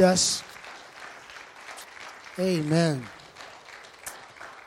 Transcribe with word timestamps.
us. 0.00 0.42
Amen. 2.38 3.04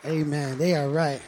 Amen. 0.05 0.57
They 0.59 0.75
are 0.75 0.87
right. 0.87 1.19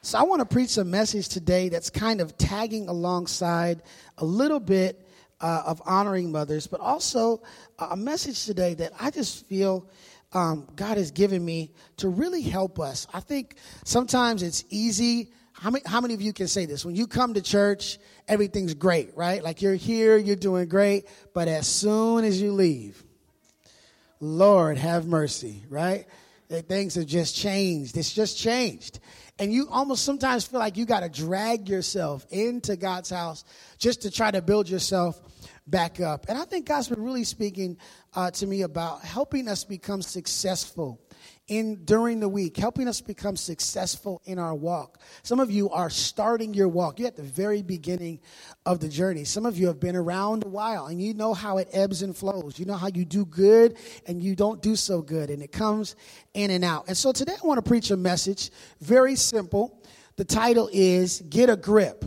So 0.00 0.18
I 0.18 0.22
want 0.22 0.40
to 0.40 0.46
preach 0.46 0.78
a 0.78 0.84
message 0.84 1.28
today 1.28 1.68
that's 1.68 1.90
kind 1.90 2.22
of 2.22 2.38
tagging 2.38 2.88
alongside 2.88 3.82
a 4.16 4.24
little 4.24 4.60
bit 4.60 5.06
uh, 5.42 5.62
of 5.66 5.82
honoring 5.84 6.32
mothers, 6.32 6.66
but 6.66 6.80
also 6.80 7.42
a 7.78 7.98
message 7.98 8.46
today 8.46 8.72
that 8.72 8.94
I 8.98 9.10
just 9.10 9.46
feel 9.46 9.86
um, 10.32 10.66
God 10.74 10.96
has 10.96 11.10
given 11.10 11.44
me 11.44 11.72
to 11.98 12.08
really 12.08 12.40
help 12.40 12.80
us. 12.80 13.06
I 13.12 13.20
think 13.20 13.56
sometimes 13.84 14.42
it's 14.42 14.64
easy. 14.70 15.32
How 15.60 15.68
many, 15.68 15.82
how 15.84 16.00
many 16.00 16.14
of 16.14 16.22
you 16.22 16.32
can 16.32 16.48
say 16.48 16.64
this? 16.64 16.86
When 16.86 16.96
you 16.96 17.06
come 17.06 17.34
to 17.34 17.42
church, 17.42 17.98
everything's 18.26 18.72
great, 18.72 19.14
right? 19.14 19.44
Like 19.44 19.60
you're 19.60 19.74
here, 19.74 20.16
you're 20.16 20.34
doing 20.34 20.68
great, 20.68 21.06
but 21.34 21.48
as 21.48 21.66
soon 21.66 22.24
as 22.24 22.40
you 22.40 22.52
leave, 22.52 23.04
Lord 24.20 24.78
have 24.78 25.06
mercy, 25.06 25.62
right? 25.68 26.06
That 26.48 26.66
Things 26.66 26.94
have 26.94 27.04
just 27.04 27.36
changed. 27.36 27.98
It's 27.98 28.10
just 28.10 28.38
changed. 28.38 29.00
And 29.38 29.52
you 29.52 29.68
almost 29.68 30.02
sometimes 30.02 30.46
feel 30.46 30.60
like 30.60 30.78
you 30.78 30.86
got 30.86 31.00
to 31.00 31.10
drag 31.10 31.68
yourself 31.68 32.26
into 32.30 32.74
God's 32.76 33.10
house 33.10 33.44
just 33.76 34.00
to 34.02 34.10
try 34.10 34.30
to 34.30 34.40
build 34.40 34.66
yourself 34.66 35.20
back 35.66 36.00
up. 36.00 36.24
And 36.30 36.38
I 36.38 36.46
think 36.46 36.68
God's 36.68 36.88
been 36.88 37.04
really 37.04 37.24
speaking 37.24 37.76
uh, 38.14 38.30
to 38.30 38.46
me 38.46 38.62
about 38.62 39.02
helping 39.02 39.46
us 39.46 39.64
become 39.64 40.00
successful 40.00 40.98
in 41.50 41.84
during 41.84 42.20
the 42.20 42.28
week, 42.28 42.56
helping 42.56 42.86
us 42.86 43.00
become 43.00 43.36
successful 43.36 44.22
in 44.24 44.38
our 44.38 44.54
walk. 44.54 45.00
Some 45.24 45.40
of 45.40 45.50
you 45.50 45.68
are 45.70 45.90
starting 45.90 46.54
your 46.54 46.68
walk. 46.68 47.00
You're 47.00 47.08
at 47.08 47.16
the 47.16 47.24
very 47.24 47.60
beginning 47.60 48.20
of 48.64 48.78
the 48.78 48.88
journey. 48.88 49.24
Some 49.24 49.44
of 49.44 49.58
you 49.58 49.66
have 49.66 49.80
been 49.80 49.96
around 49.96 50.44
a 50.44 50.48
while 50.48 50.86
and 50.86 51.02
you 51.02 51.12
know 51.12 51.34
how 51.34 51.58
it 51.58 51.68
ebbs 51.72 52.02
and 52.02 52.16
flows. 52.16 52.56
You 52.60 52.66
know 52.66 52.76
how 52.76 52.86
you 52.86 53.04
do 53.04 53.26
good 53.26 53.76
and 54.06 54.22
you 54.22 54.36
don't 54.36 54.62
do 54.62 54.76
so 54.76 55.02
good, 55.02 55.28
and 55.28 55.42
it 55.42 55.50
comes 55.50 55.96
in 56.34 56.52
and 56.52 56.64
out. 56.64 56.84
And 56.86 56.96
so 56.96 57.10
today 57.10 57.34
I 57.42 57.46
want 57.46 57.58
to 57.62 57.68
preach 57.68 57.90
a 57.90 57.96
message, 57.96 58.50
very 58.80 59.16
simple. 59.16 59.82
The 60.14 60.24
title 60.24 60.70
is 60.72 61.20
Get 61.28 61.50
a 61.50 61.56
Grip. 61.56 62.04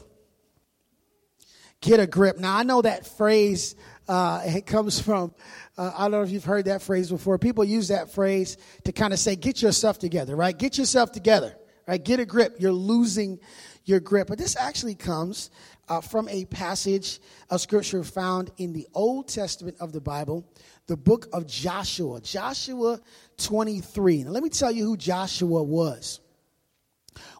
Get 1.81 1.99
a 1.99 2.07
grip. 2.07 2.37
Now, 2.37 2.55
I 2.55 2.63
know 2.63 2.81
that 2.81 3.05
phrase, 3.05 3.75
uh, 4.07 4.41
it 4.45 4.65
comes 4.65 4.99
from 4.99 5.33
uh, 5.77 5.91
I 5.95 6.03
don't 6.03 6.11
know 6.11 6.21
if 6.21 6.29
you've 6.29 6.43
heard 6.43 6.65
that 6.65 6.81
phrase 6.81 7.09
before. 7.09 7.37
People 7.39 7.63
use 7.63 7.87
that 7.87 8.11
phrase 8.11 8.57
to 8.83 8.91
kind 8.91 9.11
of 9.11 9.19
say, 9.19 9.35
get 9.35 9.61
yourself 9.61 9.97
together, 9.97 10.35
right? 10.35 10.57
Get 10.57 10.77
yourself 10.77 11.11
together, 11.11 11.55
right? 11.87 12.03
Get 12.03 12.19
a 12.19 12.25
grip. 12.25 12.57
You're 12.59 12.71
losing 12.71 13.39
your 13.85 13.99
grip. 13.99 14.27
But 14.27 14.37
this 14.37 14.55
actually 14.55 14.95
comes 14.95 15.49
uh, 15.89 16.01
from 16.01 16.29
a 16.29 16.45
passage 16.45 17.19
of 17.49 17.59
scripture 17.59 18.03
found 18.03 18.51
in 18.57 18.71
the 18.71 18.87
Old 18.93 19.27
Testament 19.27 19.77
of 19.79 19.91
the 19.91 20.01
Bible, 20.01 20.45
the 20.87 20.97
book 20.97 21.27
of 21.33 21.47
Joshua, 21.47 22.21
Joshua 22.21 22.99
23. 23.37 24.25
Now, 24.25 24.31
let 24.31 24.43
me 24.43 24.49
tell 24.49 24.71
you 24.71 24.85
who 24.85 24.95
Joshua 24.95 25.63
was. 25.63 26.19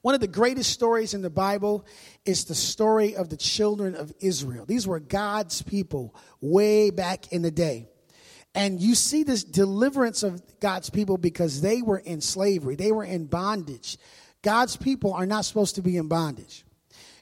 One 0.02 0.16
of 0.16 0.22
the 0.22 0.28
greatest 0.28 0.72
stories 0.72 1.14
in 1.14 1.22
the 1.22 1.30
Bible 1.30 1.86
is 2.26 2.46
the 2.46 2.56
story 2.56 3.16
of 3.16 3.30
the 3.30 3.38
children 3.38 3.96
of 3.96 4.14
Israel. 4.20 4.66
These 4.66 4.88
were 4.88 5.00
God's 5.00 5.62
people 5.62 6.16
way 6.42 6.90
back 6.90 7.32
in 7.32 7.42
the 7.42 7.52
day. 7.52 7.88
And 8.56 8.80
you 8.80 8.96
see 8.96 9.24
this 9.24 9.44
deliverance 9.44 10.24
of 10.24 10.42
God's 10.60 10.90
people 10.90 11.18
because 11.18 11.62
they 11.62 11.82
were 11.82 11.98
in 11.98 12.22
slavery, 12.22 12.76
they 12.76 12.92
were 12.92 13.04
in 13.04 13.26
bondage. 13.26 13.98
God's 14.42 14.76
people 14.76 15.14
are 15.14 15.26
not 15.26 15.46
supposed 15.46 15.76
to 15.76 15.82
be 15.82 15.98
in 15.98 16.08
bondage. 16.08 16.66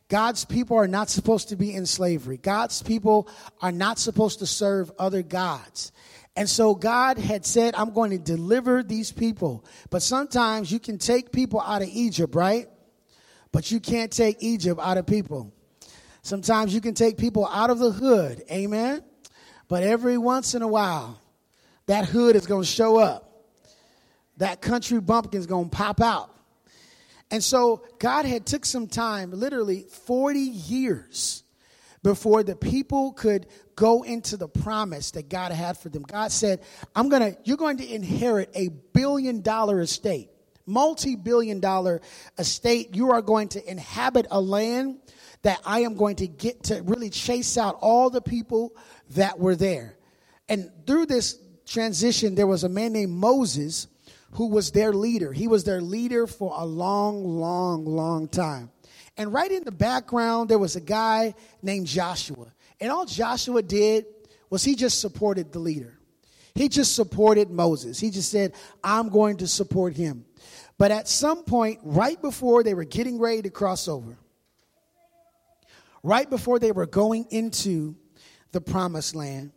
God's 0.09 0.43
people 0.43 0.75
are 0.75 0.89
not 0.89 1.09
supposed 1.09 1.49
to 1.49 1.55
be 1.55 1.73
in 1.73 1.85
slavery. 1.85 2.35
God's 2.35 2.83
people 2.83 3.29
are 3.61 3.71
not 3.71 3.97
supposed 3.97 4.39
to 4.39 4.45
serve 4.45 4.91
other 4.99 5.23
gods. 5.23 5.93
And 6.35 6.49
so 6.49 6.75
God 6.75 7.17
had 7.17 7.45
said, 7.45 7.75
I'm 7.75 7.91
going 7.91 8.11
to 8.11 8.17
deliver 8.17 8.83
these 8.83 9.11
people. 9.11 9.65
But 9.89 10.01
sometimes 10.01 10.71
you 10.71 10.79
can 10.79 10.97
take 10.97 11.31
people 11.31 11.59
out 11.59 11.81
of 11.81 11.89
Egypt, 11.91 12.35
right? 12.35 12.67
But 13.51 13.69
you 13.69 13.79
can't 13.79 14.11
take 14.11 14.37
Egypt 14.39 14.79
out 14.81 14.97
of 14.97 15.05
people. 15.05 15.53
Sometimes 16.21 16.73
you 16.73 16.79
can 16.79 16.93
take 16.93 17.17
people 17.17 17.47
out 17.47 17.69
of 17.69 17.79
the 17.79 17.91
hood. 17.91 18.43
Amen. 18.49 19.03
But 19.67 19.83
every 19.83 20.17
once 20.17 20.55
in 20.55 20.61
a 20.61 20.67
while, 20.67 21.19
that 21.87 22.05
hood 22.05 22.35
is 22.35 22.45
going 22.45 22.63
to 22.63 22.67
show 22.67 22.97
up. 22.97 23.27
That 24.37 24.61
country 24.61 25.01
bumpkin 25.01 25.39
is 25.39 25.47
going 25.47 25.69
to 25.69 25.75
pop 25.75 25.99
out. 26.01 26.29
And 27.29 27.43
so 27.43 27.83
God 27.99 28.25
had 28.25 28.45
took 28.45 28.65
some 28.65 28.87
time, 28.87 29.31
literally 29.31 29.85
40 30.05 30.39
years 30.39 31.40
before 32.03 32.43
the 32.43 32.55
people 32.55 33.13
could 33.13 33.47
go 33.75 34.03
into 34.03 34.37
the 34.37 34.47
promise 34.47 35.11
that 35.11 35.29
God 35.29 35.51
had 35.51 35.77
for 35.77 35.89
them. 35.89 36.03
God 36.03 36.31
said, 36.31 36.61
"I'm 36.95 37.09
going 37.09 37.33
to 37.33 37.37
you're 37.43 37.57
going 37.57 37.77
to 37.77 37.93
inherit 37.93 38.49
a 38.55 38.69
billion 38.69 39.41
dollar 39.41 39.81
estate. 39.81 40.29
Multi-billion 40.65 41.59
dollar 41.59 42.01
estate. 42.37 42.95
You 42.95 43.11
are 43.11 43.21
going 43.21 43.49
to 43.49 43.69
inhabit 43.69 44.27
a 44.31 44.39
land 44.39 44.99
that 45.43 45.59
I 45.65 45.81
am 45.81 45.95
going 45.95 46.17
to 46.17 46.27
get 46.27 46.63
to 46.65 46.81
really 46.83 47.09
chase 47.09 47.57
out 47.57 47.77
all 47.81 48.09
the 48.09 48.21
people 48.21 48.75
that 49.11 49.39
were 49.39 49.55
there." 49.55 49.97
And 50.49 50.71
through 50.85 51.05
this 51.05 51.37
transition, 51.65 52.35
there 52.35 52.47
was 52.47 52.63
a 52.63 52.69
man 52.69 52.93
named 52.93 53.13
Moses 53.13 53.87
who 54.31 54.47
was 54.47 54.71
their 54.71 54.93
leader. 54.93 55.31
He 55.33 55.47
was 55.47 55.63
their 55.63 55.81
leader 55.81 56.25
for 56.25 56.53
a 56.57 56.65
long, 56.65 57.23
long, 57.25 57.85
long 57.85 58.27
time. 58.27 58.71
And 59.21 59.31
right 59.31 59.51
in 59.51 59.63
the 59.63 59.71
background, 59.71 60.49
there 60.49 60.57
was 60.57 60.75
a 60.75 60.81
guy 60.81 61.35
named 61.61 61.85
Joshua. 61.85 62.51
And 62.79 62.91
all 62.91 63.05
Joshua 63.05 63.61
did 63.61 64.07
was 64.49 64.63
he 64.63 64.73
just 64.73 64.99
supported 64.99 65.51
the 65.51 65.59
leader. 65.59 65.99
He 66.55 66.67
just 66.67 66.95
supported 66.95 67.51
Moses. 67.51 67.99
He 67.99 68.09
just 68.09 68.31
said, 68.31 68.55
I'm 68.83 69.09
going 69.09 69.37
to 69.37 69.47
support 69.47 69.95
him. 69.95 70.25
But 70.79 70.89
at 70.89 71.07
some 71.07 71.43
point, 71.43 71.81
right 71.83 72.19
before 72.19 72.63
they 72.63 72.73
were 72.73 72.83
getting 72.83 73.19
ready 73.19 73.43
to 73.43 73.51
cross 73.51 73.87
over, 73.87 74.17
right 76.01 76.27
before 76.27 76.57
they 76.57 76.71
were 76.71 76.87
going 76.87 77.27
into 77.29 77.95
the 78.53 78.59
promised 78.59 79.13
land, 79.13 79.51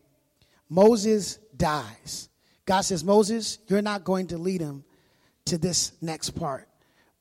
Moses 0.68 1.38
dies. 1.56 2.28
God 2.66 2.82
says, 2.82 3.02
Moses, 3.02 3.60
you're 3.68 3.80
not 3.80 4.04
going 4.04 4.26
to 4.26 4.36
lead 4.36 4.60
them 4.60 4.84
to 5.46 5.56
this 5.56 5.92
next 6.02 6.32
part, 6.32 6.68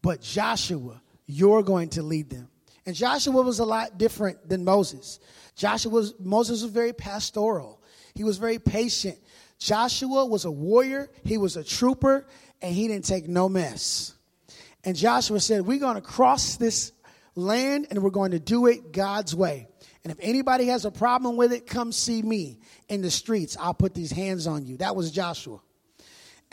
but 0.01 0.19
Joshua, 0.19 1.01
you're 1.33 1.63
going 1.63 1.89
to 1.89 2.03
lead 2.03 2.29
them. 2.29 2.49
And 2.85 2.95
Joshua 2.95 3.41
was 3.41 3.59
a 3.59 3.65
lot 3.65 3.97
different 3.97 4.47
than 4.47 4.63
Moses. 4.63 5.19
Joshua 5.55 5.91
was, 5.91 6.13
Moses 6.19 6.61
was 6.63 6.71
very 6.71 6.93
pastoral. 6.93 7.81
He 8.13 8.23
was 8.23 8.37
very 8.37 8.59
patient. 8.59 9.17
Joshua 9.57 10.25
was 10.25 10.45
a 10.45 10.51
warrior, 10.51 11.09
he 11.23 11.37
was 11.37 11.55
a 11.55 11.63
trooper, 11.63 12.27
and 12.61 12.75
he 12.75 12.87
didn't 12.87 13.05
take 13.05 13.27
no 13.27 13.47
mess. 13.47 14.13
And 14.83 14.95
Joshua 14.95 15.39
said, 15.39 15.65
We're 15.65 15.79
going 15.79 15.95
to 15.95 16.01
cross 16.01 16.57
this 16.57 16.91
land 17.35 17.87
and 17.89 18.03
we're 18.03 18.09
going 18.09 18.31
to 18.31 18.39
do 18.39 18.67
it 18.67 18.91
God's 18.91 19.35
way. 19.35 19.67
And 20.03 20.11
if 20.11 20.17
anybody 20.21 20.65
has 20.65 20.83
a 20.83 20.91
problem 20.91 21.37
with 21.37 21.53
it, 21.53 21.65
come 21.65 21.91
see 21.93 22.21
me 22.21 22.59
in 22.89 23.01
the 23.01 23.09
streets. 23.09 23.55
I'll 23.57 23.73
put 23.73 23.93
these 23.93 24.11
hands 24.11 24.47
on 24.47 24.65
you. 24.65 24.77
That 24.77 24.95
was 24.95 25.11
Joshua. 25.11 25.61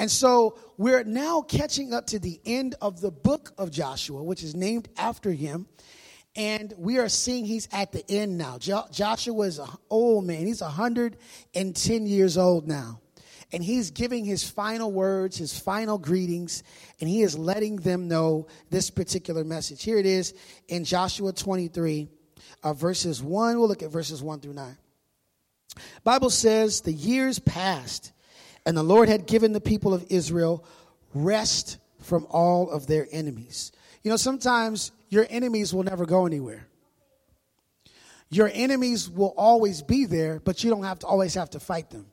And 0.00 0.10
so 0.10 0.58
we're 0.78 1.04
now 1.04 1.42
catching 1.42 1.92
up 1.92 2.06
to 2.06 2.18
the 2.18 2.40
end 2.46 2.74
of 2.80 3.02
the 3.02 3.10
book 3.10 3.52
of 3.58 3.70
Joshua, 3.70 4.22
which 4.22 4.42
is 4.42 4.56
named 4.56 4.88
after 4.96 5.30
him. 5.30 5.66
And 6.34 6.72
we 6.78 6.96
are 6.96 7.10
seeing 7.10 7.44
he's 7.44 7.68
at 7.70 7.92
the 7.92 8.10
end 8.10 8.38
now. 8.38 8.56
Jo- 8.56 8.86
Joshua 8.90 9.46
is 9.46 9.58
an 9.58 9.68
old 9.90 10.24
man. 10.24 10.46
He's 10.46 10.62
110 10.62 12.06
years 12.06 12.38
old 12.38 12.66
now. 12.66 13.02
And 13.52 13.62
he's 13.62 13.90
giving 13.90 14.24
his 14.24 14.42
final 14.42 14.90
words, 14.90 15.36
his 15.36 15.58
final 15.58 15.98
greetings, 15.98 16.62
and 16.98 17.10
he 17.10 17.20
is 17.20 17.36
letting 17.36 17.76
them 17.76 18.08
know 18.08 18.46
this 18.70 18.88
particular 18.88 19.44
message. 19.44 19.82
Here 19.82 19.98
it 19.98 20.06
is 20.06 20.32
in 20.68 20.84
Joshua 20.84 21.34
23, 21.34 22.08
uh, 22.62 22.72
verses 22.72 23.22
1. 23.22 23.58
We'll 23.58 23.68
look 23.68 23.82
at 23.82 23.90
verses 23.90 24.22
1 24.22 24.40
through 24.40 24.54
9. 24.54 24.78
Bible 26.04 26.30
says 26.30 26.80
the 26.80 26.92
years 26.92 27.38
passed 27.38 28.12
and 28.66 28.76
the 28.76 28.83
Lord 28.83 29.09
had 29.09 29.27
given 29.27 29.53
the 29.53 29.60
people 29.60 29.95
of 29.95 30.04
Israel 30.09 30.65
rest 31.15 31.78
from 32.01 32.27
all 32.30 32.71
of 32.71 32.86
their 32.86 33.07
enemies. 33.10 33.72
You 34.03 34.10
know, 34.10 34.16
sometimes 34.16 34.92
your 35.09 35.27
enemies 35.28 35.74
will 35.74 35.83
never 35.83 36.07
go 36.07 36.27
anywhere. 36.27 36.66
Your 38.30 38.51
enemies 38.53 39.10
will 39.10 39.34
always 39.36 39.83
be 39.83 40.07
there, 40.07 40.41
but 40.41 40.62
you 40.62 40.71
don't 40.71 40.84
have 40.84 41.01
to 41.01 41.07
always 41.07 41.34
have 41.34 41.51
to 41.51 41.60
fight 41.60 41.91
them. 41.91 42.07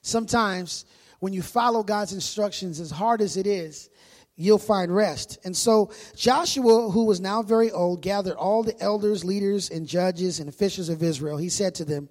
Sometimes 0.00 0.86
when 1.20 1.32
you 1.32 1.42
follow 1.42 1.82
God's 1.82 2.12
instructions, 2.12 2.80
as 2.80 2.90
hard 2.90 3.20
as 3.20 3.36
it 3.36 3.46
is, 3.46 3.90
you'll 4.36 4.58
find 4.58 4.94
rest. 4.94 5.38
And 5.44 5.56
so 5.56 5.92
Joshua, 6.16 6.90
who 6.90 7.04
was 7.04 7.20
now 7.20 7.42
very 7.42 7.70
old, 7.70 8.02
gathered 8.02 8.34
all 8.34 8.62
the 8.62 8.78
elders, 8.80 9.24
leaders, 9.24 9.70
and 9.70 9.86
judges 9.86 10.40
and 10.40 10.48
officials 10.48 10.88
of 10.88 11.02
Israel. 11.02 11.36
He 11.36 11.48
said 11.48 11.74
to 11.76 11.84
them, 11.84 12.08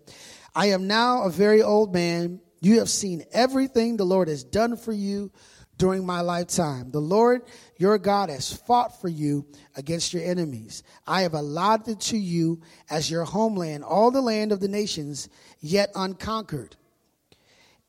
I 0.55 0.67
am 0.67 0.87
now 0.87 1.23
a 1.23 1.29
very 1.29 1.61
old 1.61 1.93
man. 1.93 2.39
You 2.63 2.79
have 2.79 2.89
seen 2.89 3.25
everything 3.33 3.97
the 3.97 4.05
Lord 4.05 4.29
has 4.29 4.43
done 4.43 4.77
for 4.77 4.93
you 4.93 5.31
during 5.77 6.05
my 6.05 6.21
lifetime. 6.21 6.91
The 6.91 7.01
Lord 7.01 7.41
your 7.77 7.97
God 7.97 8.29
has 8.29 8.53
fought 8.53 9.01
for 9.01 9.09
you 9.09 9.45
against 9.75 10.13
your 10.13 10.23
enemies. 10.23 10.81
I 11.05 11.23
have 11.23 11.33
allotted 11.33 11.99
to 12.01 12.17
you 12.17 12.61
as 12.89 13.11
your 13.11 13.25
homeland 13.25 13.83
all 13.83 14.11
the 14.11 14.21
land 14.21 14.51
of 14.51 14.61
the 14.61 14.67
nations 14.69 15.27
yet 15.59 15.91
unconquered. 15.93 16.77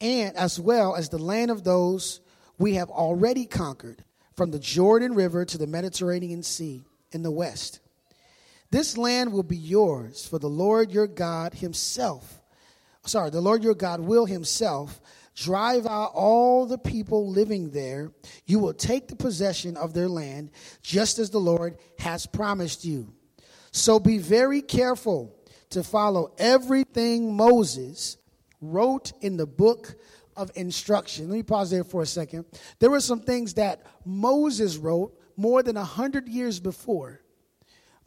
and 0.00 0.37
as 0.37 0.61
well 0.61 0.97
as 0.97 1.09
the 1.09 1.19
land 1.19 1.50
of 1.50 1.65
those 1.65 2.20
we 2.59 2.75
have 2.75 2.91
already 2.91 3.47
conquered, 3.47 4.05
from 4.37 4.50
the 4.50 4.59
Jordan 4.59 5.15
River 5.15 5.44
to 5.44 5.56
the 5.56 5.67
Mediterranean 5.67 6.43
Sea 6.43 6.85
in 7.12 7.23
the 7.23 7.31
west. 7.31 7.81
This 8.70 8.99
land 8.99 9.32
will 9.32 9.44
be 9.44 9.56
yours, 9.56 10.27
for 10.27 10.41
the 10.41 10.49
Lord 10.49 10.91
your 10.91 11.06
God 11.06 11.55
himself, 11.55 12.43
sorry, 13.06 13.31
the 13.31 13.41
Lord 13.41 13.62
your 13.62 13.75
God 13.75 14.01
will 14.01 14.27
himself 14.27 15.01
drive 15.35 15.87
out 15.87 16.12
all 16.15 16.67
the 16.67 16.79
people 16.79 17.29
living 17.29 17.71
there. 17.71 18.12
You 18.47 18.59
will 18.59 18.75
take 18.75 19.09
the 19.09 19.17
possession 19.17 19.77
of 19.77 19.93
their 19.93 20.09
land, 20.09 20.51
just 20.83 21.19
as 21.19 21.31
the 21.31 21.41
Lord 21.41 21.79
has 21.99 22.27
promised 22.27 22.85
you. 22.85 23.12
So 23.73 23.99
be 23.99 24.19
very 24.19 24.62
careful 24.62 25.35
to 25.71 25.83
follow 25.83 26.33
everything 26.39 27.35
Moses 27.35 28.17
wrote 28.61 29.12
in 29.21 29.37
the 29.37 29.47
book 29.47 29.97
of 30.37 30.51
instruction. 30.55 31.29
Let 31.29 31.37
me 31.37 31.43
pause 31.43 31.71
there 31.71 31.85
for 31.85 32.03
a 32.03 32.06
second. 32.06 32.45
There 32.79 32.91
were 32.91 33.01
some 33.01 33.21
things 33.21 33.55
that 33.55 33.85
Moses 34.05 34.77
wrote 34.77 35.19
more 35.37 35.62
than 35.62 35.77
100 35.77 36.29
years 36.29 36.61
before, 36.61 37.21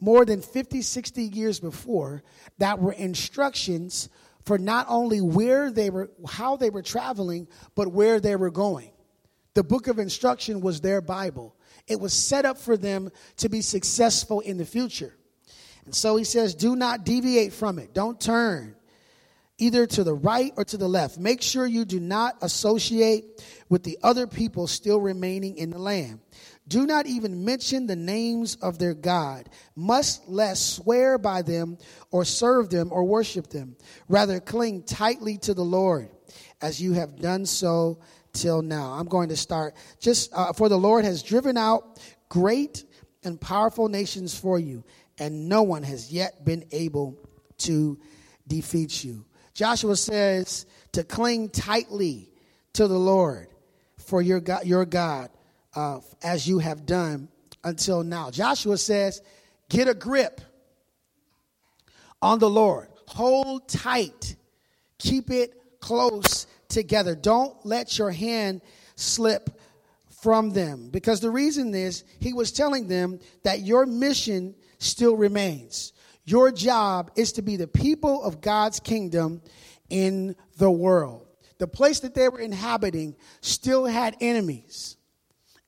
more 0.00 0.24
than 0.24 0.40
50, 0.40 0.80
60 0.80 1.22
years 1.22 1.60
before, 1.60 2.22
that 2.58 2.78
were 2.78 2.92
instructions 2.92 4.08
for 4.44 4.58
not 4.58 4.86
only 4.88 5.20
where 5.20 5.70
they 5.70 5.90
were, 5.90 6.10
how 6.26 6.56
they 6.56 6.70
were 6.70 6.82
traveling, 6.82 7.48
but 7.74 7.88
where 7.88 8.20
they 8.20 8.36
were 8.36 8.50
going. 8.50 8.90
The 9.54 9.64
book 9.64 9.88
of 9.88 9.98
instruction 9.98 10.60
was 10.60 10.80
their 10.80 11.00
Bible. 11.00 11.56
It 11.86 12.00
was 12.00 12.12
set 12.12 12.44
up 12.44 12.58
for 12.58 12.76
them 12.76 13.10
to 13.38 13.48
be 13.48 13.60
successful 13.60 14.40
in 14.40 14.56
the 14.56 14.64
future. 14.64 15.14
And 15.84 15.94
so 15.94 16.16
he 16.16 16.24
says, 16.24 16.54
do 16.54 16.76
not 16.76 17.04
deviate 17.04 17.52
from 17.52 17.78
it. 17.78 17.94
Don't 17.94 18.20
turn 18.20 18.76
either 19.58 19.86
to 19.86 20.04
the 20.04 20.14
right 20.14 20.52
or 20.56 20.64
to 20.64 20.76
the 20.76 20.88
left. 20.88 21.18
Make 21.18 21.42
sure 21.42 21.66
you 21.66 21.84
do 21.84 21.98
not 21.98 22.36
associate 22.42 23.42
with 23.68 23.82
the 23.82 23.98
other 24.02 24.26
people 24.26 24.66
still 24.66 25.00
remaining 25.00 25.56
in 25.56 25.70
the 25.70 25.78
land. 25.78 26.20
Do 26.68 26.86
not 26.86 27.06
even 27.06 27.46
mention 27.46 27.86
the 27.86 27.96
names 27.96 28.56
of 28.56 28.78
their 28.78 28.92
God, 28.92 29.48
much 29.74 30.18
less 30.26 30.60
swear 30.60 31.16
by 31.16 31.40
them 31.40 31.78
or 32.10 32.26
serve 32.26 32.68
them 32.68 32.92
or 32.92 33.04
worship 33.04 33.48
them. 33.48 33.76
Rather, 34.06 34.38
cling 34.38 34.82
tightly 34.82 35.38
to 35.38 35.54
the 35.54 35.64
Lord 35.64 36.10
as 36.60 36.80
you 36.80 36.92
have 36.92 37.20
done 37.20 37.46
so 37.46 38.00
till 38.34 38.60
now. 38.60 38.92
I'm 38.92 39.06
going 39.06 39.30
to 39.30 39.36
start 39.36 39.74
just 39.98 40.30
uh, 40.34 40.52
for 40.52 40.68
the 40.68 40.78
Lord 40.78 41.06
has 41.06 41.22
driven 41.22 41.56
out 41.56 42.00
great 42.28 42.84
and 43.24 43.40
powerful 43.40 43.88
nations 43.88 44.38
for 44.38 44.58
you, 44.58 44.84
and 45.18 45.48
no 45.48 45.62
one 45.62 45.82
has 45.82 46.12
yet 46.12 46.44
been 46.44 46.64
able 46.70 47.18
to 47.58 47.98
defeat 48.46 49.02
you. 49.02 49.24
Joshua 49.54 49.96
says 49.96 50.66
to 50.92 51.02
cling 51.02 51.48
tightly 51.48 52.30
to 52.74 52.86
the 52.86 52.98
Lord 52.98 53.48
for 53.96 54.20
your 54.20 54.40
God, 54.40 54.66
your 54.66 54.84
God 54.84 55.30
uh, 55.74 56.00
as 56.22 56.48
you 56.48 56.58
have 56.58 56.86
done 56.86 57.28
until 57.64 58.02
now. 58.02 58.30
Joshua 58.30 58.78
says, 58.78 59.22
get 59.68 59.88
a 59.88 59.94
grip 59.94 60.40
on 62.20 62.38
the 62.38 62.50
Lord. 62.50 62.88
Hold 63.08 63.68
tight. 63.68 64.36
Keep 64.98 65.30
it 65.30 65.80
close 65.80 66.46
together. 66.68 67.14
Don't 67.14 67.54
let 67.64 67.98
your 67.98 68.10
hand 68.10 68.60
slip 68.96 69.60
from 70.22 70.50
them. 70.50 70.90
Because 70.90 71.20
the 71.20 71.30
reason 71.30 71.74
is, 71.74 72.04
he 72.20 72.32
was 72.32 72.52
telling 72.52 72.88
them 72.88 73.20
that 73.44 73.60
your 73.60 73.86
mission 73.86 74.54
still 74.78 75.16
remains. 75.16 75.92
Your 76.24 76.52
job 76.52 77.10
is 77.16 77.32
to 77.32 77.42
be 77.42 77.56
the 77.56 77.66
people 77.66 78.22
of 78.22 78.40
God's 78.40 78.80
kingdom 78.80 79.40
in 79.88 80.36
the 80.58 80.70
world. 80.70 81.26
The 81.56 81.66
place 81.66 82.00
that 82.00 82.14
they 82.14 82.28
were 82.28 82.40
inhabiting 82.40 83.16
still 83.40 83.86
had 83.86 84.16
enemies. 84.20 84.97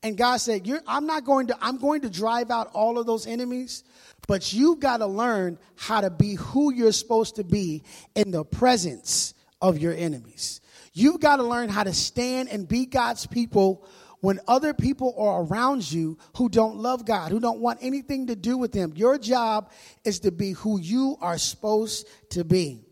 And 0.02 0.17
God 0.17 0.38
said, 0.38 0.67
I'm 0.87 1.06
not 1.06 1.25
going 1.25 1.49
to, 1.49 1.58
I'm 1.61 1.76
going 1.76 2.02
to 2.02 2.11
drive 2.11 2.50
out 2.50 2.70
all 2.73 2.99
of 2.99 3.06
those 3.06 3.26
enemies, 3.26 3.85
but 4.26 4.52
you've 4.52 4.81
got 4.81 4.99
to 4.99 5.06
learn 5.06 5.58
how 5.76 6.00
to 6.00 6.11
be 6.11 6.37
who 6.37 6.73
you're 6.73 6.93
supposed 6.93 7.37
to 7.37 7.44
be 7.44 7.82
in 8.14 8.31
the 8.31 8.44
presence 8.44 9.35
of 9.61 9.79
your 9.79 9.93
enemies. 9.93 10.61
You've 10.93 11.20
got 11.20 11.37
to 11.37 11.43
learn 11.43 11.69
how 11.69 11.85
to 11.85 11.93
stand 11.93 12.49
and 12.49 12.67
be 12.67 12.87
God's 12.87 13.26
people 13.26 13.87
when 14.20 14.38
other 14.47 14.75
people 14.75 15.14
are 15.19 15.43
around 15.44 15.91
you 15.91 16.19
who 16.37 16.49
don't 16.49 16.76
love 16.76 17.05
God, 17.05 17.32
who 17.32 17.41
don't 17.41 17.61
want 17.61 17.79
anything 17.82 18.26
to 18.26 18.37
do 18.37 18.58
with 18.58 18.75
Him, 18.75 18.93
your 18.94 19.19
job 19.19 19.70
is 20.05 20.20
to 20.20 20.31
be 20.31 20.53
who 20.53 20.79
you 20.79 21.17
are 21.20 21.38
supposed 21.38 22.06
to 22.31 22.44
be. 22.44 22.85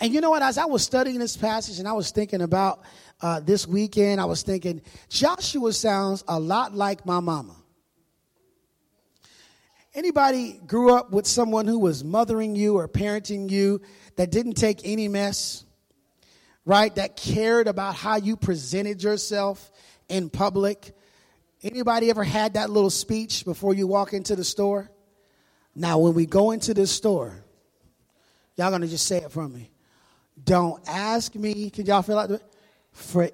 And 0.00 0.12
you 0.12 0.20
know 0.20 0.30
what? 0.30 0.42
As 0.42 0.58
I 0.58 0.66
was 0.66 0.84
studying 0.84 1.18
this 1.18 1.36
passage 1.36 1.78
and 1.78 1.88
I 1.88 1.92
was 1.92 2.10
thinking 2.10 2.42
about 2.42 2.82
uh, 3.20 3.40
this 3.40 3.66
weekend, 3.66 4.20
I 4.20 4.24
was 4.26 4.42
thinking, 4.42 4.80
Joshua 5.08 5.72
sounds 5.72 6.22
a 6.28 6.38
lot 6.38 6.74
like 6.74 7.04
my 7.04 7.20
mama. 7.20 7.56
Anybody 9.94 10.60
grew 10.66 10.94
up 10.94 11.10
with 11.10 11.26
someone 11.26 11.66
who 11.66 11.78
was 11.78 12.04
mothering 12.04 12.54
you 12.54 12.76
or 12.76 12.86
parenting 12.86 13.50
you 13.50 13.80
that 14.16 14.30
didn't 14.30 14.54
take 14.54 14.82
any 14.84 15.08
mess, 15.08 15.64
right? 16.64 16.94
That 16.94 17.16
cared 17.16 17.66
about 17.66 17.96
how 17.96 18.16
you 18.16 18.36
presented 18.36 19.02
yourself 19.02 19.72
in 20.08 20.30
public. 20.30 20.94
Anybody 21.62 22.10
ever 22.10 22.22
had 22.22 22.54
that 22.54 22.70
little 22.70 22.90
speech 22.90 23.44
before 23.44 23.74
you 23.74 23.88
walk 23.88 24.12
into 24.12 24.36
the 24.36 24.44
store? 24.44 24.88
Now, 25.74 25.98
when 25.98 26.14
we 26.14 26.26
go 26.26 26.52
into 26.52 26.74
this 26.74 26.92
store, 26.92 27.44
y'all 28.56 28.70
gonna 28.70 28.86
just 28.86 29.06
say 29.06 29.18
it 29.18 29.32
from 29.32 29.52
me. 29.52 29.72
Don't 30.44 30.80
ask 30.88 31.34
me. 31.34 31.70
Can 31.70 31.86
y'all 31.86 32.02
feel 32.02 32.16
like 32.16 32.28
that? 32.28 32.42
For 32.98 33.30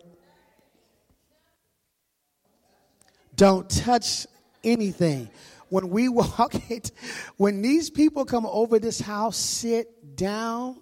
don't 3.34 3.68
touch 3.68 4.26
anything. 4.62 5.30
When 5.70 5.88
we 5.88 6.08
walk 6.08 6.54
it, 6.70 6.92
when 7.38 7.62
these 7.62 7.90
people 7.90 8.24
come 8.24 8.46
over 8.46 8.78
this 8.78 9.00
house, 9.00 9.36
sit 9.36 10.16
down. 10.16 10.80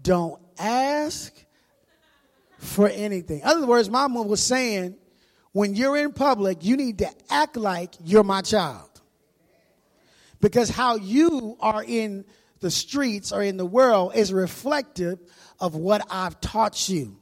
Don't 0.00 0.40
ask 0.58 1.34
for 2.58 2.88
anything. 2.88 3.40
In 3.40 3.46
other 3.46 3.66
words, 3.66 3.90
my 3.90 4.06
mom 4.06 4.28
was 4.28 4.42
saying, 4.42 4.96
when 5.50 5.74
you're 5.74 5.96
in 5.98 6.12
public, 6.12 6.64
you 6.64 6.76
need 6.76 6.98
to 6.98 7.10
act 7.28 7.56
like 7.56 7.94
you're 8.02 8.24
my 8.24 8.40
child. 8.40 8.88
Because 10.40 10.70
how 10.70 10.96
you 10.96 11.56
are 11.60 11.84
in 11.84 12.24
the 12.60 12.70
streets 12.70 13.32
or 13.32 13.42
in 13.42 13.56
the 13.56 13.66
world 13.66 14.14
is 14.14 14.32
reflective 14.32 15.18
of 15.60 15.74
what 15.74 16.06
I've 16.08 16.40
taught 16.40 16.88
you 16.88 17.18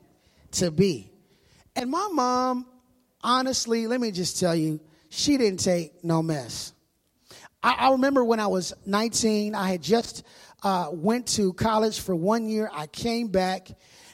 to 0.53 0.71
be. 0.71 1.11
And 1.77 1.91
my 1.91 2.09
mom, 2.13 2.67
honestly, 3.23 3.87
let 3.87 4.01
me 4.01 4.11
just 4.11 4.39
tell 4.39 4.55
you, 4.55 4.81
she 5.09 5.37
didn't 5.37 5.61
take 5.61 6.05
no 6.05 6.23
mess. 6.23 6.73
I, 7.63 7.75
I 7.79 7.91
remember 7.93 8.25
when 8.25 8.41
I 8.41 8.47
was 8.47 8.73
19, 8.87 9.55
I 9.55 9.71
had 9.71 9.83
just 9.83 10.25
uh, 10.63 10.89
went 10.93 11.27
to 11.29 11.53
college 11.53 12.01
for 12.01 12.15
one 12.15 12.49
year. 12.49 12.71
I 12.73 12.87
came 12.87 13.29
back 13.29 13.69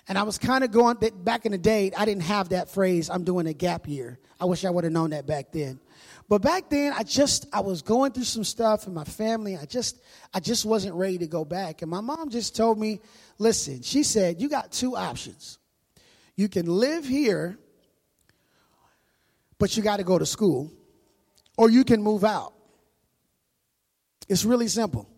and 0.09 0.17
I 0.17 0.23
was 0.23 0.39
kind 0.39 0.63
of 0.65 0.71
going, 0.71 0.99
back 1.17 1.47
in 1.47 1.53
the 1.53 1.59
day, 1.59 1.91
I 1.97 2.05
didn't 2.05 2.23
have 2.25 2.51
that 2.51 2.71
phrase, 2.71 3.11
I'm 3.11 3.25
doing 3.25 3.47
a 3.47 3.53
gap 3.53 3.89
year. 3.89 4.19
I 4.41 4.45
wish 4.45 4.65
I 4.65 4.71
would 4.71 4.85
have 4.85 4.93
known 4.93 5.11
that 5.11 5.27
back 5.27 5.51
then. 5.53 5.81
But 6.29 6.43
back 6.43 6.71
then, 6.71 6.93
I 6.93 7.03
just, 7.03 7.47
I 7.53 7.61
was 7.61 7.83
going 7.83 8.13
through 8.13 8.25
some 8.25 8.45
stuff 8.45 8.87
in 8.87 8.95
my 8.95 9.05
family. 9.05 9.57
I 9.57 9.65
just, 9.65 10.01
I 10.35 10.41
just 10.41 10.65
wasn't 10.65 10.95
ready 10.95 11.19
to 11.19 11.27
go 11.27 11.45
back. 11.45 11.83
And 11.83 11.91
my 11.91 12.01
mom 12.01 12.31
just 12.31 12.57
told 12.57 12.79
me, 12.79 13.01
listen, 13.39 13.83
she 13.83 14.03
said, 14.03 14.41
you 14.41 14.49
got 14.49 14.73
two 14.73 14.97
options. 14.97 15.59
You 16.37 16.49
can 16.49 16.67
live 16.67 17.07
here, 17.07 17.59
but 19.59 19.77
you 19.77 19.83
got 19.83 19.97
to 19.97 20.05
go 20.05 20.19
to 20.19 20.27
school, 20.27 20.71
or 21.57 21.71
you 21.71 21.83
can 21.83 22.03
move 22.03 22.25
out. 22.25 22.53
It's 24.29 24.45
really 24.45 24.69
simple. 24.69 25.09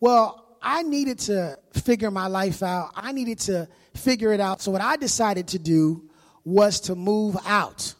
Well, 0.00 0.56
I 0.62 0.82
needed 0.82 1.18
to 1.20 1.58
figure 1.74 2.10
my 2.10 2.28
life 2.28 2.62
out. 2.62 2.92
I 2.94 3.12
needed 3.12 3.38
to 3.40 3.68
figure 3.94 4.32
it 4.32 4.40
out. 4.40 4.62
So 4.62 4.70
what 4.70 4.80
I 4.80 4.96
decided 4.96 5.48
to 5.48 5.58
do 5.58 6.08
was 6.44 6.80
to 6.80 6.94
move 6.94 7.36
out. 7.46 7.94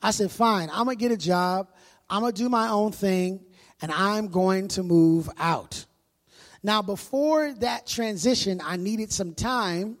I 0.00 0.10
said, 0.10 0.30
fine, 0.30 0.70
I'm 0.70 0.84
going 0.84 0.96
to 0.96 1.00
get 1.00 1.12
a 1.12 1.16
job. 1.16 1.68
I'm 2.08 2.22
going 2.22 2.32
to 2.32 2.42
do 2.42 2.48
my 2.48 2.68
own 2.68 2.92
thing 2.92 3.40
and 3.80 3.92
I'm 3.92 4.28
going 4.28 4.68
to 4.68 4.82
move 4.82 5.28
out. 5.38 5.84
Now, 6.62 6.80
before 6.80 7.52
that 7.54 7.86
transition, 7.86 8.60
I 8.64 8.76
needed 8.76 9.12
some 9.12 9.34
time 9.34 9.98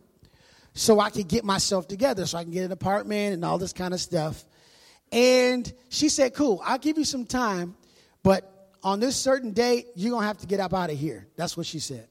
so 0.74 1.00
I 1.00 1.10
could 1.10 1.28
get 1.28 1.44
myself 1.44 1.86
together, 1.88 2.26
so 2.26 2.38
I 2.38 2.44
can 2.44 2.52
get 2.52 2.64
an 2.64 2.72
apartment 2.72 3.34
and 3.34 3.44
all 3.44 3.58
this 3.58 3.72
kind 3.72 3.92
of 3.92 4.00
stuff. 4.00 4.44
And 5.10 5.70
she 5.90 6.08
said, 6.08 6.34
cool, 6.34 6.60
I'll 6.64 6.78
give 6.78 6.96
you 6.96 7.04
some 7.04 7.26
time, 7.26 7.76
but 8.22 8.70
on 8.82 8.98
this 8.98 9.16
certain 9.16 9.52
date, 9.52 9.88
you're 9.94 10.10
going 10.10 10.22
to 10.22 10.26
have 10.26 10.38
to 10.38 10.46
get 10.46 10.60
up 10.60 10.72
out 10.74 10.90
of 10.90 10.98
here. 10.98 11.28
That's 11.36 11.56
what 11.56 11.66
she 11.66 11.78
said. 11.78 12.08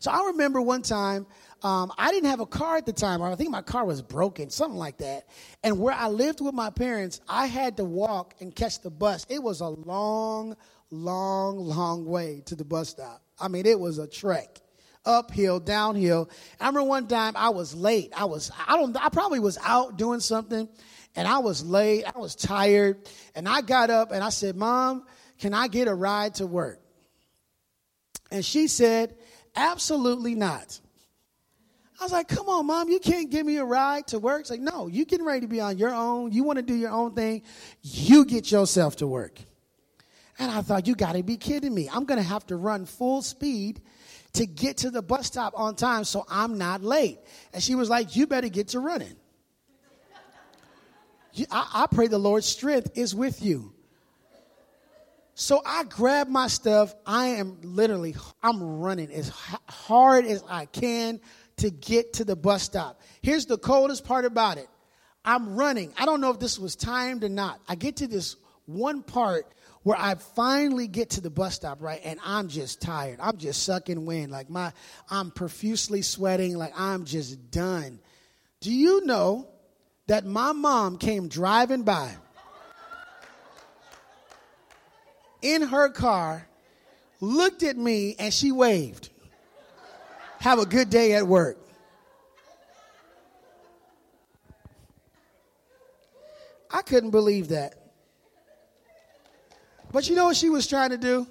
So 0.00 0.10
I 0.10 0.26
remember 0.26 0.60
one 0.60 0.82
time, 0.82 1.26
um, 1.62 1.90
I 1.96 2.10
didn't 2.10 2.28
have 2.28 2.40
a 2.40 2.46
car 2.46 2.76
at 2.76 2.84
the 2.84 2.92
time, 2.92 3.22
or 3.22 3.30
I 3.30 3.36
think 3.36 3.50
my 3.50 3.62
car 3.62 3.86
was 3.86 4.02
broken, 4.02 4.50
something 4.50 4.78
like 4.78 4.98
that. 4.98 5.28
And 5.62 5.78
where 5.78 5.94
I 5.94 6.08
lived 6.08 6.42
with 6.42 6.54
my 6.54 6.68
parents, 6.68 7.22
I 7.26 7.46
had 7.46 7.78
to 7.78 7.84
walk 7.84 8.34
and 8.40 8.54
catch 8.54 8.82
the 8.82 8.90
bus. 8.90 9.24
It 9.30 9.42
was 9.42 9.60
a 9.60 9.68
long, 9.68 10.56
long, 10.90 11.56
long 11.56 12.04
way 12.04 12.42
to 12.46 12.54
the 12.54 12.64
bus 12.64 12.90
stop. 12.90 13.22
I 13.40 13.48
mean, 13.48 13.64
it 13.64 13.80
was 13.80 13.98
a 13.98 14.06
trek, 14.06 14.60
uphill, 15.04 15.60
downhill. 15.60 16.30
I 16.60 16.66
remember 16.66 16.88
one 16.88 17.06
time 17.06 17.34
I 17.36 17.50
was 17.50 17.74
late. 17.74 18.12
I 18.16 18.24
was, 18.24 18.50
I 18.66 18.76
don't, 18.76 18.96
I 18.96 19.08
probably 19.08 19.40
was 19.40 19.58
out 19.62 19.96
doing 19.96 20.20
something 20.20 20.68
and 21.16 21.28
I 21.28 21.38
was 21.38 21.64
late. 21.64 22.04
I 22.04 22.18
was 22.18 22.34
tired 22.34 23.08
and 23.34 23.48
I 23.48 23.60
got 23.60 23.90
up 23.90 24.12
and 24.12 24.22
I 24.22 24.30
said, 24.30 24.56
Mom, 24.56 25.04
can 25.38 25.54
I 25.54 25.68
get 25.68 25.88
a 25.88 25.94
ride 25.94 26.36
to 26.36 26.46
work? 26.46 26.80
And 28.30 28.44
she 28.44 28.66
said, 28.66 29.16
Absolutely 29.56 30.34
not. 30.34 30.80
I 32.00 32.02
was 32.04 32.12
like, 32.12 32.26
come 32.26 32.48
on, 32.48 32.66
mom, 32.66 32.88
you 32.88 32.98
can't 32.98 33.30
give 33.30 33.46
me 33.46 33.56
a 33.58 33.64
ride 33.64 34.08
to 34.08 34.18
work. 34.18 34.40
It's 34.40 34.50
like, 34.50 34.60
no, 34.60 34.88
you 34.88 35.04
getting 35.04 35.24
ready 35.24 35.42
to 35.42 35.46
be 35.46 35.60
on 35.60 35.78
your 35.78 35.94
own. 35.94 36.32
You 36.32 36.42
want 36.42 36.56
to 36.56 36.62
do 36.62 36.74
your 36.74 36.90
own 36.90 37.14
thing. 37.14 37.42
You 37.82 38.24
get 38.24 38.50
yourself 38.50 38.96
to 38.96 39.06
work. 39.06 39.38
And 40.38 40.50
I 40.50 40.62
thought, 40.62 40.88
you 40.88 40.96
got 40.96 41.12
to 41.12 41.22
be 41.22 41.36
kidding 41.36 41.72
me. 41.72 41.88
I'm 41.92 42.04
going 42.04 42.18
to 42.18 42.26
have 42.26 42.44
to 42.48 42.56
run 42.56 42.84
full 42.84 43.22
speed 43.22 43.80
to 44.34 44.46
get 44.46 44.78
to 44.78 44.90
the 44.90 45.02
bus 45.02 45.26
stop 45.26 45.54
on 45.56 45.74
time 45.74 46.04
so 46.04 46.24
I'm 46.28 46.58
not 46.58 46.82
late. 46.82 47.18
And 47.52 47.62
she 47.62 47.74
was 47.74 47.88
like, 47.88 48.14
you 48.14 48.26
better 48.26 48.48
get 48.48 48.68
to 48.68 48.80
running. 48.80 49.16
I, 51.50 51.70
I 51.74 51.86
pray 51.90 52.06
the 52.06 52.18
Lord's 52.18 52.46
strength 52.46 52.90
is 52.94 53.14
with 53.14 53.42
you. 53.42 53.72
So 55.36 55.60
I 55.66 55.84
grab 55.84 56.28
my 56.28 56.46
stuff. 56.46 56.94
I 57.04 57.26
am 57.26 57.58
literally, 57.62 58.14
I'm 58.42 58.80
running 58.80 59.10
as 59.12 59.30
hard 59.68 60.26
as 60.26 60.44
I 60.48 60.66
can 60.66 61.20
to 61.56 61.70
get 61.70 62.14
to 62.14 62.24
the 62.24 62.36
bus 62.36 62.62
stop. 62.62 63.00
Here's 63.20 63.46
the 63.46 63.58
coldest 63.58 64.04
part 64.04 64.24
about 64.24 64.58
it. 64.58 64.68
I'm 65.24 65.56
running. 65.56 65.92
I 65.98 66.06
don't 66.06 66.20
know 66.20 66.30
if 66.30 66.38
this 66.38 66.58
was 66.58 66.76
timed 66.76 67.24
or 67.24 67.28
not. 67.28 67.60
I 67.68 67.74
get 67.74 67.96
to 67.96 68.06
this 68.06 68.36
one 68.66 69.02
part 69.02 69.46
where 69.84 69.98
I 69.98 70.14
finally 70.14 70.88
get 70.88 71.10
to 71.10 71.20
the 71.20 71.30
bus 71.30 71.54
stop, 71.54 71.80
right? 71.80 72.00
And 72.04 72.18
I'm 72.24 72.48
just 72.48 72.80
tired. 72.80 73.20
I'm 73.20 73.36
just 73.36 73.62
sucking 73.62 74.04
wind. 74.06 74.32
Like 74.32 74.50
my, 74.50 74.72
I'm 75.10 75.30
profusely 75.30 76.02
sweating. 76.02 76.56
Like 76.56 76.72
I'm 76.76 77.04
just 77.04 77.50
done. 77.50 78.00
Do 78.60 78.72
you 78.72 79.04
know 79.04 79.46
that 80.06 80.24
my 80.24 80.52
mom 80.52 80.96
came 80.96 81.28
driving 81.28 81.82
by 81.82 82.16
in 85.42 85.60
her 85.60 85.90
car, 85.90 86.48
looked 87.20 87.62
at 87.62 87.76
me, 87.76 88.16
and 88.18 88.32
she 88.32 88.52
waved. 88.52 89.10
Have 90.40 90.58
a 90.58 90.66
good 90.66 90.88
day 90.88 91.12
at 91.12 91.26
work. 91.26 91.58
I 96.70 96.80
couldn't 96.80 97.10
believe 97.10 97.48
that. 97.48 97.83
But 99.94 100.08
you 100.08 100.16
know 100.16 100.24
what 100.24 100.36
she 100.36 100.50
was 100.50 100.66
trying 100.66 100.90
to 100.90 100.98
do? 100.98 101.24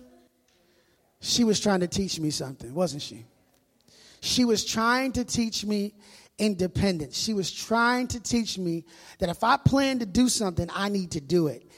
She 1.19 1.43
was 1.43 1.59
trying 1.59 1.81
to 1.81 1.87
teach 1.87 2.17
me 2.17 2.29
something, 2.29 2.73
wasn't 2.73 3.01
she? 3.01 3.25
She 4.21 4.45
was 4.45 4.63
trying 4.63 5.11
to 5.11 5.25
teach 5.25 5.65
me 5.65 5.93
independence. 6.37 7.17
She 7.17 7.33
was 7.33 7.51
trying 7.51 8.07
to 8.07 8.21
teach 8.21 8.57
me 8.57 8.85
that 9.19 9.27
if 9.27 9.43
I 9.43 9.57
plan 9.57 9.99
to 9.99 10.05
do 10.05 10.29
something, 10.29 10.69
I 10.73 10.87
need 10.87 11.11
to 11.11 11.19
do 11.19 11.47
it. 11.47 11.69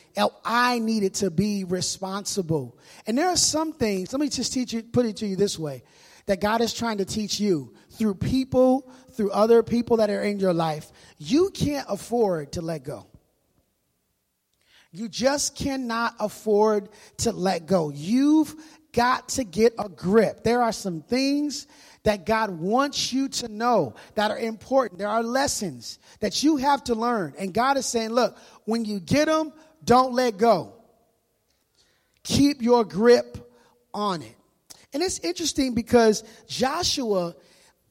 I 0.45 0.77
needed 0.77 1.15
to 1.15 1.31
be 1.31 1.63
responsible. 1.63 2.77
And 3.07 3.17
there 3.17 3.29
are 3.29 3.35
some 3.35 3.73
things, 3.73 4.13
let 4.13 4.19
me 4.19 4.29
just 4.29 4.53
teach 4.53 4.71
you, 4.71 4.83
put 4.83 5.07
it 5.07 5.17
to 5.17 5.25
you 5.25 5.35
this 5.35 5.57
way, 5.57 5.81
that 6.27 6.39
God 6.39 6.61
is 6.61 6.71
trying 6.71 6.99
to 6.99 7.05
teach 7.05 7.39
you 7.39 7.73
through 7.89 8.13
people, 8.13 8.91
through 9.13 9.31
other 9.31 9.63
people 9.63 9.97
that 9.97 10.11
are 10.11 10.21
in 10.21 10.39
your 10.39 10.53
life. 10.53 10.91
You 11.17 11.49
can't 11.49 11.87
afford 11.89 12.51
to 12.51 12.61
let 12.61 12.83
go. 12.83 13.07
You 14.95 15.09
just 15.09 15.55
cannot 15.55 16.15
afford 16.19 16.89
to 17.17 17.31
let 17.31 17.65
go. 17.65 17.89
You've 17.89 18.55
got 18.93 19.27
to 19.29 19.43
get 19.43 19.73
a 19.77 19.89
grip. 19.89 20.43
There 20.43 20.61
are 20.61 20.71
some 20.71 21.01
things 21.01 21.67
that 22.03 22.25
God 22.25 22.51
wants 22.51 23.11
you 23.11 23.27
to 23.27 23.49
know 23.49 23.95
that 24.13 24.31
are 24.31 24.39
important. 24.39 24.99
There 24.99 25.09
are 25.09 25.21
lessons 25.21 25.99
that 26.21 26.43
you 26.43 26.55
have 26.57 26.83
to 26.85 26.95
learn. 26.95 27.33
And 27.37 27.53
God 27.53 27.75
is 27.75 27.85
saying, 27.85 28.11
look, 28.11 28.37
when 28.63 28.85
you 28.85 29.01
get 29.01 29.25
them, 29.25 29.51
don't 29.83 30.13
let 30.13 30.37
go. 30.37 30.73
Keep 32.23 32.61
your 32.61 32.85
grip 32.85 33.51
on 33.93 34.21
it. 34.21 34.35
And 34.93 35.03
it's 35.03 35.19
interesting 35.19 35.73
because 35.73 36.23
Joshua, 36.47 37.35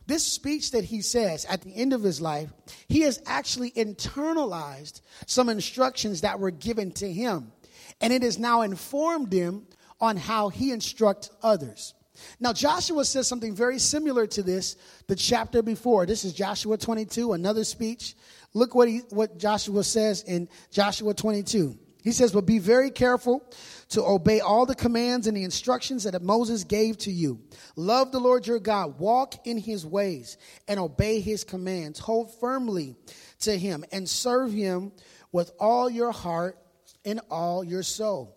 this 0.06 0.24
speech 0.24 0.72
that 0.72 0.84
he 0.84 1.00
says 1.00 1.44
at 1.46 1.62
the 1.62 1.74
end 1.74 1.92
of 1.92 2.02
his 2.02 2.20
life, 2.20 2.50
he 2.88 3.00
has 3.00 3.22
actually 3.26 3.70
internalized 3.70 5.00
some 5.26 5.48
instructions 5.48 6.20
that 6.20 6.38
were 6.38 6.50
given 6.50 6.92
to 6.92 7.10
him. 7.10 7.52
And 8.00 8.12
it 8.12 8.22
has 8.22 8.38
now 8.38 8.62
informed 8.62 9.32
him 9.32 9.66
on 10.00 10.16
how 10.16 10.48
he 10.50 10.72
instructs 10.72 11.30
others. 11.42 11.94
Now, 12.38 12.52
Joshua 12.52 13.04
says 13.04 13.26
something 13.26 13.54
very 13.54 13.78
similar 13.78 14.26
to 14.28 14.42
this 14.42 14.76
the 15.06 15.16
chapter 15.16 15.62
before. 15.62 16.06
This 16.06 16.24
is 16.24 16.32
Joshua 16.32 16.78
22, 16.78 17.32
another 17.32 17.64
speech. 17.64 18.14
Look 18.52 18.74
what, 18.74 18.88
he, 18.88 18.98
what 19.10 19.38
Joshua 19.38 19.82
says 19.82 20.22
in 20.22 20.48
Joshua 20.70 21.14
22. 21.14 21.78
He 22.04 22.12
says, 22.12 22.32
But 22.32 22.44
be 22.44 22.58
very 22.58 22.90
careful 22.90 23.42
to 23.88 24.04
obey 24.04 24.40
all 24.40 24.66
the 24.66 24.74
commands 24.74 25.26
and 25.26 25.34
the 25.34 25.42
instructions 25.42 26.04
that 26.04 26.20
Moses 26.22 26.62
gave 26.62 26.98
to 26.98 27.10
you. 27.10 27.40
Love 27.76 28.12
the 28.12 28.20
Lord 28.20 28.46
your 28.46 28.60
God, 28.60 28.98
walk 28.98 29.46
in 29.46 29.56
his 29.56 29.86
ways, 29.86 30.36
and 30.68 30.78
obey 30.78 31.20
his 31.20 31.44
commands. 31.44 31.98
Hold 31.98 32.38
firmly 32.38 32.94
to 33.40 33.58
him 33.58 33.86
and 33.90 34.08
serve 34.08 34.52
him 34.52 34.92
with 35.32 35.50
all 35.58 35.88
your 35.88 36.12
heart 36.12 36.58
and 37.06 37.20
all 37.30 37.64
your 37.64 37.82
soul. 37.82 38.36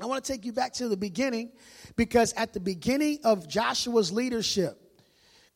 I 0.00 0.06
want 0.06 0.24
to 0.24 0.32
take 0.32 0.46
you 0.46 0.52
back 0.52 0.72
to 0.74 0.88
the 0.88 0.96
beginning 0.96 1.50
because 1.96 2.32
at 2.34 2.54
the 2.54 2.60
beginning 2.60 3.18
of 3.22 3.48
Joshua's 3.48 4.10
leadership, 4.10 4.80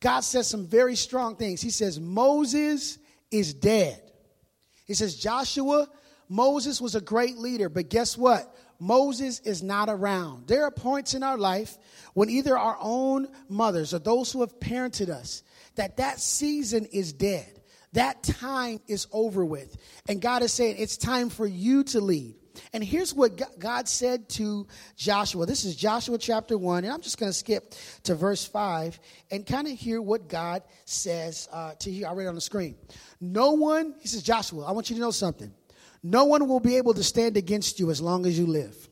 God 0.00 0.20
says 0.20 0.48
some 0.48 0.66
very 0.66 0.96
strong 0.96 1.36
things. 1.36 1.62
He 1.62 1.70
says, 1.70 1.98
Moses 1.98 2.98
is 3.30 3.54
dead. 3.54 4.02
He 4.84 4.94
says, 4.94 5.14
Joshua, 5.14 5.88
Moses 6.32 6.80
was 6.80 6.94
a 6.94 7.00
great 7.02 7.36
leader, 7.36 7.68
but 7.68 7.90
guess 7.90 8.16
what? 8.16 8.56
Moses 8.78 9.40
is 9.40 9.62
not 9.62 9.90
around. 9.90 10.46
There 10.46 10.64
are 10.64 10.70
points 10.70 11.12
in 11.12 11.22
our 11.22 11.36
life 11.36 11.76
when 12.14 12.30
either 12.30 12.56
our 12.56 12.78
own 12.80 13.28
mothers 13.50 13.92
or 13.92 13.98
those 13.98 14.32
who 14.32 14.40
have 14.40 14.58
parented 14.58 15.10
us 15.10 15.42
that 15.74 15.98
that 15.98 16.20
season 16.20 16.86
is 16.86 17.12
dead. 17.12 17.60
That 17.92 18.22
time 18.22 18.80
is 18.88 19.06
over 19.12 19.44
with. 19.44 19.76
And 20.08 20.22
God 20.22 20.42
is 20.42 20.54
saying 20.54 20.76
it's 20.78 20.96
time 20.96 21.28
for 21.28 21.46
you 21.46 21.84
to 21.84 22.00
lead. 22.00 22.36
And 22.72 22.82
here's 22.82 23.12
what 23.12 23.58
God 23.58 23.86
said 23.86 24.30
to 24.30 24.66
Joshua. 24.96 25.44
This 25.44 25.64
is 25.64 25.76
Joshua 25.76 26.16
chapter 26.16 26.56
1, 26.56 26.84
and 26.84 26.92
I'm 26.92 27.02
just 27.02 27.18
going 27.18 27.30
to 27.30 27.36
skip 27.36 27.74
to 28.04 28.14
verse 28.14 28.44
5 28.46 28.98
and 29.30 29.46
kind 29.46 29.66
of 29.66 29.74
hear 29.74 30.00
what 30.00 30.28
God 30.28 30.62
says 30.86 31.48
uh, 31.52 31.74
to 31.80 31.90
you. 31.90 32.06
I 32.06 32.12
read 32.12 32.24
it 32.24 32.28
on 32.28 32.34
the 32.34 32.40
screen. 32.40 32.76
No 33.20 33.52
one, 33.52 33.94
he 34.00 34.08
says, 34.08 34.22
Joshua, 34.22 34.64
I 34.64 34.72
want 34.72 34.90
you 34.90 34.96
to 34.96 35.00
know 35.00 35.10
something. 35.10 35.52
No 36.02 36.25
one 36.25 36.49
will 36.49 36.61
be 36.61 36.76
able 36.76 36.94
to 36.94 37.02
stand 37.02 37.37
against 37.37 37.78
you 37.78 37.90
as 37.90 38.00
long 38.00 38.26
as 38.26 38.38
you 38.38 38.47
live. 38.47 38.88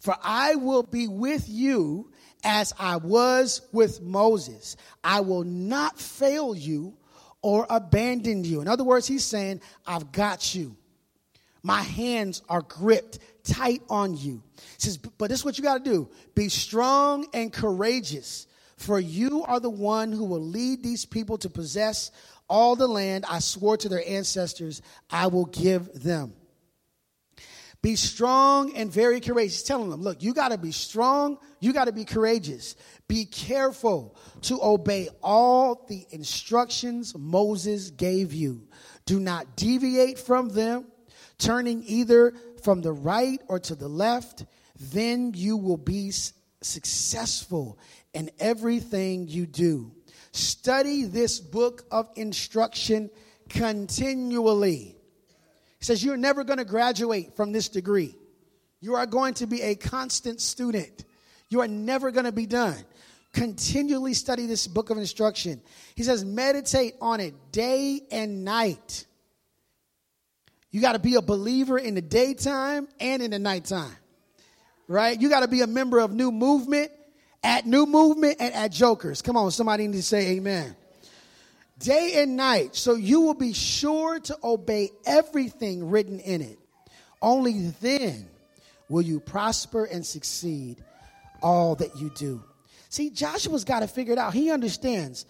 For 0.00 0.14
I 0.22 0.54
will 0.56 0.82
be 0.82 1.08
with 1.08 1.48
you 1.48 2.12
as 2.44 2.72
I 2.78 2.96
was 2.96 3.62
with 3.72 4.02
Moses. 4.02 4.76
I 5.02 5.20
will 5.20 5.44
not 5.44 5.98
fail 5.98 6.54
you 6.54 6.94
or 7.42 7.66
abandon 7.68 8.44
you. 8.44 8.60
In 8.60 8.68
other 8.68 8.84
words, 8.84 9.06
he's 9.06 9.24
saying, 9.24 9.60
I've 9.86 10.12
got 10.12 10.54
you. 10.54 10.76
My 11.62 11.80
hands 11.80 12.42
are 12.48 12.60
gripped 12.60 13.18
tight 13.44 13.82
on 13.88 14.16
you. 14.16 14.42
He 14.56 14.62
says, 14.78 14.98
but 14.98 15.30
this 15.30 15.40
is 15.40 15.44
what 15.44 15.56
you 15.56 15.64
got 15.64 15.82
to 15.84 15.90
do 15.90 16.10
be 16.34 16.48
strong 16.48 17.26
and 17.32 17.52
courageous, 17.52 18.46
for 18.76 19.00
you 19.00 19.44
are 19.44 19.60
the 19.60 19.70
one 19.70 20.12
who 20.12 20.24
will 20.24 20.42
lead 20.42 20.82
these 20.82 21.06
people 21.06 21.38
to 21.38 21.48
possess 21.48 22.10
all 22.48 22.76
the 22.76 22.86
land 22.86 23.24
I 23.28 23.38
swore 23.38 23.78
to 23.78 23.88
their 23.88 24.06
ancestors 24.06 24.82
I 25.08 25.28
will 25.28 25.46
give 25.46 26.02
them. 26.02 26.34
Be 27.84 27.96
strong 27.96 28.74
and 28.76 28.90
very 28.90 29.20
courageous. 29.20 29.62
Telling 29.62 29.90
them, 29.90 30.00
look, 30.00 30.22
you 30.22 30.32
got 30.32 30.52
to 30.52 30.56
be 30.56 30.72
strong, 30.72 31.36
you 31.60 31.74
got 31.74 31.84
to 31.84 31.92
be 31.92 32.06
courageous. 32.06 32.76
Be 33.08 33.26
careful 33.26 34.16
to 34.40 34.58
obey 34.62 35.10
all 35.22 35.84
the 35.86 36.06
instructions 36.08 37.14
Moses 37.14 37.90
gave 37.90 38.32
you. 38.32 38.66
Do 39.04 39.20
not 39.20 39.54
deviate 39.54 40.18
from 40.18 40.48
them, 40.48 40.86
turning 41.36 41.84
either 41.86 42.32
from 42.62 42.80
the 42.80 42.92
right 42.92 43.42
or 43.48 43.58
to 43.60 43.74
the 43.74 43.88
left. 43.88 44.46
Then 44.80 45.32
you 45.34 45.58
will 45.58 45.76
be 45.76 46.10
successful 46.62 47.78
in 48.14 48.30
everything 48.40 49.28
you 49.28 49.44
do. 49.44 49.92
Study 50.32 51.04
this 51.04 51.38
book 51.38 51.84
of 51.90 52.08
instruction 52.16 53.10
continually 53.50 54.96
says, 55.84 56.04
You're 56.04 56.16
never 56.16 56.44
going 56.44 56.58
to 56.58 56.64
graduate 56.64 57.36
from 57.36 57.52
this 57.52 57.68
degree. 57.68 58.16
You 58.80 58.94
are 58.94 59.06
going 59.06 59.34
to 59.34 59.46
be 59.46 59.62
a 59.62 59.74
constant 59.74 60.40
student. 60.40 61.04
You 61.48 61.60
are 61.60 61.68
never 61.68 62.10
going 62.10 62.24
to 62.24 62.32
be 62.32 62.46
done. 62.46 62.76
Continually 63.32 64.14
study 64.14 64.46
this 64.46 64.66
book 64.66 64.90
of 64.90 64.98
instruction. 64.98 65.60
He 65.94 66.02
says, 66.02 66.24
Meditate 66.24 66.94
on 67.00 67.20
it 67.20 67.34
day 67.52 68.00
and 68.10 68.44
night. 68.44 69.06
You 70.70 70.80
got 70.80 70.92
to 70.92 70.98
be 70.98 71.14
a 71.14 71.22
believer 71.22 71.78
in 71.78 71.94
the 71.94 72.02
daytime 72.02 72.88
and 72.98 73.22
in 73.22 73.30
the 73.30 73.38
nighttime, 73.38 73.96
right? 74.88 75.20
You 75.20 75.28
got 75.28 75.40
to 75.40 75.48
be 75.48 75.60
a 75.60 75.66
member 75.68 76.00
of 76.00 76.12
new 76.12 76.32
movement 76.32 76.90
at 77.44 77.66
New 77.66 77.86
Movement 77.86 78.38
and 78.40 78.52
at 78.54 78.72
Jokers. 78.72 79.22
Come 79.22 79.36
on, 79.36 79.50
somebody 79.50 79.86
need 79.86 79.96
to 79.96 80.02
say 80.02 80.32
amen. 80.32 80.74
Day 81.84 82.22
and 82.22 82.34
night, 82.34 82.74
so 82.74 82.94
you 82.94 83.20
will 83.20 83.34
be 83.34 83.52
sure 83.52 84.18
to 84.18 84.38
obey 84.42 84.90
everything 85.04 85.90
written 85.90 86.18
in 86.18 86.40
it. 86.40 86.58
Only 87.20 87.68
then 87.82 88.26
will 88.88 89.02
you 89.02 89.20
prosper 89.20 89.84
and 89.84 90.04
succeed 90.04 90.82
all 91.42 91.74
that 91.74 91.94
you 92.00 92.10
do. 92.16 92.42
See, 92.88 93.10
Joshua's 93.10 93.64
got 93.64 93.80
to 93.80 93.86
figure 93.86 94.14
it 94.14 94.18
out. 94.18 94.32
He 94.32 94.50
understands. 94.50 95.26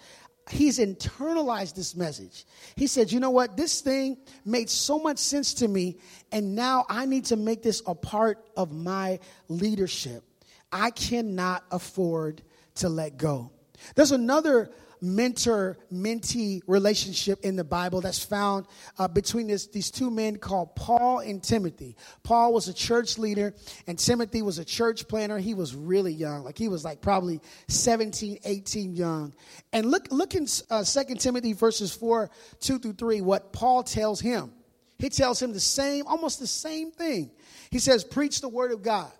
He's 0.49 0.78
internalized 0.78 1.75
this 1.75 1.96
message. 1.96 2.44
He 2.76 2.87
said, 2.87 3.11
You 3.11 3.18
know 3.18 3.30
what? 3.30 3.56
This 3.56 3.80
thing 3.80 4.18
made 4.44 4.70
so 4.70 5.00
much 5.00 5.18
sense 5.18 5.54
to 5.54 5.66
me, 5.66 5.96
and 6.30 6.54
now 6.54 6.87
I 6.88 7.06
need 7.06 7.25
to 7.26 7.37
make 7.37 7.64
this 7.64 7.82
a 7.84 7.96
part 7.96 8.46
of 8.56 8.73
my 8.73 9.18
leadership. 9.49 10.23
I 10.70 10.90
cannot 10.92 11.64
afford 11.73 12.42
to 12.76 12.88
let 12.88 13.16
go. 13.16 13.50
There's 13.96 14.12
another 14.12 14.70
mentor 15.04 15.78
mentee 15.92 16.62
relationship 16.66 17.40
in 17.44 17.56
the 17.56 17.64
Bible 17.64 18.00
that's 18.00 18.25
found 18.25 18.66
uh, 18.99 19.06
between 19.08 19.46
this, 19.46 19.66
these 19.66 19.90
two 19.90 20.11
men 20.11 20.37
called 20.37 20.75
Paul 20.75 21.20
and 21.20 21.42
Timothy. 21.42 21.96
Paul 22.23 22.52
was 22.52 22.68
a 22.68 22.75
church 22.75 23.18
leader, 23.18 23.54
and 23.87 23.99
Timothy 23.99 24.42
was 24.42 24.58
a 24.58 24.64
church 24.64 25.06
planner. 25.06 25.38
He 25.38 25.54
was 25.54 25.75
really 25.75 26.12
young, 26.12 26.44
like 26.44 26.58
he 26.58 26.68
was 26.68 26.84
like 26.84 27.00
probably 27.00 27.40
17, 27.68 28.38
18 28.44 28.94
young. 28.94 29.34
And 29.73 29.87
look, 29.87 30.08
look 30.11 30.34
in 30.34 30.46
uh, 30.70 30.84
2 30.84 31.14
Timothy 31.16 31.52
verses 31.52 31.94
4, 31.94 32.30
2 32.61 32.78
through 32.78 32.92
3, 32.94 33.20
what 33.20 33.52
Paul 33.52 33.82
tells 33.82 34.20
him. 34.20 34.52
He 34.99 35.11
tells 35.11 35.42
him 35.42 35.52
the 35.52 35.61
same, 35.61 36.06
almost 36.06 36.40
the 36.40 36.46
same 36.46 36.90
thing. 36.90 37.30
He 37.70 37.78
says, 37.78 38.04
Preach 38.04 38.40
the 38.40 38.49
word 38.49 38.73
of 38.73 38.82
God. 38.82 39.12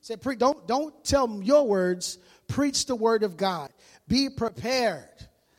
He 0.00 0.14
said, 0.14 0.38
don't, 0.38 0.66
don't 0.68 1.04
tell 1.04 1.26
them 1.26 1.42
your 1.42 1.66
words, 1.66 2.18
preach 2.48 2.86
the 2.86 2.94
word 2.94 3.22
of 3.22 3.36
God. 3.36 3.70
Be 4.08 4.28
prepared. 4.30 5.08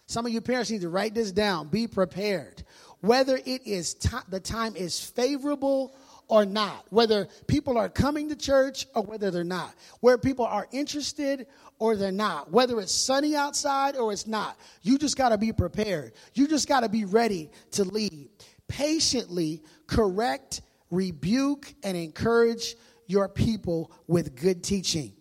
Some 0.05 0.25
of 0.25 0.31
you 0.31 0.39
parents 0.39 0.71
need 0.71 0.81
to 0.81 0.89
write 0.89 1.13
this 1.13 1.31
down. 1.31 1.67
Be 1.67 1.87
prepared. 1.87 2.63
Whether 3.01 3.37
it 3.37 3.67
is 3.67 3.93
t- 3.93 4.09
the 4.29 4.39
time 4.39 4.75
is 4.75 4.99
favorable 4.99 5.95
or 6.29 6.45
not, 6.45 6.85
whether 6.89 7.27
people 7.47 7.77
are 7.77 7.89
coming 7.89 8.29
to 8.29 8.35
church 8.35 8.87
or 8.95 9.03
whether 9.03 9.31
they're 9.31 9.43
not, 9.43 9.73
where 9.99 10.17
people 10.17 10.45
are 10.45 10.67
interested 10.71 11.47
or 11.79 11.95
they're 11.95 12.11
not, 12.11 12.51
whether 12.51 12.79
it's 12.79 12.91
sunny 12.91 13.35
outside 13.35 13.95
or 13.95 14.11
it's 14.11 14.27
not. 14.27 14.57
You 14.81 14.97
just 14.97 15.17
got 15.17 15.29
to 15.29 15.37
be 15.37 15.53
prepared. 15.53 16.13
You 16.33 16.47
just 16.47 16.67
got 16.67 16.81
to 16.81 16.89
be 16.89 17.05
ready 17.05 17.49
to 17.71 17.83
lead. 17.83 18.29
Patiently 18.67 19.61
correct, 19.85 20.61
rebuke, 20.89 21.73
and 21.83 21.95
encourage 21.95 22.75
your 23.05 23.29
people 23.29 23.91
with 24.07 24.35
good 24.35 24.63
teaching. 24.63 25.13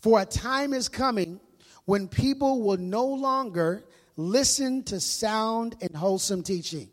For 0.00 0.20
a 0.20 0.24
time 0.24 0.72
is 0.72 0.88
coming 0.88 1.40
when 1.86 2.08
people 2.08 2.62
will 2.62 2.76
no 2.76 3.06
longer 3.06 3.84
listen 4.16 4.82
to 4.84 5.00
sound 5.00 5.76
and 5.80 5.94
wholesome 5.96 6.42
teaching. 6.42 6.88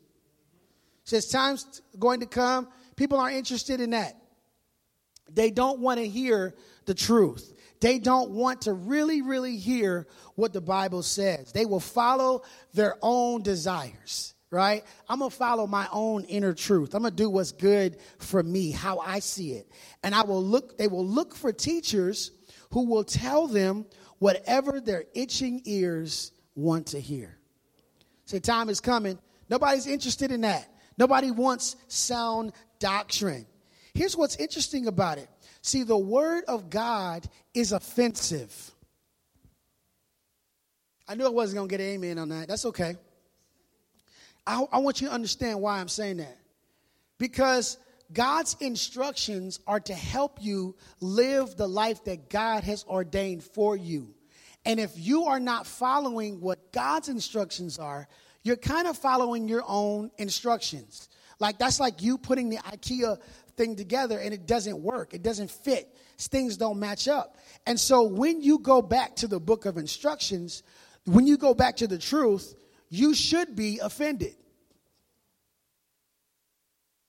Says 1.03 1.27
time's 1.27 1.81
going 1.99 2.21
to 2.21 2.25
come, 2.25 2.69
people 2.95 3.19
aren't 3.19 3.35
interested 3.35 3.81
in 3.81 3.89
that. 3.89 4.15
They 5.29 5.51
don't 5.51 5.79
want 5.79 5.99
to 5.99 6.07
hear 6.07 6.53
the 6.85 6.93
truth. 6.93 7.53
They 7.81 7.99
don't 7.99 8.31
want 8.31 8.61
to 8.61 8.73
really, 8.73 9.21
really 9.21 9.57
hear 9.57 10.07
what 10.35 10.53
the 10.53 10.61
Bible 10.61 11.03
says. 11.03 11.51
They 11.51 11.65
will 11.65 11.79
follow 11.79 12.43
their 12.73 12.95
own 13.01 13.41
desires, 13.41 14.33
right? 14.51 14.83
I'm 15.09 15.19
going 15.19 15.31
to 15.31 15.35
follow 15.35 15.67
my 15.67 15.87
own 15.91 16.23
inner 16.25 16.53
truth. 16.53 16.93
I'm 16.93 17.01
going 17.01 17.11
to 17.11 17.23
do 17.23 17.29
what's 17.29 17.51
good 17.51 17.97
for 18.19 18.41
me, 18.41 18.71
how 18.71 18.99
I 18.99 19.19
see 19.19 19.53
it. 19.53 19.69
And 20.03 20.15
I 20.15 20.21
will 20.21 20.43
look, 20.43 20.77
they 20.77 20.87
will 20.87 21.05
look 21.05 21.35
for 21.35 21.51
teachers 21.51 22.31
who 22.71 22.85
will 22.85 23.03
tell 23.03 23.47
them 23.47 23.85
whatever 24.23 24.79
their 24.79 25.03
itching 25.13 25.61
ears 25.65 26.31
want 26.55 26.87
to 26.87 26.97
hear. 26.97 27.37
Say, 28.23 28.39
time 28.39 28.69
is 28.69 28.79
coming. 28.79 29.19
Nobody's 29.49 29.85
interested 29.85 30.31
in 30.31 30.39
that. 30.41 30.65
Nobody 30.97 31.29
wants 31.29 31.75
sound 31.89 32.53
doctrine. 32.79 33.45
Here's 33.93 34.15
what's 34.15 34.37
interesting 34.37 34.87
about 34.87 35.17
it. 35.17 35.27
See, 35.61 35.83
the 35.83 35.97
word 35.97 36.45
of 36.47 36.69
God 36.69 37.27
is 37.53 37.73
offensive. 37.73 38.71
I 41.05 41.15
knew 41.15 41.25
I 41.25 41.29
wasn't 41.29 41.57
going 41.57 41.67
to 41.67 41.77
get 41.77 41.83
an 41.83 41.91
amen 41.91 42.17
on 42.17 42.29
that. 42.29 42.47
That's 42.47 42.63
okay. 42.67 42.95
I, 44.47 44.65
I 44.71 44.77
want 44.77 45.01
you 45.01 45.09
to 45.09 45.13
understand 45.13 45.59
why 45.59 45.81
I'm 45.81 45.89
saying 45.89 46.17
that. 46.17 46.37
Because 47.17 47.77
God's 48.11 48.55
instructions 48.59 49.59
are 49.65 49.79
to 49.81 49.93
help 49.93 50.39
you 50.41 50.75
live 50.99 51.55
the 51.55 51.67
life 51.67 52.03
that 52.05 52.29
God 52.29 52.63
has 52.63 52.83
ordained 52.85 53.43
for 53.43 53.75
you. 53.75 54.13
And 54.65 54.79
if 54.79 54.91
you 54.95 55.25
are 55.25 55.39
not 55.39 55.67
following 55.67 56.39
what 56.39 56.71
God's 56.71 57.09
instructions 57.09 57.79
are, 57.79 58.07
you're 58.43 58.57
kind 58.57 58.87
of 58.87 58.97
following 58.97 59.47
your 59.47 59.63
own 59.67 60.11
instructions. 60.17 61.09
Like 61.39 61.57
that's 61.57 61.79
like 61.79 62.01
you 62.01 62.17
putting 62.17 62.49
the 62.49 62.57
IKEA 62.57 63.19
thing 63.55 63.75
together 63.75 64.19
and 64.19 64.33
it 64.33 64.45
doesn't 64.45 64.79
work. 64.79 65.13
It 65.13 65.23
doesn't 65.23 65.51
fit. 65.51 65.95
Things 66.17 66.57
don't 66.57 66.79
match 66.79 67.07
up. 67.07 67.37
And 67.65 67.79
so 67.79 68.03
when 68.03 68.41
you 68.41 68.59
go 68.59 68.81
back 68.81 69.15
to 69.17 69.27
the 69.27 69.39
book 69.39 69.65
of 69.65 69.77
instructions, 69.77 70.63
when 71.05 71.27
you 71.27 71.37
go 71.37 71.53
back 71.53 71.77
to 71.77 71.87
the 71.87 71.97
truth, 71.97 72.55
you 72.89 73.13
should 73.13 73.55
be 73.55 73.79
offended. 73.79 74.35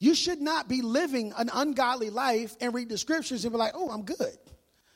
You 0.05 0.15
should 0.15 0.43
not 0.43 0.69
be 0.69 0.83
living 0.83 1.33
an 1.35 1.49
ungodly 1.51 2.11
life 2.11 2.59
and 2.61 2.75
read 2.75 2.91
the 2.91 2.99
scriptures 2.99 3.47
and 3.47 3.53
be 3.53 3.57
like, 3.57 3.73
oh, 3.75 3.89
I'm 3.89 4.03
good. 4.03 4.37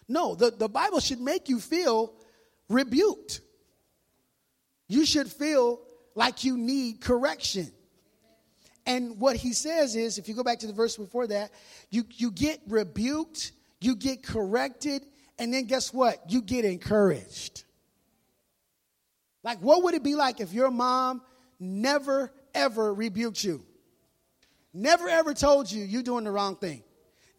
No, 0.07 0.35
the, 0.35 0.51
the 0.51 0.68
Bible 0.68 1.01
should 1.01 1.18
make 1.18 1.49
you 1.49 1.61
feel 1.61 2.12
rebuked. 2.68 3.40
You 4.87 5.07
should 5.07 5.33
feel 5.33 5.81
like 6.14 6.44
you 6.44 6.59
need 6.59 7.01
correction. 7.01 7.73
And 8.85 9.18
what 9.18 9.37
he 9.37 9.55
says 9.55 9.97
is, 9.97 10.18
if 10.18 10.29
you 10.29 10.35
go 10.35 10.42
back 10.42 10.59
to 10.59 10.66
the 10.66 10.75
verse 10.75 10.99
before 10.99 11.27
that, 11.29 11.53
you, 11.88 12.05
you 12.11 12.31
get 12.31 12.61
rebuked, 12.68 13.53
you 13.81 13.97
get 13.97 14.23
corrected, 14.23 15.07
and 15.38 15.55
then 15.55 15.64
guess 15.64 15.90
what? 15.90 16.31
You 16.31 16.42
get 16.42 16.66
encouraged. 16.66 17.64
Like, 19.42 19.61
what 19.61 19.85
would 19.85 19.94
it 19.94 20.03
be 20.03 20.16
like 20.16 20.40
if 20.40 20.53
your 20.53 20.71
mom 20.71 21.23
never, 21.59 22.31
ever 22.55 22.92
rebuked 22.92 23.42
you? 23.42 23.64
Never 24.73 25.09
ever 25.09 25.35
told 25.35 25.71
you 25.71 25.85
you're 25.85 26.03
doing 26.03 26.25
the 26.25 26.31
wrong 26.31 26.57
thing. 26.57 26.83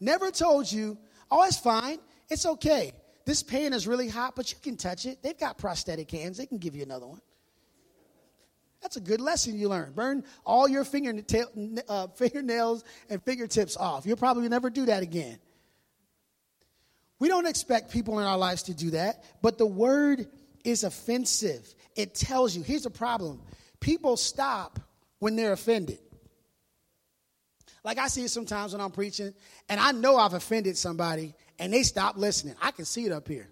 Never 0.00 0.30
told 0.30 0.70
you, 0.70 0.98
oh, 1.30 1.44
it's 1.44 1.58
fine. 1.58 1.98
It's 2.28 2.46
okay. 2.46 2.92
This 3.26 3.42
pan 3.42 3.72
is 3.72 3.86
really 3.86 4.08
hot, 4.08 4.34
but 4.34 4.50
you 4.50 4.58
can 4.62 4.76
touch 4.76 5.06
it. 5.06 5.22
They've 5.22 5.38
got 5.38 5.58
prosthetic 5.58 6.10
hands. 6.10 6.38
They 6.38 6.46
can 6.46 6.58
give 6.58 6.74
you 6.74 6.82
another 6.82 7.06
one. 7.06 7.20
That's 8.82 8.96
a 8.96 9.00
good 9.00 9.20
lesson 9.20 9.58
you 9.58 9.68
learned. 9.68 9.94
Burn 9.94 10.24
all 10.44 10.66
your 10.66 10.82
uh, 10.82 12.06
fingernails 12.08 12.84
and 13.10 13.22
fingertips 13.22 13.76
off. 13.76 14.06
You'll 14.06 14.16
probably 14.16 14.48
never 14.48 14.70
do 14.70 14.86
that 14.86 15.02
again. 15.02 15.38
We 17.18 17.28
don't 17.28 17.46
expect 17.46 17.92
people 17.92 18.18
in 18.18 18.26
our 18.26 18.38
lives 18.38 18.64
to 18.64 18.74
do 18.74 18.90
that, 18.92 19.22
but 19.42 19.58
the 19.58 19.66
word 19.66 20.26
is 20.64 20.84
offensive. 20.84 21.74
It 21.94 22.14
tells 22.14 22.56
you. 22.56 22.62
Here's 22.62 22.84
the 22.84 22.90
problem 22.90 23.42
people 23.80 24.16
stop 24.16 24.80
when 25.18 25.36
they're 25.36 25.52
offended. 25.52 25.98
Like 27.84 27.98
I 27.98 28.08
see 28.08 28.24
it 28.24 28.30
sometimes 28.30 28.72
when 28.72 28.80
I'm 28.80 28.90
preaching, 28.90 29.32
and 29.68 29.80
I 29.80 29.92
know 29.92 30.16
I've 30.16 30.34
offended 30.34 30.76
somebody, 30.76 31.34
and 31.58 31.72
they 31.72 31.82
stop 31.82 32.16
listening. 32.16 32.54
I 32.60 32.70
can 32.70 32.84
see 32.84 33.06
it 33.06 33.12
up 33.12 33.26
here. 33.26 33.48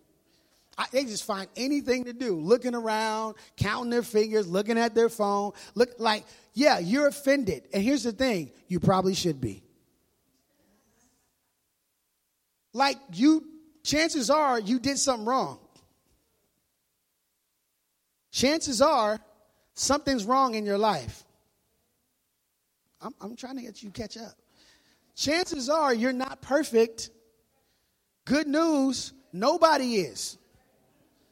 I, 0.76 0.86
they 0.92 1.04
just 1.04 1.24
find 1.24 1.48
anything 1.56 2.04
to 2.04 2.12
do, 2.12 2.36
looking 2.36 2.74
around, 2.74 3.34
counting 3.56 3.90
their 3.90 4.02
fingers, 4.02 4.46
looking 4.46 4.78
at 4.78 4.94
their 4.94 5.08
phone. 5.08 5.52
Look 5.74 5.90
like, 5.98 6.24
yeah, 6.54 6.78
you're 6.78 7.08
offended. 7.08 7.64
And 7.72 7.82
here's 7.82 8.04
the 8.04 8.12
thing: 8.12 8.52
you 8.68 8.80
probably 8.80 9.14
should 9.14 9.40
be. 9.40 9.62
Like 12.72 12.98
you, 13.14 13.44
chances 13.82 14.30
are 14.30 14.60
you 14.60 14.78
did 14.78 14.98
something 14.98 15.26
wrong. 15.26 15.58
Chances 18.30 18.82
are 18.82 19.18
something's 19.74 20.24
wrong 20.24 20.54
in 20.54 20.64
your 20.66 20.78
life. 20.78 21.24
I'm, 23.00 23.14
I'm 23.20 23.36
trying 23.36 23.56
to 23.56 23.62
get 23.62 23.82
you 23.82 23.90
catch 23.90 24.16
up. 24.16 24.34
Chances 25.14 25.68
are 25.68 25.92
you're 25.92 26.12
not 26.12 26.40
perfect. 26.42 27.10
Good 28.24 28.46
news, 28.46 29.12
nobody 29.32 29.96
is. 29.96 30.38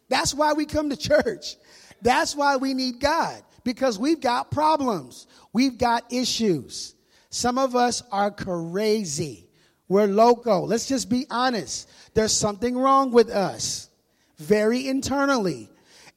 That's 0.08 0.34
why 0.34 0.52
we 0.52 0.66
come 0.66 0.90
to 0.90 0.96
church. 0.96 1.56
That's 2.02 2.36
why 2.36 2.56
we 2.56 2.74
need 2.74 3.00
God 3.00 3.42
because 3.64 3.98
we've 3.98 4.20
got 4.20 4.50
problems. 4.50 5.26
We've 5.52 5.76
got 5.76 6.12
issues. 6.12 6.94
Some 7.30 7.58
of 7.58 7.74
us 7.74 8.02
are 8.12 8.30
crazy. 8.30 9.48
We're 9.88 10.06
loco. 10.06 10.60
Let's 10.60 10.86
just 10.86 11.08
be 11.08 11.26
honest. 11.30 11.88
There's 12.14 12.32
something 12.32 12.76
wrong 12.76 13.12
with 13.12 13.28
us, 13.30 13.88
very 14.36 14.88
internally. 14.88 15.68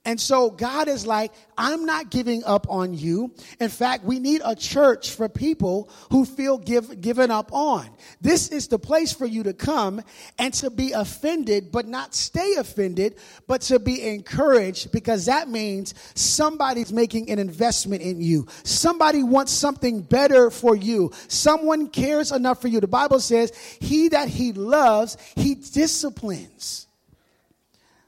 And 0.05 0.19
so 0.19 0.49
God 0.49 0.87
is 0.87 1.05
like, 1.05 1.33
I'm 1.57 1.85
not 1.85 2.09
giving 2.09 2.43
up 2.45 2.67
on 2.69 2.93
you. 2.93 3.33
In 3.59 3.67
fact, 3.69 4.05
we 4.05 4.17
need 4.19 4.41
a 4.45 4.55
church 4.55 5.11
for 5.11 5.27
people 5.27 5.89
who 6.09 6.23
feel 6.23 6.57
give, 6.57 7.01
given 7.01 7.29
up 7.31 7.51
on. 7.51 7.89
This 8.21 8.47
is 8.47 8.69
the 8.69 8.79
place 8.79 9.11
for 9.11 9.25
you 9.25 9.43
to 9.43 9.53
come 9.53 10.01
and 10.37 10.53
to 10.55 10.69
be 10.69 10.93
offended, 10.93 11.71
but 11.71 11.85
not 11.85 12.15
stay 12.15 12.55
offended, 12.55 13.17
but 13.45 13.59
to 13.63 13.77
be 13.77 14.07
encouraged 14.07 14.93
because 14.93 15.25
that 15.25 15.49
means 15.49 15.93
somebody's 16.15 16.93
making 16.93 17.29
an 17.29 17.37
investment 17.37 18.01
in 18.01 18.21
you. 18.21 18.47
Somebody 18.63 19.21
wants 19.21 19.51
something 19.51 20.01
better 20.01 20.49
for 20.49 20.77
you. 20.77 21.11
Someone 21.27 21.89
cares 21.89 22.31
enough 22.31 22.61
for 22.61 22.69
you. 22.69 22.79
The 22.79 22.87
Bible 22.87 23.19
says, 23.19 23.51
he 23.81 24.07
that 24.09 24.29
he 24.29 24.53
loves, 24.53 25.17
he 25.35 25.55
disciplines. 25.55 26.87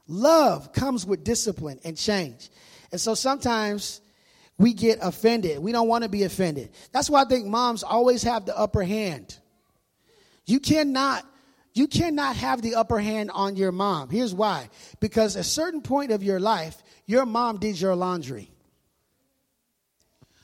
Love 0.08 0.72
comes 0.72 1.06
with 1.06 1.24
discipline 1.24 1.78
and 1.84 1.96
change. 1.96 2.50
And 2.90 3.00
so 3.00 3.14
sometimes 3.14 4.00
we 4.58 4.74
get 4.74 4.98
offended. 5.00 5.58
We 5.58 5.72
don't 5.72 5.88
want 5.88 6.04
to 6.04 6.10
be 6.10 6.24
offended. 6.24 6.70
That's 6.92 7.08
why 7.08 7.22
I 7.22 7.24
think 7.24 7.46
moms 7.46 7.82
always 7.82 8.22
have 8.22 8.46
the 8.46 8.56
upper 8.56 8.82
hand. 8.82 9.36
You 10.46 10.60
cannot 10.60 11.26
you 11.74 11.86
cannot 11.86 12.36
have 12.36 12.60
the 12.60 12.74
upper 12.74 12.98
hand 12.98 13.30
on 13.32 13.56
your 13.56 13.72
mom. 13.72 14.10
Here's 14.10 14.34
why. 14.34 14.68
Because 15.00 15.36
at 15.36 15.40
a 15.40 15.44
certain 15.44 15.80
point 15.80 16.12
of 16.12 16.22
your 16.22 16.38
life, 16.38 16.82
your 17.06 17.24
mom 17.24 17.58
did 17.58 17.80
your 17.80 17.96
laundry. 17.96 18.50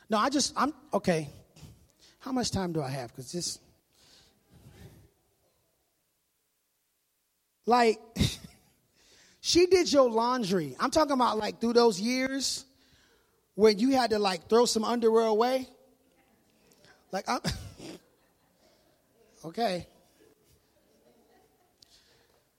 No, 0.08 0.16
I 0.16 0.30
just 0.30 0.54
I'm 0.56 0.72
okay. 0.94 1.28
How 2.20 2.32
much 2.32 2.50
time 2.50 2.72
do 2.72 2.82
I 2.82 2.88
have? 2.88 3.10
Because 3.10 3.30
this 3.30 3.58
like 7.66 8.00
She 9.48 9.64
did 9.64 9.90
your 9.90 10.10
laundry. 10.10 10.76
I'm 10.78 10.90
talking 10.90 11.12
about 11.12 11.38
like 11.38 11.58
through 11.58 11.72
those 11.72 11.98
years 11.98 12.66
when 13.54 13.78
you 13.78 13.92
had 13.92 14.10
to 14.10 14.18
like 14.18 14.46
throw 14.46 14.66
some 14.66 14.84
underwear 14.84 15.24
away. 15.24 15.66
Like, 17.12 17.24
I'm 17.26 17.40
okay. 19.46 19.86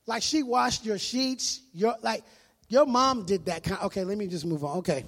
Like 0.08 0.24
she 0.24 0.42
washed 0.42 0.84
your 0.84 0.98
sheets. 0.98 1.62
Your 1.76 1.94
like 2.02 2.24
your 2.70 2.88
mom 2.88 3.24
did 3.24 3.46
that 3.46 3.64
kind. 3.64 3.80
Okay, 3.84 4.04
let 4.04 4.18
me 4.18 4.26
just 4.26 4.48
move 4.48 4.64
on. 4.64 4.80
Okay, 4.80 5.06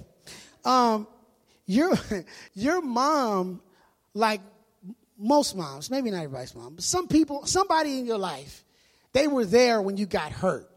um, 0.64 1.08
your 1.66 1.98
your 2.54 2.80
mom, 2.80 3.60
like 4.14 4.40
most 5.18 5.56
moms, 5.56 5.90
maybe 5.90 6.12
not 6.12 6.18
everybody's 6.18 6.54
mom, 6.54 6.76
but 6.76 6.84
some 6.84 7.08
people, 7.08 7.44
somebody 7.44 7.98
in 7.98 8.06
your 8.06 8.18
life, 8.18 8.64
they 9.12 9.26
were 9.26 9.44
there 9.44 9.82
when 9.82 9.96
you 9.96 10.06
got 10.06 10.30
hurt. 10.30 10.68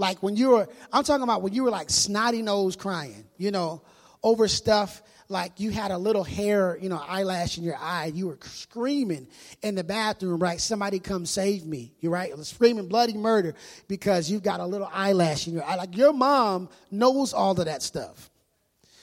Like 0.00 0.22
when 0.22 0.34
you 0.34 0.48
were, 0.48 0.68
I'm 0.92 1.04
talking 1.04 1.22
about 1.22 1.42
when 1.42 1.52
you 1.52 1.62
were 1.62 1.70
like 1.70 1.90
snotty 1.90 2.40
nose 2.40 2.74
crying, 2.74 3.26
you 3.36 3.50
know, 3.50 3.82
over 4.22 4.48
stuff 4.48 5.02
like 5.28 5.60
you 5.60 5.70
had 5.70 5.90
a 5.90 5.98
little 5.98 6.24
hair, 6.24 6.78
you 6.80 6.88
know, 6.88 6.96
eyelash 7.06 7.58
in 7.58 7.64
your 7.64 7.76
eye. 7.76 8.10
You 8.14 8.28
were 8.28 8.38
screaming 8.40 9.28
in 9.62 9.74
the 9.74 9.84
bathroom, 9.84 10.42
right? 10.42 10.58
Somebody 10.58 11.00
come 11.00 11.26
save 11.26 11.66
me. 11.66 11.92
You're 12.00 12.12
right, 12.12 12.32
screaming 12.38 12.88
bloody 12.88 13.12
murder 13.12 13.54
because 13.88 14.30
you've 14.30 14.42
got 14.42 14.60
a 14.60 14.66
little 14.66 14.88
eyelash 14.90 15.46
in 15.46 15.52
your 15.52 15.64
eye. 15.64 15.76
Like 15.76 15.94
your 15.94 16.14
mom 16.14 16.70
knows 16.90 17.34
all 17.34 17.52
of 17.52 17.66
that 17.66 17.82
stuff. 17.82 18.30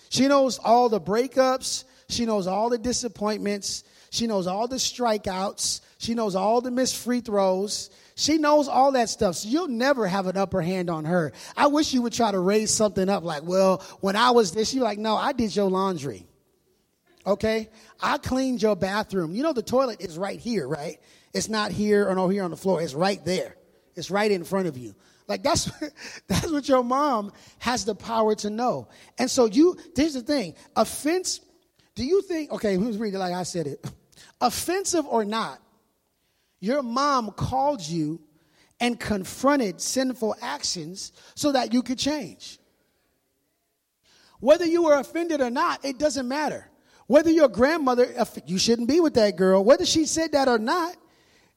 She 0.10 0.28
knows 0.28 0.58
all 0.58 0.90
the 0.90 1.00
breakups. 1.00 1.84
She 2.10 2.26
knows 2.26 2.48
all 2.48 2.70
the 2.70 2.80
disappointments. 2.80 3.84
She 4.10 4.26
knows 4.26 4.48
all 4.48 4.68
the 4.68 4.78
strikeouts. 4.78 5.82
She 5.98 6.14
knows 6.14 6.36
all 6.36 6.62
the 6.62 6.72
missed 6.72 6.96
free 6.96 7.22
throws. 7.22 7.90
She 8.16 8.38
knows 8.38 8.68
all 8.68 8.92
that 8.94 9.10
stuff. 9.10 9.36
So 9.36 9.50
you'll 9.50 9.68
never 9.68 10.08
have 10.08 10.28
an 10.28 10.38
upper 10.38 10.62
hand 10.62 10.90
on 10.90 11.06
her. 11.06 11.34
I 11.56 11.68
wish 11.68 11.94
you 11.94 12.02
would 12.04 12.14
try 12.14 12.32
to 12.32 12.40
raise 12.40 12.72
something 12.72 13.10
up 13.10 13.24
like, 13.24 13.44
well, 13.44 13.84
when 14.00 14.16
I 14.16 14.32
was 14.32 14.52
this, 14.52 14.74
you're 14.74 14.84
like, 14.84 15.00
no, 15.00 15.16
I 15.16 15.34
did 15.34 15.56
your 15.56 15.70
laundry. 15.70 16.26
Okay? 17.26 17.70
I 18.00 18.18
cleaned 18.18 18.62
your 18.62 18.76
bathroom. 18.76 19.34
You 19.34 19.44
know, 19.44 19.54
the 19.54 19.64
toilet 19.64 20.02
is 20.02 20.18
right 20.18 20.40
here, 20.40 20.68
right? 20.68 21.00
It's 21.34 21.50
not 21.50 21.72
here 21.72 22.08
or 22.08 22.16
no 22.16 22.30
here 22.30 22.44
on 22.44 22.52
the 22.52 22.58
floor. 22.58 22.82
It's 22.82 22.94
right 22.94 23.24
there. 23.26 23.56
It's 23.96 24.10
right 24.12 24.32
in 24.32 24.44
front 24.44 24.68
of 24.68 24.78
you. 24.78 24.96
Like 25.28 25.44
that's 25.44 25.70
that's 26.28 26.52
what 26.52 26.68
your 26.68 26.84
mom 26.84 27.32
has 27.60 27.86
the 27.86 27.96
power 27.96 28.36
to 28.36 28.50
know. 28.50 28.88
And 29.18 29.30
so 29.30 29.46
you 29.46 29.78
here's 29.96 30.14
the 30.14 30.22
thing. 30.22 30.56
Offense, 30.76 31.42
do 31.96 32.06
you 32.06 32.22
think 32.22 32.52
okay, 32.52 32.76
who's 32.76 32.98
reading 32.98 33.20
like 33.20 33.34
I 33.34 33.44
said 33.44 33.68
it? 33.68 33.86
Offensive 34.42 35.06
or 35.06 35.26
not, 35.26 35.60
your 36.60 36.84
mom 36.84 37.32
called 37.32 37.82
you 37.82 38.22
and 38.80 39.00
confronted 39.00 39.82
sinful 39.82 40.36
actions 40.42 41.12
so 41.36 41.52
that 41.52 41.74
you 41.74 41.82
could 41.82 41.98
change. 41.98 42.60
Whether 44.40 44.66
you 44.66 44.84
were 44.84 44.96
offended 44.96 45.42
or 45.42 45.50
not, 45.50 45.84
it 45.84 45.98
doesn't 45.98 46.28
matter. 46.28 46.70
Whether 47.08 47.32
your 47.32 47.48
grandmother, 47.48 48.14
you 48.46 48.60
shouldn't 48.60 48.88
be 48.88 49.00
with 49.00 49.16
that 49.16 49.36
girl, 49.36 49.64
whether 49.64 49.86
she 49.86 50.06
said 50.06 50.34
that 50.34 50.48
or 50.48 50.60
not, 50.60 50.96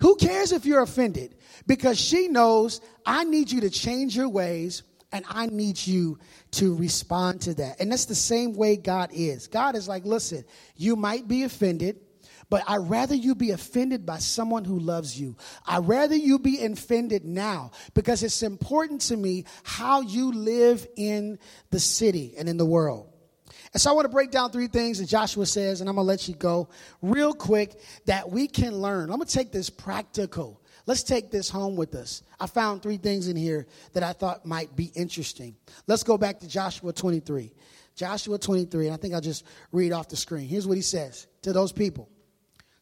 who 0.01 0.17
cares 0.17 0.53
if 0.53 0.65
you're 0.65 0.83
offended? 0.83 1.35
Because 1.67 2.01
she 2.01 2.29
knows 2.29 2.81
I 3.05 3.25
need 3.25 3.51
you 3.51 3.61
to 3.63 3.71
change 3.71 4.17
your 4.17 4.29
ways 4.29 4.83
and 5.13 5.25
I 5.29 5.47
need 5.47 5.87
you 5.87 6.19
to 6.53 6.75
respond 6.75 7.43
to 7.43 7.55
that. 7.55 7.81
And 7.81 7.93
that's 7.93 8.07
the 8.07 8.15
same 8.15 8.55
way 8.55 8.77
God 8.77 9.11
is. 9.13 9.49
God 9.49 9.77
is 9.77 9.89
like, 9.89 10.05
listen, 10.05 10.45
you 10.77 10.97
might 10.97 11.29
be 11.29 11.43
offended. 11.43 12.01
But 12.51 12.65
I'd 12.67 12.91
rather 12.91 13.15
you 13.15 13.37
be 13.37 13.53
offended 13.53 14.05
by 14.05 14.19
someone 14.19 14.65
who 14.65 14.79
loves 14.79 15.19
you. 15.19 15.37
I'd 15.65 15.87
rather 15.87 16.17
you 16.17 16.41
be 16.41 16.65
offended 16.65 17.25
now 17.25 17.71
because 17.95 18.25
it's 18.25 18.43
important 18.43 19.03
to 19.03 19.17
me 19.17 19.45
how 19.63 20.01
you 20.01 20.33
live 20.33 20.87
in 20.97 21.39
the 21.71 21.81
city 21.81 22.35
and 22.37 22.49
in 22.49 22.57
the 22.57 22.67
world. 22.67 23.07
And 23.73 23.81
so 23.81 23.91
I 23.91 23.95
want 23.95 24.05
to 24.07 24.11
break 24.11 24.33
down 24.33 24.51
three 24.51 24.67
things 24.67 24.99
that 24.99 25.07
Joshua 25.07 25.47
says, 25.47 25.81
and 25.81 25.89
I'm 25.89 25.95
going 25.95 26.05
to 26.05 26.09
let 26.09 26.27
you 26.27 26.35
go 26.35 26.69
real 27.03 27.33
quick 27.33 27.81
that 28.07 28.29
we 28.29 28.49
can 28.49 28.75
learn. 28.75 29.11
I'm 29.11 29.17
going 29.17 29.29
to 29.29 29.33
take 29.33 29.53
this 29.53 29.71
practical. 29.71 30.61
Let's 30.87 31.05
take 31.05 31.31
this 31.31 31.49
home 31.49 31.77
with 31.77 31.95
us. 31.95 32.23
I 32.41 32.49
found 32.49 32.83
three 32.83 32.97
things 32.97 33.29
in 33.29 33.37
here 33.37 33.69
that 33.93 34.03
I 34.03 34.13
thought 34.13 34.45
might 34.45 34.75
be 34.75 34.91
interesting. 34.97 35.55
Let's 35.87 36.03
go 36.03 36.19
back 36.19 36.41
to 36.41 36.49
Joshua 36.49 36.93
23. 36.93 37.53
Joshua 37.95 38.39
23, 38.39 38.87
and 38.87 38.95
I 38.95 38.97
think 38.97 39.15
I'll 39.15 39.21
just 39.21 39.45
read 39.71 39.93
off 39.93 40.09
the 40.09 40.17
screen. 40.17 40.49
Here's 40.49 40.67
what 40.67 40.77
he 40.77 40.83
says 40.83 41.29
to 41.43 41.53
those 41.53 41.71
people. 41.71 42.09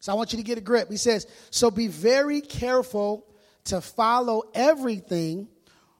So 0.00 0.12
I 0.12 0.14
want 0.14 0.32
you 0.32 0.38
to 0.38 0.44
get 0.44 0.58
a 0.58 0.62
grip. 0.62 0.90
He 0.90 0.96
says, 0.96 1.26
So 1.50 1.70
be 1.70 1.88
very 1.88 2.40
careful 2.40 3.26
to 3.64 3.80
follow 3.80 4.44
everything 4.54 5.48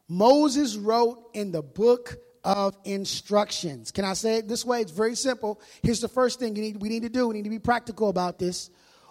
Moses 0.08 0.76
wrote 0.76 1.30
in 1.34 1.52
the 1.52 1.62
book 1.62 2.16
of 2.42 2.76
instructions. 2.84 3.90
Can 3.90 4.04
I 4.04 4.14
say 4.14 4.38
it 4.38 4.48
this 4.48 4.64
way? 4.64 4.80
It's 4.80 4.90
very 4.90 5.14
simple. 5.14 5.61
Here's 5.82 6.00
the 6.00 6.08
first 6.08 6.38
thing 6.38 6.54
need, 6.54 6.80
we 6.80 6.88
need 6.88 7.02
to 7.02 7.11
do. 7.11 7.28
We 7.28 7.34
need 7.34 7.44
to 7.44 7.50
be 7.50 7.58
practical 7.58 8.08
about 8.08 8.38
this. 8.38 8.70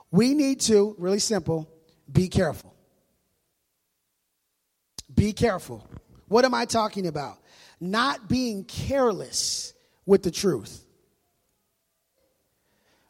We 0.10 0.34
need 0.34 0.60
to, 0.62 0.96
really 0.98 1.20
simple, 1.20 1.70
be 2.12 2.30
careful. 2.30 2.74
Be 5.14 5.34
careful. 5.34 5.88
What 6.28 6.46
am 6.46 6.54
I 6.54 6.66
talking 6.66 7.06
about? 7.06 7.38
Not 7.80 8.28
being 8.28 8.64
careless 8.64 9.74
with 10.06 10.24
the 10.24 10.32
truth. 10.32 10.84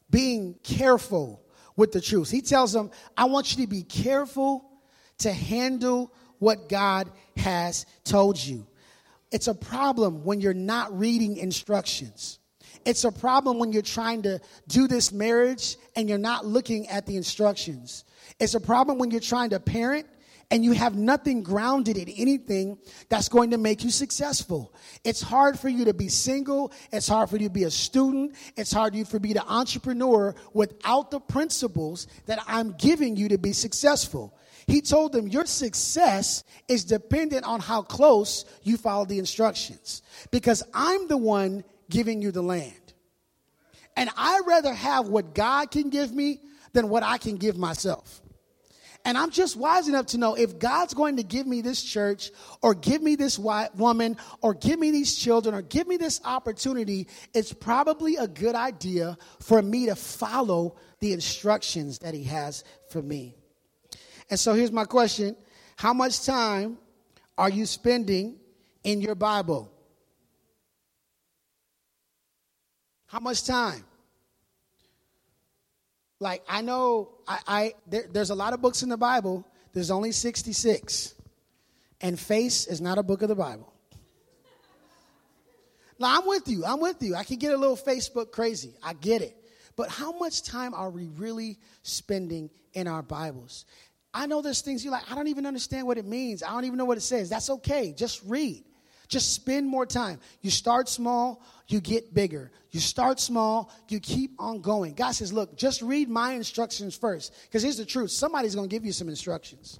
Being 0.09 0.55
careful 0.63 1.41
with 1.77 1.93
the 1.93 2.01
truth. 2.01 2.29
He 2.29 2.41
tells 2.41 2.73
them, 2.73 2.91
I 3.15 3.25
want 3.25 3.55
you 3.55 3.63
to 3.63 3.69
be 3.69 3.83
careful 3.83 4.69
to 5.19 5.31
handle 5.31 6.13
what 6.39 6.67
God 6.67 7.09
has 7.37 7.85
told 8.03 8.37
you. 8.37 8.67
It's 9.31 9.47
a 9.47 9.53
problem 9.53 10.25
when 10.25 10.41
you're 10.41 10.53
not 10.53 10.97
reading 10.97 11.37
instructions. 11.37 12.39
It's 12.85 13.03
a 13.03 13.11
problem 13.11 13.59
when 13.59 13.73
you're 13.73 13.81
trying 13.81 14.23
to 14.23 14.39
do 14.67 14.87
this 14.87 15.11
marriage 15.11 15.77
and 15.95 16.07
you're 16.07 16.17
not 16.17 16.45
looking 16.45 16.87
at 16.87 17.05
the 17.05 17.17
instructions. 17.17 18.05
It's 18.39 18.55
a 18.55 18.59
problem 18.59 18.97
when 18.97 19.11
you're 19.11 19.19
trying 19.19 19.49
to 19.51 19.59
parent 19.59 20.07
and 20.49 20.63
you 20.63 20.71
have 20.71 20.95
nothing 20.95 21.43
grounded 21.43 21.97
in 21.97 22.07
anything 22.09 22.77
that's 23.09 23.27
going 23.27 23.51
to 23.51 23.57
make 23.57 23.83
you 23.83 23.89
successful. 23.89 24.73
It's 25.03 25.21
hard 25.21 25.59
for 25.59 25.67
you 25.67 25.85
to 25.85 25.93
be 25.93 26.07
single. 26.07 26.71
It's 26.91 27.07
hard 27.07 27.29
for 27.29 27.37
you 27.37 27.49
to 27.49 27.53
be 27.53 27.65
a 27.65 27.71
student. 27.71 28.35
It's 28.55 28.71
hard 28.71 28.93
for 28.93 28.97
you 28.97 29.05
to 29.05 29.19
be 29.19 29.33
the 29.33 29.45
entrepreneur 29.45 30.35
without 30.53 31.11
the 31.11 31.19
principles 31.19 32.07
that 32.27 32.39
I'm 32.47 32.73
giving 32.73 33.17
you 33.17 33.29
to 33.29 33.37
be 33.37 33.51
successful. 33.51 34.37
He 34.67 34.81
told 34.81 35.11
them 35.13 35.27
your 35.27 35.45
success 35.45 36.43
is 36.67 36.85
dependent 36.85 37.45
on 37.45 37.59
how 37.59 37.81
close 37.81 38.45
you 38.63 38.77
follow 38.77 39.05
the 39.05 39.19
instructions 39.19 40.01
because 40.31 40.63
I'm 40.73 41.07
the 41.07 41.17
one 41.17 41.63
giving 41.89 42.21
you 42.21 42.31
the 42.31 42.41
land. 42.41 42.73
And 43.95 44.09
I 44.15 44.41
rather 44.45 44.73
have 44.73 45.07
what 45.07 45.33
God 45.33 45.71
can 45.71 45.89
give 45.89 46.13
me 46.13 46.41
than 46.73 46.89
what 46.89 47.03
I 47.03 47.17
can 47.17 47.37
give 47.37 47.57
myself. 47.57 48.21
And 49.07 49.17
I'm 49.17 49.31
just 49.31 49.55
wise 49.55 49.87
enough 49.87 50.07
to 50.07 50.17
know 50.17 50.35
if 50.35 50.59
God's 50.59 50.93
going 50.93 51.15
to 51.15 51.23
give 51.23 51.47
me 51.47 51.61
this 51.61 51.81
church 51.81 52.29
or 52.61 52.75
give 52.75 53.01
me 53.01 53.15
this 53.15 53.39
woman 53.39 54.17
or 54.41 54.53
give 54.53 54.77
me 54.77 54.91
these 54.91 55.15
children 55.15 55.55
or 55.55 55.61
give 55.61 55.87
me 55.87 55.95
this 55.95 56.19
opportunity, 56.25 57.07
it's 57.33 57.53
probably 57.53 58.17
a 58.17 58.27
good 58.27 58.53
idea 58.53 59.17
for 59.39 59.61
me 59.61 59.85
to 59.85 59.95
follow 59.95 60.75
the 60.99 61.13
instructions 61.13 61.99
that 61.99 62.13
He 62.13 62.25
has 62.25 62.65
for 62.89 63.01
me. 63.01 63.33
And 64.29 64.37
so 64.37 64.53
here's 64.53 64.73
my 64.73 64.83
question 64.83 65.37
How 65.77 65.93
much 65.93 66.25
time 66.25 66.77
are 67.37 67.49
you 67.49 67.65
spending 67.65 68.35
in 68.83 68.99
your 68.99 69.15
Bible? 69.15 69.71
How 73.05 73.21
much 73.21 73.45
time? 73.45 73.85
Like 76.19 76.43
I 76.47 76.61
know 76.61 77.09
I, 77.27 77.39
I 77.47 77.73
there, 77.87 78.05
there's 78.11 78.29
a 78.29 78.35
lot 78.35 78.53
of 78.53 78.61
books 78.61 78.83
in 78.83 78.89
the 78.89 78.97
Bible. 78.97 79.45
There's 79.73 79.91
only 79.91 80.11
66. 80.11 81.13
And 82.01 82.19
face 82.19 82.67
is 82.67 82.79
not 82.81 82.97
a 82.97 83.03
book 83.03 83.21
of 83.21 83.29
the 83.29 83.35
Bible. 83.35 83.73
Now 85.99 86.19
I'm 86.19 86.27
with 86.27 86.47
you. 86.47 86.63
I'm 86.65 86.79
with 86.79 87.01
you. 87.01 87.15
I 87.15 87.23
can 87.23 87.37
get 87.37 87.53
a 87.53 87.57
little 87.57 87.77
Facebook 87.77 88.31
crazy. 88.31 88.73
I 88.83 88.93
get 88.93 89.21
it. 89.21 89.35
But 89.75 89.89
how 89.89 90.17
much 90.17 90.43
time 90.43 90.73
are 90.73 90.89
we 90.89 91.07
really 91.07 91.57
spending 91.83 92.49
in 92.73 92.87
our 92.87 93.01
Bibles? 93.01 93.65
I 94.13 94.25
know 94.25 94.41
there's 94.41 94.61
things 94.61 94.83
you're 94.83 94.91
like, 94.91 95.11
I 95.11 95.15
don't 95.15 95.27
even 95.27 95.45
understand 95.45 95.85
what 95.85 95.97
it 95.97 96.05
means. 96.05 96.41
I 96.41 96.49
don't 96.49 96.65
even 96.65 96.77
know 96.77 96.85
what 96.85 96.97
it 96.97 97.01
says. 97.01 97.29
That's 97.29 97.49
okay. 97.49 97.93
Just 97.93 98.21
read. 98.25 98.63
Just 99.07 99.33
spend 99.33 99.67
more 99.67 99.85
time. 99.85 100.19
You 100.41 100.49
start 100.49 100.89
small, 100.89 101.41
you 101.67 101.81
get 101.81 102.13
bigger. 102.13 102.51
You 102.71 102.79
start 102.79 103.19
small, 103.19 103.71
you 103.89 103.99
keep 103.99 104.31
on 104.39 104.61
going. 104.61 104.93
God 104.93 105.11
says, 105.11 105.33
Look, 105.33 105.57
just 105.57 105.81
read 105.81 106.09
my 106.09 106.33
instructions 106.33 106.95
first. 106.95 107.33
Because 107.43 107.63
here's 107.63 107.77
the 107.77 107.85
truth 107.85 108.11
somebody's 108.11 108.55
going 108.55 108.69
to 108.69 108.73
give 108.73 108.85
you 108.85 108.91
some 108.91 109.09
instructions. 109.09 109.79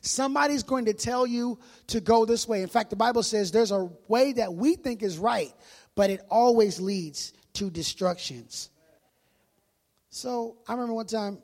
Somebody's 0.00 0.62
going 0.62 0.84
to 0.84 0.94
tell 0.94 1.26
you 1.26 1.58
to 1.88 2.00
go 2.00 2.24
this 2.24 2.46
way. 2.46 2.62
In 2.62 2.68
fact, 2.68 2.90
the 2.90 2.96
Bible 2.96 3.22
says 3.22 3.50
there's 3.50 3.72
a 3.72 3.90
way 4.08 4.32
that 4.34 4.54
we 4.54 4.76
think 4.76 5.02
is 5.02 5.18
right, 5.18 5.52
but 5.94 6.10
it 6.10 6.20
always 6.30 6.80
leads 6.80 7.32
to 7.54 7.70
destructions. 7.70 8.70
So 10.10 10.56
I 10.68 10.72
remember 10.72 10.94
one 10.94 11.06
time 11.06 11.38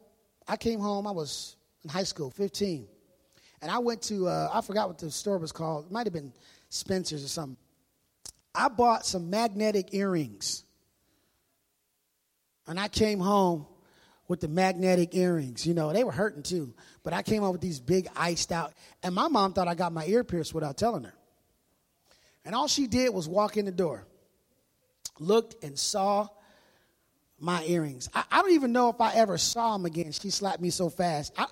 I 0.47 0.57
came 0.57 0.79
home, 0.79 1.07
I 1.07 1.11
was 1.11 1.57
in 1.83 1.91
high 1.91 2.05
school, 2.05 2.31
15. 2.31 2.87
And 3.61 3.71
I 3.71 3.79
went 3.79 4.03
to, 4.03 4.29
uh, 4.29 4.51
I 4.53 4.61
forgot 4.61 4.89
what 4.89 4.99
the 4.99 5.11
store 5.11 5.39
was 5.39 5.53
called. 5.53 5.87
It 5.87 5.93
might 5.93 6.07
have 6.07 6.13
been 6.13 6.33
Spencer's 6.69 7.25
or 7.25 7.29
something. 7.29 7.57
I 8.55 8.69
bought 8.69 9.07
some 9.07 9.31
magnetic 9.31 9.95
earrings. 9.95 10.65
And 12.67 12.79
I 12.79 12.88
came 12.88 13.19
home 13.19 13.67
with 14.29 14.41
the 14.41 14.49
magnetic 14.49 15.15
earrings. 15.15 15.67
You 15.67 15.75
know, 15.75 15.93
they 15.93 16.05
were 16.05 16.12
hurting 16.12 16.43
too. 16.43 16.75
But 17.03 17.12
I 17.12 17.23
came 17.23 17.43
home 17.43 17.53
with 17.53 17.61
these 17.61 17.81
big 17.81 18.09
iced 18.17 18.53
out. 18.53 18.73
And 19.03 19.15
my 19.15 19.29
mom 19.29 19.53
thought 19.53 19.69
I 19.69 19.75
got 19.75 19.93
my 19.93 20.05
ear 20.07 20.25
pierced 20.25 20.55
without 20.55 20.77
telling 20.77 21.05
her. 21.05 21.15
And 22.45 22.55
all 22.55 22.69
she 22.69 22.87
did 22.87 23.12
was 23.15 23.29
walk 23.29 23.57
in 23.57 23.65
the 23.65 23.73
door, 23.73 24.05
looked 25.19 25.62
and 25.62 25.79
saw 25.79 26.29
my 27.38 27.65
earrings. 27.65 28.09
I, 28.15 28.25
I 28.31 28.43
don't 28.43 28.53
even 28.53 28.73
know 28.73 28.88
if 28.88 29.01
I 29.01 29.15
ever 29.15 29.38
saw 29.38 29.73
them 29.75 29.87
again. 29.87 30.12
She 30.12 30.31
slapped 30.31 30.61
me 30.61 30.71
so 30.71 30.88
fast. 30.88 31.33
I, 31.37 31.47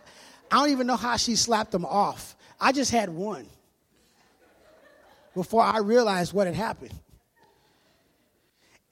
I 0.51 0.57
don't 0.57 0.71
even 0.71 0.87
know 0.87 0.97
how 0.97 1.17
she 1.17 1.37
slapped 1.37 1.73
them 1.73 1.85
off. 1.85 2.37
I 2.61 2.73
just 2.73 2.91
had 2.91 3.09
one 3.09 3.47
before 5.35 5.63
I 5.63 5.79
realized 5.79 6.33
what 6.33 6.47
had 6.47 6.57
happened. 6.57 6.95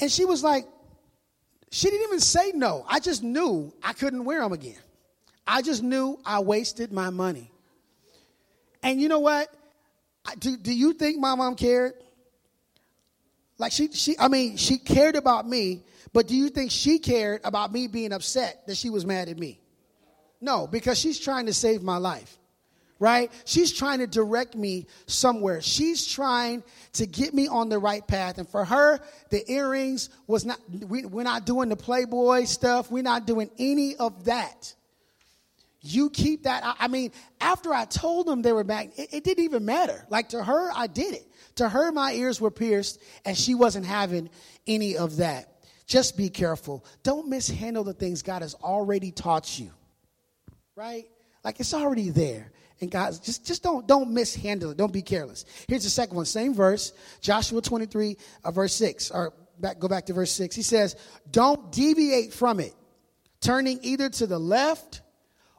And 0.01 0.11
she 0.11 0.25
was 0.25 0.43
like, 0.43 0.67
she 1.71 1.91
didn't 1.91 2.07
even 2.07 2.21
say 2.21 2.53
no. 2.55 2.85
I 2.89 3.01
just 3.01 3.23
knew 3.23 3.73
I 3.83 3.93
couldn't 3.93 4.25
wear 4.25 4.41
them 4.41 4.53
again. 4.53 4.79
I 5.47 5.63
just 5.63 5.83
knew 5.83 6.19
I 6.25 6.41
wasted 6.41 6.93
my 6.93 7.11
money. 7.11 7.51
And 8.83 9.01
you 9.01 9.09
know 9.09 9.19
what? 9.19 9.53
Do, 10.39 10.57
do 10.57 10.73
you 10.73 10.93
think 10.93 11.19
my 11.19 11.35
mom 11.35 11.57
cared? 11.57 11.95
Like 13.59 13.73
she, 13.73 13.91
she, 13.93 14.17
I 14.19 14.29
mean, 14.29 14.57
she 14.57 14.79
cared 14.79 15.17
about 15.17 15.49
me, 15.49 15.83
but 16.13 16.29
do 16.29 16.37
you 16.37 16.49
think 16.49 16.71
she 16.71 16.99
cared 16.99 17.41
about 17.45 17.73
me 17.73 17.89
being 17.89 18.13
upset 18.13 18.67
that 18.67 18.77
she 18.77 18.89
was 18.89 19.05
mad 19.05 19.29
at 19.29 19.39
me? 19.39 19.59
No, 20.41 20.69
because 20.69 20.99
she's 20.99 21.19
trying 21.19 21.47
to 21.47 21.53
save 21.53 21.83
my 21.83 21.97
life 21.97 22.38
right? 22.99 23.31
She's 23.45 23.73
trying 23.73 24.01
to 24.01 24.07
direct 24.07 24.55
me 24.55 24.87
somewhere. 25.07 25.61
She's 25.61 26.07
trying 26.07 26.65
to 26.95 27.07
get 27.07 27.33
me 27.33 27.49
on 27.49 27.69
the 27.69 27.79
right 27.79 28.07
path. 28.07 28.39
And 28.39 28.49
for 28.49 28.65
her, 28.65 29.01
the 29.31 29.51
earrings 29.51 30.11
was 30.27 30.45
not, 30.45 30.59
we, 30.69 31.05
we're 31.05 31.23
not 31.23 31.47
doing 31.47 31.69
the 31.69 31.77
Playboy 31.77 32.45
stuff. 32.45 32.91
We're 32.91 33.03
not 33.03 33.27
doing 33.27 33.51
any 33.59 33.97
of 33.97 34.25
that. 34.25 34.75
You 35.81 36.11
keep 36.11 36.43
that. 36.45 36.65
I, 36.65 36.75
I 36.81 36.89
mean, 36.89 37.13
after 37.41 37.73
I 37.73 37.85
told 37.85 38.27
them 38.27 38.43
they 38.43 38.53
were 38.53 38.65
back, 38.65 38.99
it, 38.99 39.15
it 39.15 39.25
didn't 39.25 39.45
even 39.45 39.65
matter. 39.65 40.05
Like 40.11 40.31
to 40.31 40.43
her, 40.43 40.71
I 40.75 40.89
did 40.89 41.15
it. 41.15 41.25
To 41.57 41.69
her, 41.69 41.93
my 41.93 42.13
ears 42.13 42.41
were 42.41 42.51
pierced, 42.51 43.01
and 43.25 43.37
she 43.37 43.55
wasn't 43.55 43.87
having 43.87 44.31
any 44.67 44.97
of 44.97 45.17
that. 45.17 45.53
Just 45.87 46.17
be 46.17 46.29
careful. 46.29 46.85
Don't 47.03 47.29
mishandle 47.29 47.85
the 47.85 47.95
things 47.95 48.23
God 48.23 48.43
has 48.43 48.55
already 48.55 49.11
taught 49.11 49.59
you. 49.59 49.71
Right? 50.77 51.07
Like 51.45 51.61
it's 51.61 51.75
already 51.75 52.11
there. 52.11 52.53
And 52.81 52.91
God, 52.91 53.19
just, 53.23 53.47
just 53.47 53.63
don't, 53.63 53.87
don't 53.87 54.13
mishandle 54.13 54.71
it. 54.71 54.77
Don't 54.77 54.93
be 54.93 55.03
careless. 55.03 55.45
Here's 55.67 55.85
the 55.85 55.91
second 55.91 56.17
one, 56.17 56.27
same 56.27 56.55
verse, 56.55 56.93
Joshua 57.21 57.61
23, 57.61 58.17
uh, 58.45 58.51
verse 58.51 58.75
6, 58.75 59.11
or 59.11 59.33
back, 59.59 59.79
go 59.79 59.89
back 59.89 60.07
to 60.07 60.13
verse 60.13 60.31
6. 60.33 60.55
He 60.55 60.63
says, 60.63 60.97
Don't 61.31 61.73
deviate 61.73 62.33
from 62.33 62.61
it, 62.61 62.75
turning 63.41 63.81
either 63.83 64.09
to 64.11 64.27
the 64.27 64.39
left 64.39 65.03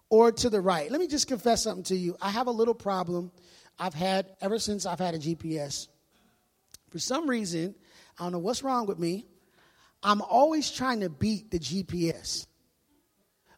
or 0.10 0.32
to 0.32 0.50
the 0.50 0.62
right. 0.62 0.90
Let 0.90 1.00
me 1.00 1.08
just 1.08 1.28
confess 1.28 1.64
something 1.64 1.84
to 1.86 1.96
you. 1.96 2.16
I 2.22 2.30
have 2.30 2.48
a 2.48 2.52
little 2.52 2.74
problem 2.74 3.32
I've 3.78 3.94
had 3.94 4.28
ever 4.42 4.60
since 4.60 4.86
I've 4.86 5.00
had 5.00 5.14
a 5.14 5.20
GPS. 5.20 5.88
For 6.90 7.00
some 7.00 7.30
reason, 7.30 7.76
I 8.18 8.24
don't 8.24 8.32
know 8.32 8.40
what's 8.40 8.64
wrong 8.64 8.88
with 8.88 9.00
me. 9.00 9.26
I'm 10.02 10.22
always 10.22 10.72
trying 10.72 11.02
to 11.02 11.10
beat 11.10 11.52
the 11.52 11.60
GPS. 11.60 12.48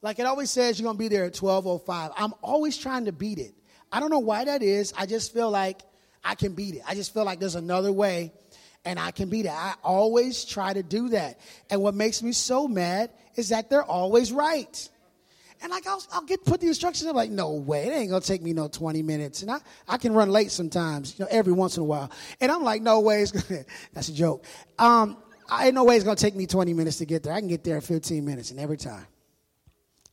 Like 0.01 0.19
it 0.19 0.25
always 0.25 0.49
says 0.49 0.79
you're 0.79 0.85
going 0.85 0.97
to 0.97 0.99
be 0.99 1.07
there 1.07 1.25
at 1.25 1.33
12:05. 1.33 2.13
I'm 2.17 2.33
always 2.41 2.77
trying 2.77 3.05
to 3.05 3.11
beat 3.11 3.37
it. 3.37 3.53
I 3.91 3.99
don't 3.99 4.09
know 4.09 4.19
why 4.19 4.45
that 4.45 4.63
is. 4.63 4.93
I 4.97 5.05
just 5.05 5.33
feel 5.33 5.51
like 5.51 5.81
I 6.23 6.35
can 6.35 6.53
beat 6.53 6.75
it. 6.75 6.81
I 6.87 6.95
just 6.95 7.13
feel 7.13 7.25
like 7.25 7.39
there's 7.39 7.55
another 7.55 7.91
way 7.91 8.31
and 8.85 8.99
I 8.99 9.11
can 9.11 9.29
beat 9.29 9.45
it. 9.45 9.51
I 9.51 9.75
always 9.83 10.45
try 10.45 10.73
to 10.73 10.83
do 10.83 11.09
that. 11.09 11.39
And 11.69 11.81
what 11.81 11.93
makes 11.93 12.23
me 12.23 12.31
so 12.31 12.67
mad 12.67 13.11
is 13.35 13.49
that 13.49 13.69
they're 13.69 13.83
always 13.83 14.31
right. 14.31 14.89
And 15.61 15.71
like 15.71 15.85
I'll, 15.85 16.03
I'll 16.11 16.23
get 16.23 16.43
put 16.43 16.61
the 16.61 16.67
instructions. 16.67 17.07
I'm 17.07 17.15
like, 17.15 17.29
no 17.29 17.51
way, 17.51 17.85
it 17.85 17.91
ain't 17.91 18.09
gonna 18.09 18.21
take 18.21 18.41
me 18.41 18.53
no 18.53 18.67
20 18.67 19.03
minutes. 19.03 19.43
And 19.43 19.51
I, 19.51 19.59
I 19.87 19.97
can 19.97 20.13
run 20.13 20.29
late 20.29 20.51
sometimes, 20.51 21.17
you 21.19 21.25
know, 21.25 21.29
every 21.31 21.53
once 21.53 21.77
in 21.77 21.81
a 21.81 21.85
while. 21.85 22.11
And 22.39 22.51
I'm 22.51 22.63
like, 22.63 22.81
no 22.81 23.01
way, 23.01 23.21
it's 23.21 23.31
gonna, 23.31 23.63
that's 23.93 24.09
a 24.09 24.13
joke. 24.13 24.45
Um, 24.79 25.17
I 25.49 25.67
ain't 25.67 25.75
no 25.75 25.83
way 25.83 25.95
it's 25.95 26.05
gonna 26.05 26.15
take 26.15 26.35
me 26.35 26.47
20 26.47 26.73
minutes 26.73 26.97
to 26.97 27.05
get 27.05 27.23
there. 27.23 27.33
I 27.33 27.39
can 27.39 27.49
get 27.49 27.63
there 27.63 27.75
in 27.75 27.81
15 27.81 28.25
minutes, 28.25 28.51
and 28.51 28.59
every 28.59 28.77
time. 28.77 29.05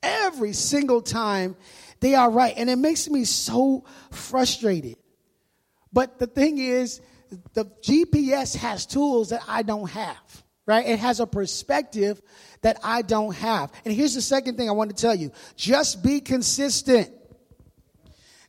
Every 0.03 0.53
single 0.53 1.03
time 1.03 1.57
they 2.01 2.15
are 2.15 2.31
right. 2.31 2.55
And 2.57 2.71
it 2.71 2.77
makes 2.77 3.09
me 3.09 3.25
so 3.25 3.85
frustrated. 4.11 4.97
But 5.93 6.19
the 6.19 6.27
thing 6.27 6.59
is, 6.59 7.01
the 7.55 7.65
GPS 7.83 8.57
has 8.57 8.87
tools 8.87 9.31
that 9.31 9.43
I 9.49 9.63
don't 9.63 9.91
have, 9.91 10.43
right? 10.67 10.87
It 10.87 10.99
has 10.99 11.21
a 11.21 11.27
perspective 11.27 12.21
that 12.63 12.79
I 12.83 13.03
don't 13.03 13.35
have. 13.37 13.73
And 13.85 13.95
here's 13.95 14.15
the 14.15 14.23
second 14.23 14.57
thing 14.57 14.69
I 14.69 14.73
want 14.73 14.95
to 14.95 15.01
tell 15.01 15.15
you 15.15 15.33
just 15.57 16.03
be 16.03 16.21
consistent. 16.21 17.11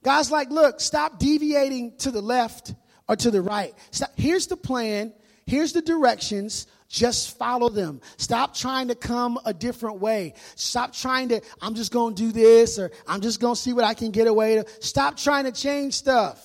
God's 0.03 0.31
like, 0.31 0.49
look, 0.49 0.79
stop 0.79 1.19
deviating 1.19 1.97
to 1.99 2.11
the 2.11 2.21
left 2.21 2.73
or 3.07 3.15
to 3.17 3.31
the 3.31 3.41
right. 3.41 3.73
Stop. 3.91 4.11
Here's 4.15 4.47
the 4.47 4.57
plan, 4.57 5.13
here's 5.45 5.73
the 5.73 5.81
directions. 5.81 6.67
Just 6.89 7.37
follow 7.37 7.69
them. 7.69 8.01
Stop 8.17 8.55
trying 8.55 8.87
to 8.87 8.95
come 8.95 9.39
a 9.45 9.53
different 9.53 9.99
way. 9.99 10.33
Stop 10.55 10.91
trying 10.91 11.29
to, 11.29 11.41
I'm 11.61 11.75
just 11.75 11.91
going 11.91 12.15
to 12.15 12.23
do 12.23 12.31
this 12.31 12.79
or 12.79 12.91
I'm 13.07 13.21
just 13.21 13.39
going 13.39 13.53
to 13.53 13.61
see 13.61 13.73
what 13.73 13.83
I 13.83 13.93
can 13.93 14.09
get 14.09 14.27
away 14.27 14.55
to. 14.55 14.65
Stop 14.79 15.15
trying 15.15 15.45
to 15.45 15.51
change 15.51 15.93
stuff. 15.93 16.43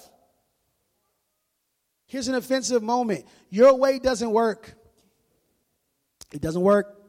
Here's 2.07 2.29
an 2.29 2.35
offensive 2.35 2.83
moment. 2.83 3.25
Your 3.49 3.75
way 3.77 3.99
doesn't 3.99 4.31
work. 4.31 4.75
It 6.31 6.43
doesn't 6.43 6.63
work. 6.63 7.01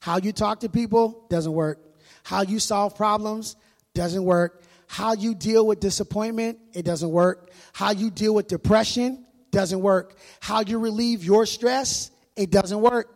How 0.00 0.16
you 0.16 0.32
talk 0.32 0.60
to 0.60 0.70
people 0.70 1.26
doesn't 1.28 1.52
work. 1.52 1.80
How 2.22 2.42
you 2.42 2.58
solve 2.58 2.96
problems 2.96 3.56
doesn't 3.92 4.24
work. 4.24 4.62
How 4.86 5.12
you 5.12 5.34
deal 5.34 5.66
with 5.66 5.80
disappointment, 5.80 6.58
it 6.72 6.84
doesn't 6.84 7.10
work. 7.10 7.50
How 7.74 7.90
you 7.90 8.10
deal 8.10 8.34
with 8.34 8.48
depression 8.48 9.26
doesn't 9.50 9.80
work. 9.80 10.16
How 10.40 10.60
you 10.62 10.78
relieve 10.78 11.24
your 11.24 11.46
stress, 11.46 12.10
it 12.36 12.50
doesn't 12.50 12.80
work. 12.80 13.08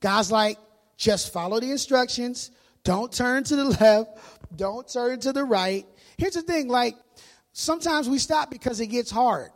God's 0.00 0.30
like, 0.30 0.58
just 0.96 1.32
follow 1.32 1.60
the 1.60 1.70
instructions. 1.70 2.50
Don't 2.84 3.12
turn 3.12 3.44
to 3.44 3.56
the 3.56 3.64
left. 3.80 4.18
Don't 4.56 4.90
turn 4.90 5.20
to 5.20 5.32
the 5.32 5.44
right. 5.44 5.86
Here's 6.16 6.34
the 6.34 6.42
thing 6.42 6.68
like, 6.68 6.96
sometimes 7.52 8.08
we 8.08 8.18
stop 8.18 8.50
because 8.50 8.80
it 8.80 8.86
gets 8.88 9.10
hard. 9.10 9.50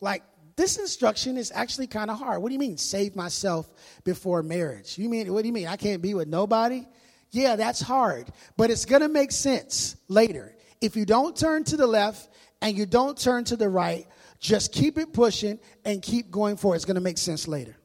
Like, 0.00 0.22
this 0.56 0.76
instruction 0.76 1.36
is 1.36 1.52
actually 1.54 1.86
kind 1.86 2.10
of 2.10 2.18
hard. 2.18 2.42
What 2.42 2.48
do 2.48 2.52
you 2.52 2.58
mean, 2.58 2.76
save 2.76 3.14
myself 3.14 3.70
before 4.04 4.42
marriage? 4.42 4.98
You 4.98 5.08
mean, 5.08 5.32
what 5.32 5.42
do 5.42 5.46
you 5.46 5.52
mean? 5.52 5.68
I 5.68 5.76
can't 5.76 6.02
be 6.02 6.14
with 6.14 6.28
nobody? 6.28 6.86
Yeah, 7.30 7.56
that's 7.56 7.80
hard, 7.80 8.30
but 8.56 8.70
it's 8.70 8.84
going 8.84 9.02
to 9.02 9.08
make 9.08 9.32
sense 9.32 9.96
later. 10.08 10.56
If 10.80 10.96
you 10.96 11.04
don't 11.04 11.36
turn 11.36 11.64
to 11.64 11.76
the 11.76 11.86
left 11.86 12.28
and 12.60 12.76
you 12.76 12.86
don't 12.86 13.18
turn 13.18 13.44
to 13.44 13.56
the 13.56 13.68
right, 13.68 14.06
just 14.40 14.72
keep 14.72 14.98
it 14.98 15.12
pushing 15.12 15.58
and 15.84 16.00
keep 16.00 16.30
going 16.30 16.56
forward. 16.56 16.76
It's 16.76 16.84
going 16.84 16.94
to 16.96 17.00
make 17.00 17.18
sense 17.18 17.48
later. 17.48 17.76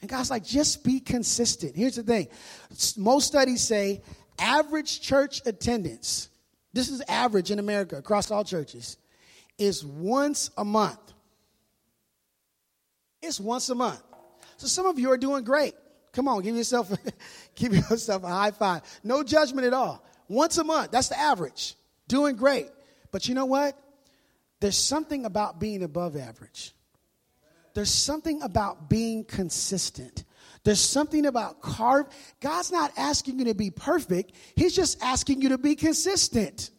And 0.00 0.10
God's 0.10 0.30
like, 0.30 0.44
just 0.44 0.84
be 0.84 1.00
consistent. 1.00 1.74
Here's 1.74 1.96
the 1.96 2.02
thing 2.02 2.28
most 2.96 3.26
studies 3.26 3.62
say 3.62 4.02
average 4.38 5.00
church 5.00 5.40
attendance, 5.46 6.28
this 6.72 6.90
is 6.90 7.00
average 7.08 7.50
in 7.50 7.58
America 7.58 7.96
across 7.96 8.30
all 8.30 8.44
churches, 8.44 8.98
is 9.58 9.84
once 9.84 10.50
a 10.58 10.64
month. 10.64 10.98
It's 13.22 13.40
once 13.40 13.70
a 13.70 13.74
month. 13.74 14.02
So 14.58 14.66
some 14.66 14.84
of 14.84 14.98
you 14.98 15.10
are 15.10 15.16
doing 15.16 15.44
great. 15.44 15.74
Come 16.12 16.28
on, 16.28 16.42
give 16.42 16.54
yourself, 16.54 16.92
give 17.54 17.74
yourself 17.74 18.24
a 18.24 18.28
high 18.28 18.50
five. 18.50 18.82
No 19.02 19.22
judgment 19.22 19.66
at 19.66 19.72
all. 19.72 20.04
Once 20.28 20.58
a 20.58 20.64
month, 20.64 20.90
that's 20.90 21.08
the 21.08 21.18
average. 21.18 21.76
Doing 22.08 22.36
great. 22.36 22.68
But 23.10 23.26
you 23.28 23.34
know 23.34 23.46
what? 23.46 23.78
There's 24.64 24.78
something 24.78 25.26
about 25.26 25.60
being 25.60 25.82
above 25.82 26.16
average. 26.16 26.72
There's 27.74 27.90
something 27.90 28.40
about 28.40 28.88
being 28.88 29.22
consistent. 29.22 30.24
There's 30.62 30.80
something 30.80 31.26
about 31.26 31.60
carve. 31.60 32.06
God's 32.40 32.72
not 32.72 32.90
asking 32.96 33.40
you 33.40 33.44
to 33.44 33.54
be 33.54 33.70
perfect. 33.70 34.32
He's 34.56 34.74
just 34.74 35.02
asking 35.02 35.42
you 35.42 35.50
to 35.50 35.58
be 35.58 35.74
consistent. 35.74 36.70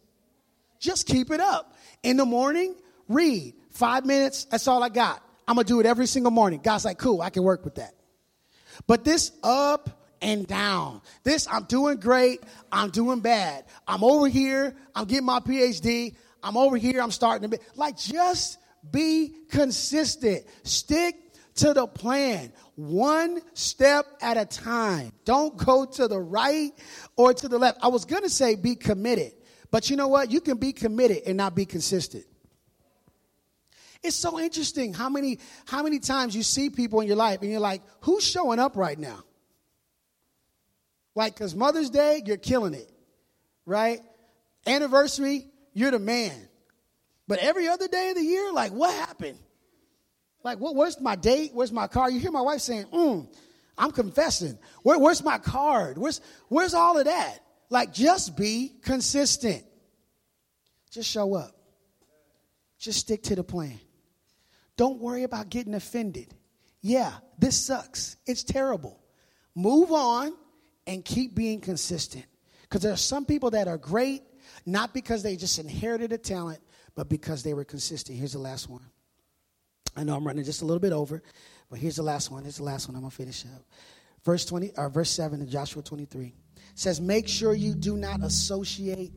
Just 0.80 1.06
keep 1.06 1.30
it 1.30 1.38
up. 1.38 1.76
In 2.02 2.16
the 2.16 2.24
morning, 2.24 2.74
read. 3.06 3.54
Five 3.70 4.04
minutes, 4.04 4.46
that's 4.46 4.66
all 4.66 4.82
I 4.82 4.88
got. 4.88 5.22
I'm 5.46 5.54
to 5.54 5.62
do 5.62 5.78
it 5.78 5.86
every 5.86 6.08
single 6.08 6.32
morning. 6.32 6.58
God's 6.64 6.84
like, 6.84 6.98
cool, 6.98 7.22
I 7.22 7.30
can 7.30 7.44
work 7.44 7.64
with 7.64 7.76
that. 7.76 7.94
But 8.88 9.04
this 9.04 9.30
up 9.44 10.08
and 10.20 10.44
down, 10.44 11.02
this 11.22 11.46
I'm 11.48 11.66
doing 11.66 11.98
great, 11.98 12.42
I'm 12.72 12.90
doing 12.90 13.20
bad. 13.20 13.64
I'm 13.86 14.02
over 14.02 14.26
here, 14.26 14.74
I'm 14.92 15.04
getting 15.04 15.26
my 15.26 15.38
PhD, 15.38 16.16
I'm 16.42 16.56
over 16.56 16.76
here, 16.76 17.00
I'm 17.00 17.10
starting 17.10 17.50
to 17.50 17.56
be 17.56 17.62
like 17.74 17.96
just 17.96 18.58
be 18.90 19.34
consistent. 19.48 20.44
Stick 20.62 21.16
to 21.56 21.72
the 21.72 21.86
plan, 21.86 22.52
one 22.74 23.40
step 23.54 24.06
at 24.20 24.36
a 24.36 24.44
time. 24.44 25.12
Don't 25.24 25.56
go 25.56 25.86
to 25.86 26.08
the 26.08 26.20
right 26.20 26.72
or 27.16 27.32
to 27.32 27.48
the 27.48 27.58
left. 27.58 27.78
I 27.82 27.88
was 27.88 28.04
going 28.04 28.22
to 28.22 28.30
say 28.30 28.54
be 28.54 28.76
committed, 28.76 29.32
but 29.70 29.90
you 29.90 29.96
know 29.96 30.08
what? 30.08 30.30
You 30.30 30.40
can 30.40 30.58
be 30.58 30.72
committed 30.72 31.22
and 31.26 31.36
not 31.36 31.54
be 31.54 31.64
consistent. 31.64 32.24
It's 34.02 34.16
so 34.16 34.38
interesting 34.38 34.92
how 34.92 35.08
many 35.08 35.40
how 35.66 35.82
many 35.82 35.98
times 35.98 36.36
you 36.36 36.42
see 36.42 36.70
people 36.70 37.00
in 37.00 37.08
your 37.08 37.16
life 37.16 37.40
and 37.42 37.50
you're 37.50 37.60
like, 37.60 37.82
who's 38.02 38.22
showing 38.22 38.58
up 38.58 38.76
right 38.76 38.98
now? 38.98 39.24
Like, 41.14 41.34
because 41.34 41.54
Mother's 41.54 41.88
Day, 41.88 42.22
you're 42.24 42.36
killing 42.36 42.74
it, 42.74 42.92
right? 43.64 44.00
Anniversary, 44.66 45.46
you're 45.76 45.90
the 45.90 45.98
man. 45.98 46.32
But 47.28 47.38
every 47.40 47.68
other 47.68 47.86
day 47.86 48.08
of 48.08 48.16
the 48.16 48.22
year, 48.22 48.50
like, 48.50 48.72
what 48.72 48.94
happened? 48.94 49.38
Like, 50.42 50.58
what, 50.58 50.74
where's 50.74 50.98
my 50.98 51.16
date? 51.16 51.50
Where's 51.52 51.70
my 51.70 51.86
car? 51.86 52.10
You 52.10 52.18
hear 52.18 52.30
my 52.30 52.40
wife 52.40 52.62
saying, 52.62 52.86
mm, 52.86 53.28
I'm 53.76 53.90
confessing. 53.90 54.58
Where, 54.82 54.98
where's 54.98 55.22
my 55.22 55.36
card? 55.36 55.98
Where's, 55.98 56.22
where's 56.48 56.72
all 56.72 56.98
of 56.98 57.04
that? 57.04 57.40
Like, 57.68 57.92
just 57.92 58.38
be 58.38 58.72
consistent. 58.82 59.64
Just 60.90 61.10
show 61.10 61.34
up. 61.34 61.54
Just 62.78 63.00
stick 63.00 63.24
to 63.24 63.34
the 63.34 63.44
plan. 63.44 63.78
Don't 64.78 64.98
worry 64.98 65.24
about 65.24 65.50
getting 65.50 65.74
offended. 65.74 66.32
Yeah, 66.80 67.12
this 67.38 67.54
sucks. 67.54 68.16
It's 68.24 68.44
terrible. 68.44 68.98
Move 69.54 69.92
on 69.92 70.32
and 70.86 71.04
keep 71.04 71.34
being 71.34 71.60
consistent. 71.60 72.24
Because 72.62 72.80
there 72.80 72.92
are 72.92 72.96
some 72.96 73.26
people 73.26 73.50
that 73.50 73.68
are 73.68 73.76
great, 73.76 74.22
not 74.66 74.92
because 74.92 75.22
they 75.22 75.36
just 75.36 75.58
inherited 75.58 76.12
a 76.12 76.18
talent, 76.18 76.60
but 76.96 77.08
because 77.08 77.42
they 77.42 77.54
were 77.54 77.64
consistent. 77.64 78.18
Here's 78.18 78.32
the 78.32 78.38
last 78.38 78.68
one. 78.68 78.82
I 79.96 80.04
know 80.04 80.14
I'm 80.14 80.26
running 80.26 80.44
just 80.44 80.62
a 80.62 80.66
little 80.66 80.80
bit 80.80 80.92
over, 80.92 81.22
but 81.70 81.78
here's 81.78 81.96
the 81.96 82.02
last 82.02 82.30
one. 82.30 82.42
Here's 82.42 82.58
the 82.58 82.64
last 82.64 82.88
one. 82.88 82.96
I'm 82.96 83.02
gonna 83.02 83.10
finish 83.10 83.44
up. 83.44 83.62
Verse 84.24 84.44
20 84.44 84.72
or 84.76 84.88
verse 84.88 85.10
7 85.10 85.40
in 85.40 85.48
Joshua 85.48 85.82
23 85.82 86.34
says, 86.74 87.00
Make 87.00 87.28
sure 87.28 87.54
you 87.54 87.74
do 87.74 87.96
not 87.96 88.22
associate 88.22 89.12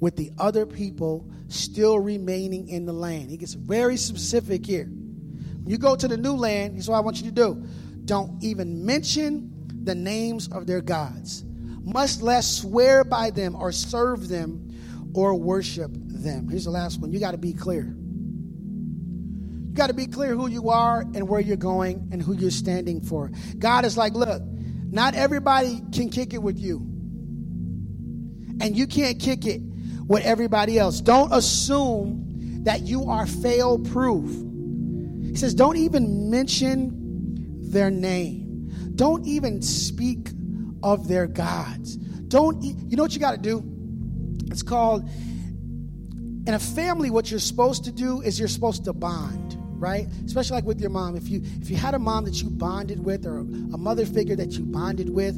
with 0.00 0.16
the 0.16 0.30
other 0.38 0.64
people 0.64 1.30
still 1.48 1.98
remaining 1.98 2.68
in 2.68 2.86
the 2.86 2.92
land. 2.92 3.30
He 3.30 3.36
gets 3.36 3.52
very 3.52 3.98
specific 3.98 4.64
here. 4.64 4.86
When 4.86 5.66
you 5.66 5.76
go 5.76 5.94
to 5.94 6.08
the 6.08 6.16
new 6.16 6.32
land, 6.32 6.72
here's 6.72 6.88
what 6.88 6.96
I 6.96 7.00
want 7.00 7.18
you 7.18 7.24
to 7.24 7.32
do. 7.32 7.62
Don't 8.06 8.42
even 8.42 8.84
mention 8.84 9.52
the 9.84 9.94
names 9.94 10.48
of 10.48 10.66
their 10.66 10.80
gods, 10.80 11.44
much 11.82 12.20
less 12.20 12.58
swear 12.58 13.04
by 13.04 13.30
them 13.30 13.54
or 13.54 13.72
serve 13.72 14.28
them 14.28 14.69
or 15.14 15.34
worship 15.34 15.90
them. 15.94 16.48
Here's 16.48 16.64
the 16.64 16.70
last 16.70 17.00
one. 17.00 17.12
You 17.12 17.20
got 17.20 17.32
to 17.32 17.38
be 17.38 17.52
clear. 17.52 17.82
You 17.84 19.74
got 19.74 19.88
to 19.88 19.94
be 19.94 20.06
clear 20.06 20.34
who 20.34 20.48
you 20.48 20.70
are 20.70 21.00
and 21.00 21.28
where 21.28 21.40
you're 21.40 21.56
going 21.56 22.08
and 22.12 22.22
who 22.22 22.34
you're 22.34 22.50
standing 22.50 23.00
for. 23.00 23.30
God 23.58 23.84
is 23.84 23.96
like, 23.96 24.14
look, 24.14 24.42
not 24.42 25.14
everybody 25.14 25.80
can 25.92 26.10
kick 26.10 26.34
it 26.34 26.42
with 26.42 26.58
you. 26.58 26.78
And 28.60 28.76
you 28.76 28.86
can't 28.86 29.18
kick 29.18 29.46
it 29.46 29.62
with 30.06 30.24
everybody 30.24 30.78
else. 30.78 31.00
Don't 31.00 31.32
assume 31.32 32.64
that 32.64 32.82
you 32.82 33.08
are 33.08 33.26
fail 33.26 33.78
proof. 33.78 34.28
He 35.30 35.36
says, 35.36 35.54
don't 35.54 35.76
even 35.76 36.28
mention 36.30 37.70
their 37.70 37.90
name. 37.90 38.92
Don't 38.96 39.24
even 39.26 39.62
speak 39.62 40.30
of 40.82 41.08
their 41.08 41.26
gods. 41.26 41.96
Don't, 41.96 42.60
you 42.62 42.96
know 42.96 43.02
what 43.04 43.14
you 43.14 43.20
got 43.20 43.36
to 43.36 43.38
do? 43.38 43.64
It's 44.50 44.62
called, 44.62 45.08
in 46.46 46.54
a 46.54 46.58
family, 46.58 47.10
what 47.10 47.30
you're 47.30 47.40
supposed 47.40 47.84
to 47.84 47.92
do 47.92 48.20
is 48.20 48.38
you're 48.38 48.48
supposed 48.48 48.84
to 48.84 48.92
bond 48.92 49.56
right? 49.80 50.08
Especially 50.26 50.56
like 50.56 50.66
with 50.66 50.78
your 50.78 50.90
mom. 50.90 51.16
If 51.16 51.30
you 51.30 51.40
if 51.42 51.70
you 51.70 51.76
had 51.76 51.94
a 51.94 51.98
mom 51.98 52.26
that 52.26 52.42
you 52.42 52.50
bonded 52.50 53.02
with 53.02 53.24
or 53.24 53.38
a 53.38 53.78
mother 53.78 54.04
figure 54.04 54.36
that 54.36 54.52
you 54.52 54.66
bonded 54.66 55.08
with 55.08 55.34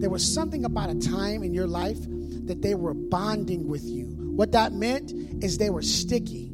there 0.00 0.10
was 0.10 0.34
something 0.34 0.64
about 0.64 0.90
a 0.90 0.94
time 0.94 1.42
in 1.42 1.54
your 1.54 1.66
life 1.66 1.98
that 2.46 2.60
they 2.60 2.74
were 2.74 2.94
bonding 2.94 3.66
with 3.66 3.84
you. 3.84 4.04
What 4.04 4.52
that 4.52 4.72
meant 4.72 5.10
is 5.42 5.56
they 5.56 5.70
were 5.70 5.82
sticky. 5.82 6.52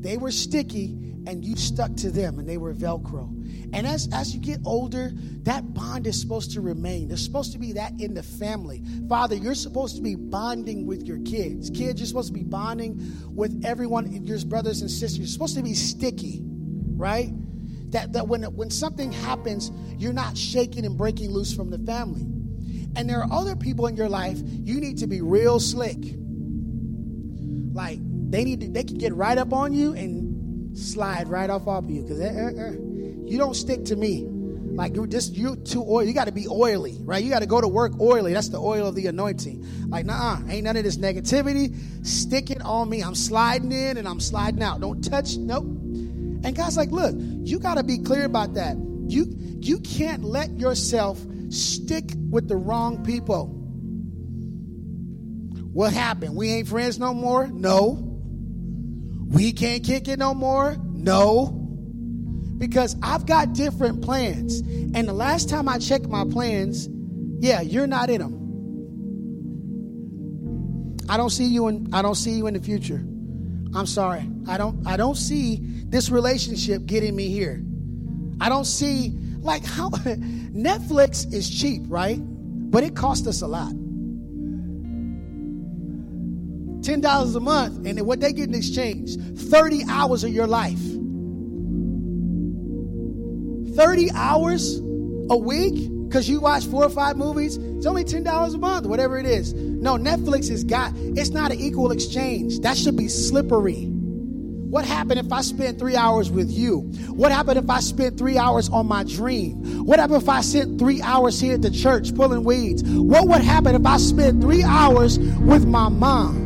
They 0.00 0.16
were 0.16 0.30
sticky 0.30 1.05
and 1.26 1.44
you 1.44 1.56
stuck 1.56 1.94
to 1.96 2.10
them 2.10 2.38
and 2.38 2.48
they 2.48 2.56
were 2.56 2.72
Velcro. 2.74 3.28
And 3.72 3.86
as, 3.86 4.08
as 4.12 4.34
you 4.34 4.40
get 4.40 4.60
older, 4.64 5.10
that 5.42 5.74
bond 5.74 6.06
is 6.06 6.20
supposed 6.20 6.52
to 6.52 6.60
remain. 6.60 7.08
There's 7.08 7.24
supposed 7.24 7.52
to 7.52 7.58
be 7.58 7.72
that 7.72 7.92
in 8.00 8.14
the 8.14 8.22
family. 8.22 8.82
Father, 9.08 9.34
you're 9.34 9.54
supposed 9.54 9.96
to 9.96 10.02
be 10.02 10.14
bonding 10.14 10.86
with 10.86 11.06
your 11.06 11.18
kids. 11.20 11.70
Kids, 11.70 12.00
you're 12.00 12.06
supposed 12.06 12.28
to 12.28 12.34
be 12.34 12.44
bonding 12.44 13.00
with 13.34 13.64
everyone, 13.64 14.24
your 14.24 14.38
brothers 14.40 14.80
and 14.82 14.90
sisters. 14.90 15.18
You're 15.18 15.26
supposed 15.26 15.56
to 15.56 15.62
be 15.62 15.74
sticky, 15.74 16.42
right? 16.44 17.30
That, 17.90 18.12
that 18.12 18.28
when, 18.28 18.42
when 18.42 18.70
something 18.70 19.12
happens, 19.12 19.70
you're 19.98 20.12
not 20.12 20.36
shaking 20.36 20.86
and 20.86 20.96
breaking 20.96 21.30
loose 21.30 21.54
from 21.54 21.70
the 21.70 21.78
family. 21.78 22.22
And 22.96 23.10
there 23.10 23.20
are 23.20 23.28
other 23.30 23.56
people 23.56 23.86
in 23.88 23.96
your 23.96 24.08
life, 24.08 24.38
you 24.42 24.80
need 24.80 24.98
to 24.98 25.06
be 25.06 25.20
real 25.20 25.60
slick 25.60 25.98
like 27.76 27.98
they 28.30 28.42
need 28.42 28.60
to, 28.62 28.68
they 28.68 28.82
can 28.82 28.96
get 28.96 29.14
right 29.14 29.36
up 29.38 29.52
on 29.52 29.72
you 29.72 29.92
and 29.92 30.25
slide 30.76 31.28
right 31.28 31.50
off 31.50 31.66
of 31.66 31.90
you 31.90 32.02
because 32.02 32.20
uh, 32.20 32.24
uh, 32.24 32.68
uh, 32.68 32.72
you 33.24 33.38
don't 33.38 33.54
stick 33.54 33.84
to 33.86 33.96
me. 33.96 34.26
Like 34.76 34.94
you're 34.94 35.06
just 35.06 35.34
you 35.34 35.56
too 35.56 35.82
oil. 35.82 36.04
You 36.04 36.12
got 36.12 36.26
to 36.26 36.32
be 36.32 36.46
oily, 36.48 36.98
right? 37.00 37.24
You 37.24 37.30
got 37.30 37.40
to 37.40 37.46
go 37.46 37.60
to 37.60 37.68
work 37.68 37.98
oily. 37.98 38.34
That's 38.34 38.50
the 38.50 38.60
oil 38.60 38.86
of 38.86 38.94
the 38.94 39.06
anointing. 39.06 39.88
Like, 39.88 40.04
nah, 40.04 40.38
ain't 40.48 40.64
none 40.64 40.76
of 40.76 40.84
this 40.84 40.98
negativity. 40.98 41.74
Stick 42.06 42.50
it 42.50 42.60
on 42.60 42.90
me. 42.90 43.02
I'm 43.02 43.14
sliding 43.14 43.72
in 43.72 43.96
and 43.96 44.06
I'm 44.06 44.20
sliding 44.20 44.62
out. 44.62 44.80
Don't 44.80 45.02
touch. 45.02 45.38
Nope. 45.38 45.64
And 45.64 46.54
God's 46.54 46.76
like, 46.76 46.90
look, 46.90 47.14
you 47.16 47.58
got 47.58 47.76
to 47.76 47.82
be 47.82 47.98
clear 47.98 48.26
about 48.26 48.54
that. 48.54 48.76
You 49.08 49.34
you 49.60 49.80
can't 49.80 50.22
let 50.24 50.58
yourself 50.58 51.24
stick 51.48 52.10
with 52.28 52.48
the 52.48 52.56
wrong 52.56 53.02
people. 53.02 53.46
What 55.72 55.92
happened? 55.92 56.36
We 56.36 56.52
ain't 56.52 56.68
friends 56.68 56.98
no 56.98 57.14
more? 57.14 57.46
No. 57.46 58.05
We 59.28 59.52
can't 59.52 59.84
kick 59.84 60.08
it 60.08 60.18
no 60.18 60.34
more? 60.34 60.76
No. 60.92 61.46
Because 62.58 62.96
I've 63.02 63.26
got 63.26 63.52
different 63.52 64.02
plans. 64.02 64.60
And 64.60 65.06
the 65.06 65.12
last 65.12 65.48
time 65.48 65.68
I 65.68 65.78
checked 65.78 66.06
my 66.06 66.24
plans, 66.24 66.88
yeah, 67.38 67.60
you're 67.60 67.86
not 67.86 68.08
in 68.08 68.20
them. 68.20 68.46
I 71.08 71.16
don't 71.16 71.30
see 71.30 71.44
you 71.44 71.68
in 71.68 71.88
I 71.92 72.02
don't 72.02 72.14
see 72.14 72.32
you 72.32 72.46
in 72.46 72.54
the 72.54 72.60
future. 72.60 73.04
I'm 73.74 73.86
sorry. 73.86 74.28
I 74.48 74.58
don't 74.58 74.86
I 74.86 74.96
don't 74.96 75.16
see 75.16 75.60
this 75.62 76.10
relationship 76.10 76.86
getting 76.86 77.14
me 77.14 77.28
here. 77.28 77.62
I 78.40 78.48
don't 78.48 78.64
see 78.64 79.16
like 79.40 79.64
how 79.64 79.90
Netflix 79.90 81.32
is 81.32 81.48
cheap, 81.48 81.82
right? 81.86 82.18
But 82.20 82.82
it 82.84 82.96
costs 82.96 83.26
us 83.26 83.42
a 83.42 83.46
lot. 83.46 83.72
$10 86.86 87.36
a 87.36 87.40
month, 87.40 87.84
and 87.84 88.00
what 88.06 88.20
they 88.20 88.32
get 88.32 88.48
in 88.48 88.54
exchange 88.54 89.16
30 89.16 89.82
hours 89.88 90.22
of 90.22 90.30
your 90.32 90.46
life. 90.46 90.78
30 93.76 94.10
hours 94.12 94.78
a 95.28 95.36
week 95.36 95.90
because 96.06 96.28
you 96.28 96.40
watch 96.40 96.64
four 96.66 96.84
or 96.84 96.88
five 96.88 97.16
movies, 97.16 97.56
it's 97.56 97.84
only 97.84 98.04
$10 98.04 98.54
a 98.54 98.58
month, 98.58 98.86
whatever 98.86 99.18
it 99.18 99.26
is. 99.26 99.52
No, 99.54 99.96
Netflix 99.96 100.48
has 100.48 100.62
got, 100.62 100.92
it's 100.96 101.30
not 101.30 101.50
an 101.50 101.58
equal 101.58 101.90
exchange. 101.90 102.60
That 102.60 102.76
should 102.76 102.96
be 102.96 103.08
slippery. 103.08 103.86
What 103.86 104.84
happened 104.84 105.18
if 105.18 105.32
I 105.32 105.40
spent 105.40 105.80
three 105.80 105.96
hours 105.96 106.30
with 106.30 106.50
you? 106.50 106.80
What 107.08 107.32
happened 107.32 107.58
if 107.58 107.68
I 107.68 107.80
spent 107.80 108.16
three 108.16 108.38
hours 108.38 108.68
on 108.68 108.86
my 108.86 109.02
dream? 109.02 109.84
What 109.84 109.98
happened 109.98 110.22
if 110.22 110.28
I 110.28 110.40
spent 110.42 110.78
three 110.78 111.02
hours 111.02 111.40
here 111.40 111.54
at 111.54 111.62
the 111.62 111.70
church 111.70 112.14
pulling 112.14 112.44
weeds? 112.44 112.84
What 112.84 113.26
would 113.26 113.42
happen 113.42 113.74
if 113.74 113.84
I 113.84 113.96
spent 113.96 114.40
three 114.40 114.62
hours 114.62 115.18
with 115.18 115.66
my 115.66 115.88
mom? 115.88 116.45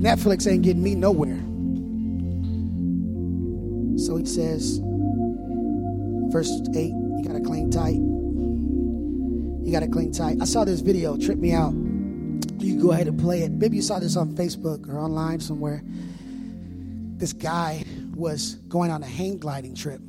Netflix 0.00 0.50
ain't 0.50 0.62
getting 0.62 0.82
me 0.82 0.94
nowhere. 0.94 1.36
So 3.98 4.16
he 4.16 4.24
says, 4.24 4.80
verse 6.32 6.50
8, 6.74 6.88
you 6.88 7.22
got 7.26 7.34
to 7.34 7.40
cling 7.40 7.70
tight. 7.70 8.00
You 9.66 9.70
got 9.70 9.80
to 9.80 9.88
cling 9.88 10.12
tight. 10.12 10.38
I 10.40 10.46
saw 10.46 10.64
this 10.64 10.80
video, 10.80 11.18
trip 11.18 11.36
me 11.36 11.52
out. 11.52 11.74
You 11.74 12.80
go 12.80 12.92
ahead 12.92 13.08
and 13.08 13.20
play 13.20 13.42
it. 13.42 13.50
Maybe 13.52 13.76
you 13.76 13.82
saw 13.82 13.98
this 13.98 14.16
on 14.16 14.34
Facebook 14.36 14.88
or 14.88 14.98
online 14.98 15.38
somewhere. 15.38 15.82
This 15.84 17.34
guy 17.34 17.84
was 18.14 18.54
going 18.68 18.90
on 18.90 19.02
a 19.02 19.06
hang 19.06 19.36
gliding 19.36 19.74
trip. 19.74 20.00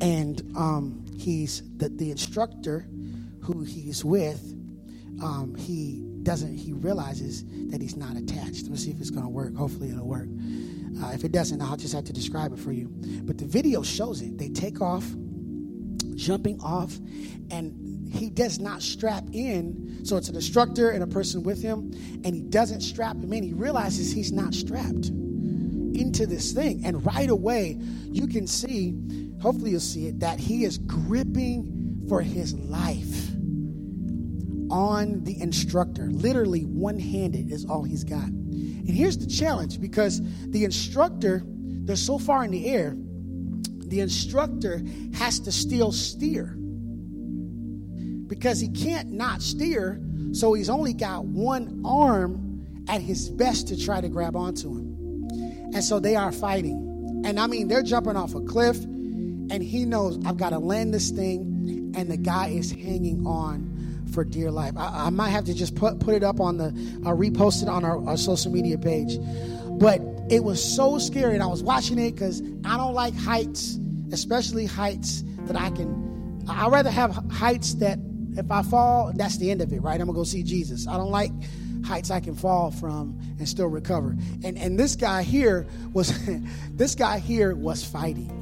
And 0.00 0.42
um, 0.56 1.04
he's 1.16 1.62
the, 1.76 1.90
the 1.90 2.10
instructor 2.10 2.88
who 3.42 3.62
he's 3.62 4.04
with, 4.04 4.42
um, 5.22 5.54
he 5.56 6.09
doesn't, 6.22 6.56
he 6.56 6.72
realizes 6.72 7.44
that 7.70 7.80
he's 7.80 7.96
not 7.96 8.16
attached. 8.16 8.68
Let's 8.68 8.84
see 8.84 8.90
if 8.90 9.00
it's 9.00 9.10
going 9.10 9.24
to 9.24 9.30
work. 9.30 9.54
Hopefully 9.54 9.90
it'll 9.90 10.06
work. 10.06 10.28
Uh, 11.02 11.10
if 11.14 11.24
it 11.24 11.32
doesn't, 11.32 11.60
I'll 11.62 11.76
just 11.76 11.94
have 11.94 12.04
to 12.04 12.12
describe 12.12 12.52
it 12.52 12.58
for 12.58 12.72
you. 12.72 12.88
But 13.22 13.38
the 13.38 13.46
video 13.46 13.82
shows 13.82 14.20
it. 14.20 14.36
They 14.38 14.48
take 14.48 14.80
off, 14.80 15.04
jumping 16.14 16.60
off, 16.60 16.98
and 17.50 18.12
he 18.12 18.28
does 18.28 18.58
not 18.58 18.82
strap 18.82 19.24
in. 19.32 20.00
So 20.04 20.16
it's 20.16 20.28
an 20.28 20.34
instructor 20.34 20.90
and 20.90 21.02
a 21.02 21.06
person 21.06 21.42
with 21.42 21.62
him, 21.62 21.92
and 22.24 22.34
he 22.34 22.42
doesn't 22.42 22.80
strap 22.80 23.16
him 23.16 23.32
in. 23.32 23.42
He 23.42 23.52
realizes 23.52 24.12
he's 24.12 24.32
not 24.32 24.52
strapped 24.52 25.06
into 25.06 26.26
this 26.26 26.52
thing. 26.52 26.84
And 26.84 27.04
right 27.06 27.30
away, 27.30 27.78
you 28.10 28.26
can 28.26 28.46
see, 28.46 28.94
hopefully 29.40 29.70
you'll 29.70 29.80
see 29.80 30.06
it, 30.06 30.20
that 30.20 30.38
he 30.38 30.64
is 30.64 30.78
gripping 30.78 32.04
for 32.08 32.20
his 32.20 32.54
life 32.54 33.29
on 34.70 35.24
the 35.24 35.40
instructor. 35.40 36.06
Literally, 36.10 36.62
one 36.62 36.98
handed 36.98 37.50
is 37.50 37.64
all 37.64 37.82
he's 37.82 38.04
got. 38.04 38.24
And 38.24 38.88
here's 38.88 39.18
the 39.18 39.26
challenge 39.26 39.80
because 39.80 40.20
the 40.50 40.64
instructor, 40.64 41.42
they're 41.44 41.96
so 41.96 42.18
far 42.18 42.44
in 42.44 42.50
the 42.50 42.66
air, 42.66 42.96
the 42.96 44.00
instructor 44.00 44.82
has 45.14 45.40
to 45.40 45.52
still 45.52 45.92
steer 45.92 46.56
because 48.26 48.60
he 48.60 48.68
can't 48.68 49.10
not 49.10 49.42
steer. 49.42 50.00
So 50.32 50.54
he's 50.54 50.70
only 50.70 50.92
got 50.92 51.24
one 51.24 51.82
arm 51.84 52.64
at 52.88 53.00
his 53.00 53.28
best 53.30 53.68
to 53.68 53.84
try 53.84 54.00
to 54.00 54.08
grab 54.08 54.36
onto 54.36 54.70
him. 54.76 55.28
And 55.74 55.84
so 55.84 56.00
they 56.00 56.16
are 56.16 56.32
fighting. 56.32 57.22
And 57.24 57.38
I 57.38 57.46
mean, 57.46 57.68
they're 57.68 57.82
jumping 57.82 58.16
off 58.16 58.34
a 58.34 58.40
cliff, 58.40 58.76
and 58.76 59.62
he 59.62 59.84
knows 59.84 60.18
I've 60.24 60.36
got 60.36 60.50
to 60.50 60.58
land 60.58 60.94
this 60.94 61.10
thing, 61.10 61.92
and 61.96 62.10
the 62.10 62.16
guy 62.16 62.48
is 62.48 62.70
hanging 62.70 63.26
on 63.26 63.79
for 64.10 64.24
dear 64.24 64.50
life. 64.50 64.74
I, 64.76 65.06
I, 65.06 65.10
might 65.10 65.30
have 65.30 65.44
to 65.44 65.54
just 65.54 65.74
put, 65.74 66.00
put 66.00 66.14
it 66.14 66.22
up 66.22 66.40
on 66.40 66.58
the, 66.58 66.66
uh, 67.04 67.14
repost 67.14 67.62
it 67.62 67.68
on 67.68 67.84
our, 67.84 68.06
our 68.06 68.16
social 68.16 68.50
media 68.50 68.78
page. 68.78 69.18
But 69.78 70.00
it 70.30 70.44
was 70.44 70.62
so 70.62 70.98
scary, 70.98 71.34
and 71.34 71.42
I 71.42 71.46
was 71.46 71.62
watching 71.62 71.98
it 71.98 72.12
because 72.12 72.42
I 72.64 72.76
don't 72.76 72.94
like 72.94 73.14
heights, 73.16 73.78
especially 74.12 74.66
heights 74.66 75.24
that 75.46 75.56
I 75.56 75.70
can. 75.70 76.44
I'd 76.48 76.70
rather 76.70 76.90
have 76.90 77.14
heights 77.30 77.74
that 77.74 77.98
if 78.36 78.50
I 78.50 78.62
fall, 78.62 79.12
that's 79.14 79.38
the 79.38 79.50
end 79.50 79.60
of 79.60 79.72
it, 79.72 79.82
right? 79.82 80.00
I'm 80.00 80.06
gonna 80.06 80.16
go 80.16 80.24
see 80.24 80.42
Jesus. 80.42 80.86
I 80.86 80.96
don't 80.96 81.10
like 81.10 81.32
heights 81.84 82.10
I 82.10 82.20
can 82.20 82.34
fall 82.34 82.70
from 82.70 83.18
and 83.38 83.48
still 83.48 83.66
recover. 83.66 84.16
And 84.44 84.56
and 84.56 84.78
this 84.78 84.96
guy 84.96 85.22
here 85.22 85.66
was 85.92 86.12
this 86.70 86.94
guy 86.94 87.18
here 87.18 87.54
was 87.54 87.84
fighting. 87.84 88.36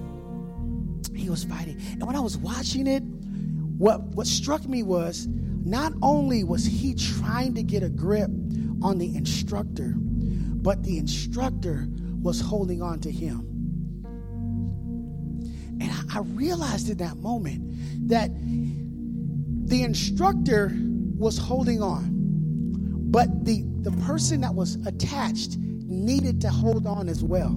He 1.14 1.30
was 1.30 1.44
fighting. 1.44 1.80
And 1.92 2.06
when 2.06 2.16
I 2.16 2.20
was 2.20 2.36
watching 2.36 2.86
it, 2.86 3.02
what 3.78 4.02
what 4.02 4.26
struck 4.26 4.66
me 4.66 4.82
was 4.82 5.26
not 5.68 5.92
only 6.02 6.44
was 6.44 6.64
he 6.64 6.94
trying 6.94 7.54
to 7.54 7.62
get 7.62 7.82
a 7.82 7.90
grip 7.90 8.30
on 8.82 8.96
the 8.98 9.14
instructor, 9.14 9.94
but 9.96 10.82
the 10.82 10.98
instructor 10.98 11.86
was 12.22 12.40
holding 12.40 12.82
on 12.82 13.00
to 13.00 13.10
him. 13.10 13.44
And 15.80 15.92
I, 16.12 16.20
realized 16.20 16.88
in 16.88 16.96
that 16.98 17.18
moment 17.18 18.08
that 18.08 18.30
the 19.68 19.82
instructor 19.82 20.72
was 21.16 21.38
holding 21.38 21.82
on, 21.82 22.08
but 23.10 23.44
the, 23.44 23.64
the 23.82 23.92
person 24.06 24.40
that 24.40 24.54
was 24.54 24.76
attached 24.86 25.58
needed 25.58 26.40
to 26.40 26.48
hold 26.48 26.86
on 26.86 27.08
as 27.08 27.22
well. 27.22 27.54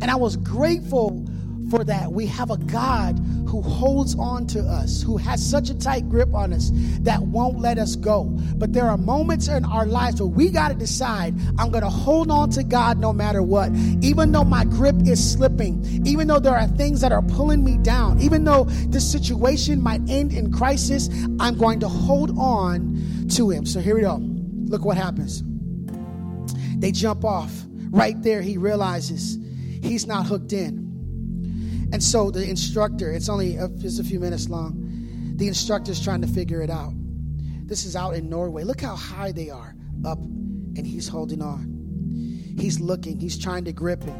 And 0.00 0.04
I 0.04 0.16
was 0.16 0.36
grateful 0.36 1.11
for 1.72 1.84
that. 1.84 2.12
We 2.12 2.26
have 2.26 2.50
a 2.50 2.58
God 2.58 3.18
who 3.48 3.62
holds 3.62 4.14
on 4.16 4.46
to 4.48 4.60
us, 4.60 5.00
who 5.00 5.16
has 5.16 5.42
such 5.42 5.70
a 5.70 5.74
tight 5.74 6.06
grip 6.06 6.34
on 6.34 6.52
us 6.52 6.70
that 7.00 7.22
won't 7.22 7.60
let 7.60 7.78
us 7.78 7.96
go. 7.96 8.24
But 8.56 8.74
there 8.74 8.84
are 8.84 8.98
moments 8.98 9.48
in 9.48 9.64
our 9.64 9.86
lives 9.86 10.20
where 10.20 10.28
we 10.28 10.50
got 10.50 10.68
to 10.68 10.74
decide 10.74 11.34
I'm 11.58 11.70
going 11.70 11.82
to 11.82 11.88
hold 11.88 12.30
on 12.30 12.50
to 12.50 12.62
God 12.62 12.98
no 12.98 13.10
matter 13.10 13.42
what. 13.42 13.72
Even 14.02 14.32
though 14.32 14.44
my 14.44 14.66
grip 14.66 14.96
is 15.06 15.32
slipping, 15.32 15.82
even 16.04 16.28
though 16.28 16.38
there 16.38 16.54
are 16.54 16.66
things 16.66 17.00
that 17.00 17.10
are 17.10 17.22
pulling 17.22 17.64
me 17.64 17.78
down, 17.78 18.20
even 18.20 18.44
though 18.44 18.64
this 18.64 19.10
situation 19.10 19.80
might 19.80 20.02
end 20.10 20.34
in 20.34 20.52
crisis, 20.52 21.08
I'm 21.40 21.56
going 21.56 21.80
to 21.80 21.88
hold 21.88 22.36
on 22.36 23.26
to 23.30 23.48
Him. 23.48 23.64
So 23.64 23.80
here 23.80 23.94
we 23.94 24.02
go. 24.02 24.18
Look 24.66 24.84
what 24.84 24.98
happens. 24.98 25.42
They 26.80 26.92
jump 26.92 27.24
off. 27.24 27.64
Right 27.90 28.22
there, 28.22 28.42
he 28.42 28.58
realizes 28.58 29.38
he's 29.82 30.06
not 30.06 30.26
hooked 30.26 30.52
in. 30.52 30.81
And 31.92 32.02
so 32.02 32.30
the 32.30 32.48
instructor, 32.48 33.12
it's 33.12 33.28
only 33.28 33.56
a, 33.56 33.68
just 33.68 34.00
a 34.00 34.04
few 34.04 34.18
minutes 34.18 34.48
long, 34.48 35.34
the 35.36 35.46
instructor's 35.46 36.02
trying 36.02 36.22
to 36.22 36.26
figure 36.26 36.62
it 36.62 36.70
out. 36.70 36.92
This 37.66 37.84
is 37.84 37.94
out 37.94 38.14
in 38.14 38.28
Norway. 38.28 38.64
Look 38.64 38.80
how 38.80 38.96
high 38.96 39.32
they 39.32 39.50
are 39.50 39.74
up, 40.04 40.18
and 40.18 40.86
he's 40.86 41.06
holding 41.06 41.42
on. 41.42 42.54
He's 42.58 42.80
looking, 42.80 43.20
he's 43.20 43.38
trying 43.38 43.64
to 43.66 43.72
grip 43.72 44.04
it. 44.04 44.14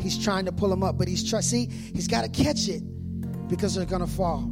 He's 0.00 0.22
trying 0.22 0.44
to 0.44 0.52
pull 0.52 0.72
him 0.72 0.82
up, 0.82 0.98
but 0.98 1.08
he's 1.08 1.28
trying, 1.28 1.42
see, 1.42 1.66
he's 1.66 2.08
got 2.08 2.22
to 2.22 2.28
catch 2.28 2.68
it 2.68 2.82
because 3.48 3.74
they're 3.74 3.86
going 3.86 4.04
to 4.04 4.10
fall. 4.10 4.50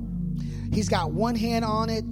He's 0.73 0.89
got 0.89 1.13
one 1.13 1.35
hand 1.35 1.65
on 1.65 1.91
it, 1.91 2.05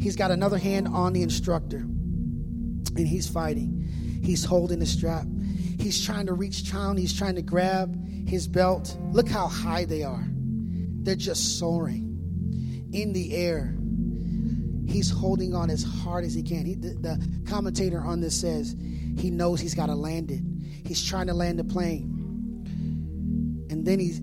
he's 0.00 0.16
got 0.16 0.30
another 0.30 0.58
hand 0.58 0.88
on 0.88 1.12
the 1.12 1.22
instructor, 1.22 1.78
and 1.78 3.06
he's 3.06 3.28
fighting. 3.28 4.20
He's 4.22 4.44
holding 4.44 4.80
the 4.80 4.86
strap. 4.86 5.24
He's 5.78 6.04
trying 6.04 6.26
to 6.26 6.32
reach 6.32 6.70
down, 6.72 6.96
he's 6.96 7.16
trying 7.16 7.34
to 7.36 7.42
grab 7.42 7.94
his 8.28 8.48
belt. 8.48 8.96
Look 9.12 9.28
how 9.28 9.46
high 9.46 9.84
they 9.84 10.02
are. 10.02 10.24
They're 10.28 11.14
just 11.14 11.58
soaring 11.58 12.90
in 12.92 13.12
the 13.12 13.34
air. 13.34 13.76
He's 14.86 15.10
holding 15.10 15.54
on 15.54 15.70
as 15.70 15.82
hard 15.82 16.24
as 16.24 16.34
he 16.34 16.42
can. 16.42 16.64
He, 16.64 16.74
the, 16.74 16.94
the 16.94 17.42
commentator 17.48 18.00
on 18.00 18.20
this 18.20 18.40
says 18.40 18.74
he 19.18 19.30
knows 19.30 19.60
he's 19.60 19.74
got 19.74 19.86
to 19.86 19.94
land 19.94 20.30
it. 20.30 20.42
He's 20.86 21.04
trying 21.04 21.26
to 21.26 21.34
land 21.34 21.58
the 21.58 21.64
plane. 21.64 22.12
And 23.70 23.84
then 23.84 23.98
he's, 23.98 24.20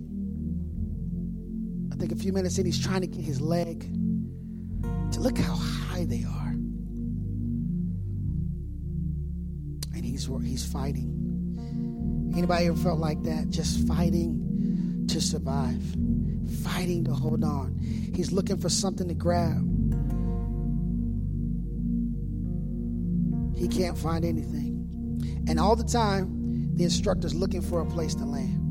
I 1.93 1.97
think 1.97 2.11
a 2.11 2.15
few 2.15 2.33
minutes 2.33 2.57
in, 2.57 2.65
he's 2.65 2.81
trying 2.81 3.01
to 3.01 3.07
get 3.07 3.23
his 3.23 3.39
leg 3.39 3.81
to 5.11 5.19
look 5.19 5.37
how 5.37 5.55
high 5.55 6.05
they 6.05 6.23
are. 6.23 6.49
And 9.93 10.03
he's, 10.03 10.29
he's 10.43 10.65
fighting. 10.65 11.22
Anybody 12.35 12.65
ever 12.65 12.77
felt 12.77 12.99
like 12.99 13.21
that? 13.23 13.49
Just 13.49 13.87
fighting 13.87 15.05
to 15.07 15.21
survive, 15.21 15.81
fighting 16.63 17.03
to 17.05 17.13
hold 17.13 17.43
on. 17.43 17.77
He's 18.15 18.31
looking 18.31 18.57
for 18.57 18.69
something 18.69 19.07
to 19.07 19.13
grab. 19.13 19.69
He 23.55 23.67
can't 23.67 23.97
find 23.97 24.25
anything. 24.25 25.43
And 25.47 25.59
all 25.59 25.75
the 25.75 25.83
time, 25.83 26.75
the 26.75 26.83
instructor's 26.83 27.35
looking 27.35 27.61
for 27.61 27.81
a 27.81 27.85
place 27.85 28.15
to 28.15 28.25
land. 28.25 28.61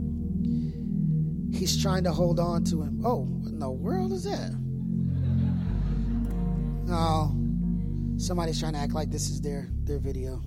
He's 1.55 1.81
trying 1.81 2.03
to 2.05 2.13
hold 2.13 2.41
on 2.41 2.65
to 2.65 2.83
him. 2.83 3.01
Oh, 3.05 3.21
what 3.25 3.53
in 3.53 3.59
the 3.61 3.71
world 3.71 4.13
is 4.13 4.25
that? 4.25 4.53
No, 6.85 7.33
somebody's 8.17 8.59
trying 8.59 8.73
to 8.73 8.81
act 8.81 8.93
like 8.93 9.11
this 9.11 9.31
is 9.31 9.41
their, 9.41 9.69
their 9.85 9.99
video. 9.99 10.43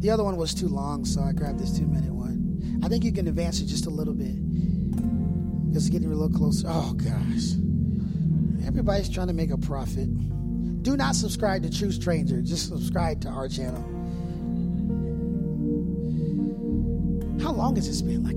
The 0.00 0.10
other 0.10 0.22
one 0.22 0.36
was 0.36 0.54
too 0.54 0.68
long, 0.68 1.04
so 1.04 1.20
I 1.22 1.32
grabbed 1.32 1.58
this 1.58 1.76
two 1.76 1.86
minute 1.86 2.12
one. 2.12 2.80
I 2.84 2.88
think 2.88 3.04
you 3.04 3.12
can 3.12 3.26
advance 3.26 3.60
it 3.60 3.66
just 3.66 3.86
a 3.86 3.90
little 3.90 4.14
bit 4.14 4.36
because 5.68 5.86
it's 5.86 5.90
getting 5.90 6.12
a 6.12 6.14
little 6.14 6.36
closer. 6.36 6.68
Oh, 6.70 6.92
gosh. 6.94 7.54
Everybody's 8.66 9.08
trying 9.08 9.26
to 9.26 9.32
make 9.32 9.50
a 9.50 9.58
profit. 9.58 10.08
Do 10.82 10.96
not 10.96 11.16
subscribe 11.16 11.62
to 11.64 11.70
True 11.70 11.90
Stranger, 11.90 12.40
just 12.40 12.68
subscribe 12.68 13.20
to 13.22 13.28
our 13.28 13.48
channel. 13.48 13.82
How 17.42 17.52
long 17.52 17.74
has 17.76 17.88
this 17.88 18.02
been? 18.02 18.22
Like, 18.24 18.36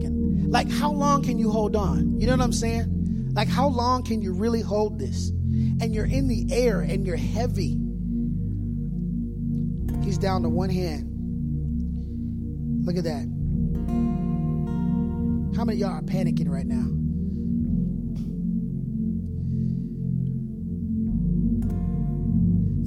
like 0.50 0.72
how 0.72 0.92
long 0.92 1.24
can 1.24 1.38
you 1.38 1.52
hold 1.52 1.76
on? 1.76 2.20
You 2.20 2.28
know 2.28 2.34
what 2.34 2.42
I'm 2.42 2.54
saying? 2.54 3.32
Like, 3.34 3.48
how 3.48 3.68
long 3.68 4.04
can 4.04 4.22
you 4.22 4.34
really 4.34 4.62
hold 4.62 5.00
this? 5.00 5.30
And 5.30 5.94
you're 5.94 6.06
in 6.06 6.28
the 6.28 6.48
air 6.52 6.82
and 6.82 7.06
you're 7.06 7.16
heavy. 7.18 7.78
He's 10.04 10.18
down 10.18 10.44
to 10.44 10.50
one 10.50 10.70
hand. 10.70 11.11
Look 12.84 12.98
at 12.98 13.04
that. 13.04 13.28
How 15.56 15.66
many 15.66 15.78
y'all 15.78 15.92
are 15.92 16.02
panicking 16.02 16.50
right 16.50 16.66
now? 16.66 16.88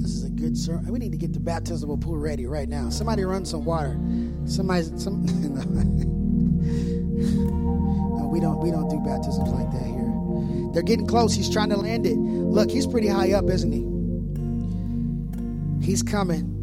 This 0.01 0.11
is 0.11 0.25
a 0.25 0.29
good 0.29 0.57
sermon. 0.57 0.91
We 0.91 0.99
need 0.99 1.13
to 1.13 1.17
get 1.17 1.31
the 1.31 1.39
baptismal 1.39 1.97
pool 1.97 2.17
ready 2.17 2.45
right 2.45 2.67
now. 2.67 2.89
Somebody 2.89 3.23
run 3.23 3.45
some 3.45 3.63
water. 3.63 3.97
Somebody, 4.45 4.83
some. 4.97 5.25
we 8.29 8.41
don't 8.41 8.59
we 8.59 8.71
don't 8.71 8.89
do 8.89 8.99
baptisms 8.99 9.49
like 9.51 9.71
that 9.71 9.85
here. 9.85 10.11
They're 10.73 10.83
getting 10.83 11.07
close. 11.07 11.33
He's 11.33 11.49
trying 11.49 11.69
to 11.69 11.77
land 11.77 12.05
it. 12.05 12.17
Look, 12.17 12.69
he's 12.69 12.85
pretty 12.85 13.07
high 13.07 13.31
up, 13.31 13.45
isn't 13.45 13.71
he? 13.71 13.85
He's 15.85 16.03
coming. 16.03 16.54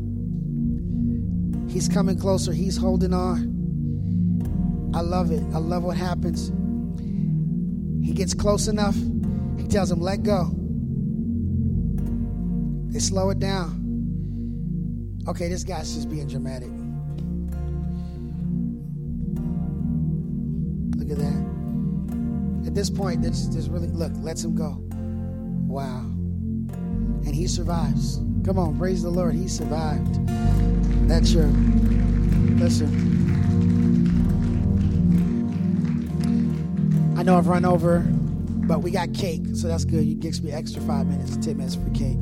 He's 1.73 1.89
coming 1.89 2.18
closer. 2.18 2.53
He's 2.53 2.77
holding 2.77 3.14
on. 3.14 4.93
I 4.95 5.01
love 5.01 5.31
it. 5.31 5.43
I 5.55 5.59
love 5.59 5.85
what 5.85 5.97
happens. 5.97 6.53
He 8.07 8.12
gets 8.12 8.35
close 8.35 8.68
enough. 8.68 8.95
He 9.57 9.66
tells 9.68 9.91
him, 9.91 9.99
let 9.99 10.23
go. 10.23 10.51
They 12.93 12.99
slow 12.99 13.31
it 13.31 13.39
down. 13.39 15.23
Okay, 15.27 15.49
this 15.49 15.64
guy's 15.64 15.95
just 15.95 16.11
being 16.11 16.29
dramatic. 16.29 16.68
Look 20.99 21.11
at 21.11 21.16
that. 21.16 22.66
At 22.66 22.75
this 22.75 22.91
point, 22.91 23.23
there's, 23.23 23.49
there's 23.49 23.70
really, 23.70 23.89
look, 23.89 24.12
lets 24.16 24.45
him 24.45 24.55
go. 24.55 24.77
Wow. 25.66 26.01
And 26.01 27.35
he 27.35 27.47
survives. 27.47 28.18
Come 28.45 28.59
on, 28.59 28.77
praise 28.77 29.03
the 29.03 29.09
Lord. 29.09 29.35
He 29.35 29.49
survived. 29.49 30.18
That's 31.09 31.33
your, 31.33 31.47
listen. 32.59 33.11
I 37.17 37.23
know 37.23 37.39
I've 37.39 37.47
run 37.47 37.65
over, 37.65 38.01
but 38.01 38.81
we 38.81 38.91
got 38.91 39.15
cake, 39.15 39.43
so 39.55 39.69
that's 39.69 39.85
good. 39.85 40.05
You 40.05 40.15
gives 40.15 40.43
me 40.43 40.51
extra 40.51 40.83
five 40.83 41.07
minutes, 41.07 41.37
10 41.37 41.57
minutes 41.57 41.77
for 41.77 41.91
cake. 41.91 42.19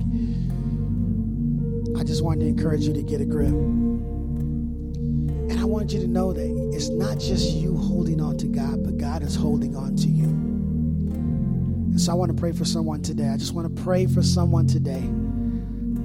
I 1.99 2.05
just 2.05 2.23
wanted 2.23 2.41
to 2.41 2.47
encourage 2.49 2.83
you 2.83 2.93
to 2.93 3.03
get 3.03 3.21
a 3.21 3.25
grip. 3.25 3.49
And 3.49 5.59
I 5.59 5.65
want 5.65 5.93
you 5.93 6.01
to 6.01 6.07
know 6.07 6.33
that 6.33 6.71
it's 6.75 6.89
not 6.89 7.19
just 7.19 7.53
you 7.53 7.77
holding 7.77 8.21
on 8.21 8.37
to 8.39 8.47
God, 8.47 8.85
but 8.85 8.99
God 8.99 9.23
is 9.23 9.35
holding 9.35 9.77
on 9.77 9.97
to 9.97 10.09
you. 10.09 10.25
And 10.25 12.01
so 12.01 12.13
I 12.13 12.15
want 12.15 12.35
to 12.35 12.39
pray 12.39 12.53
for 12.53 12.65
someone 12.65 13.03
today. 13.03 13.29
I 13.29 13.37
just 13.37 13.53
want 13.53 13.75
to 13.75 13.83
pray 13.83 14.07
for 14.07 14.23
someone 14.23 14.67
today 14.67 15.03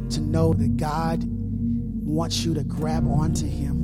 to 0.09 0.21
know 0.21 0.53
that 0.53 0.77
God 0.77 1.23
wants 2.15 2.45
you 2.45 2.53
to 2.53 2.63
grab 2.63 3.05
onto 3.05 3.45
Him 3.45 3.83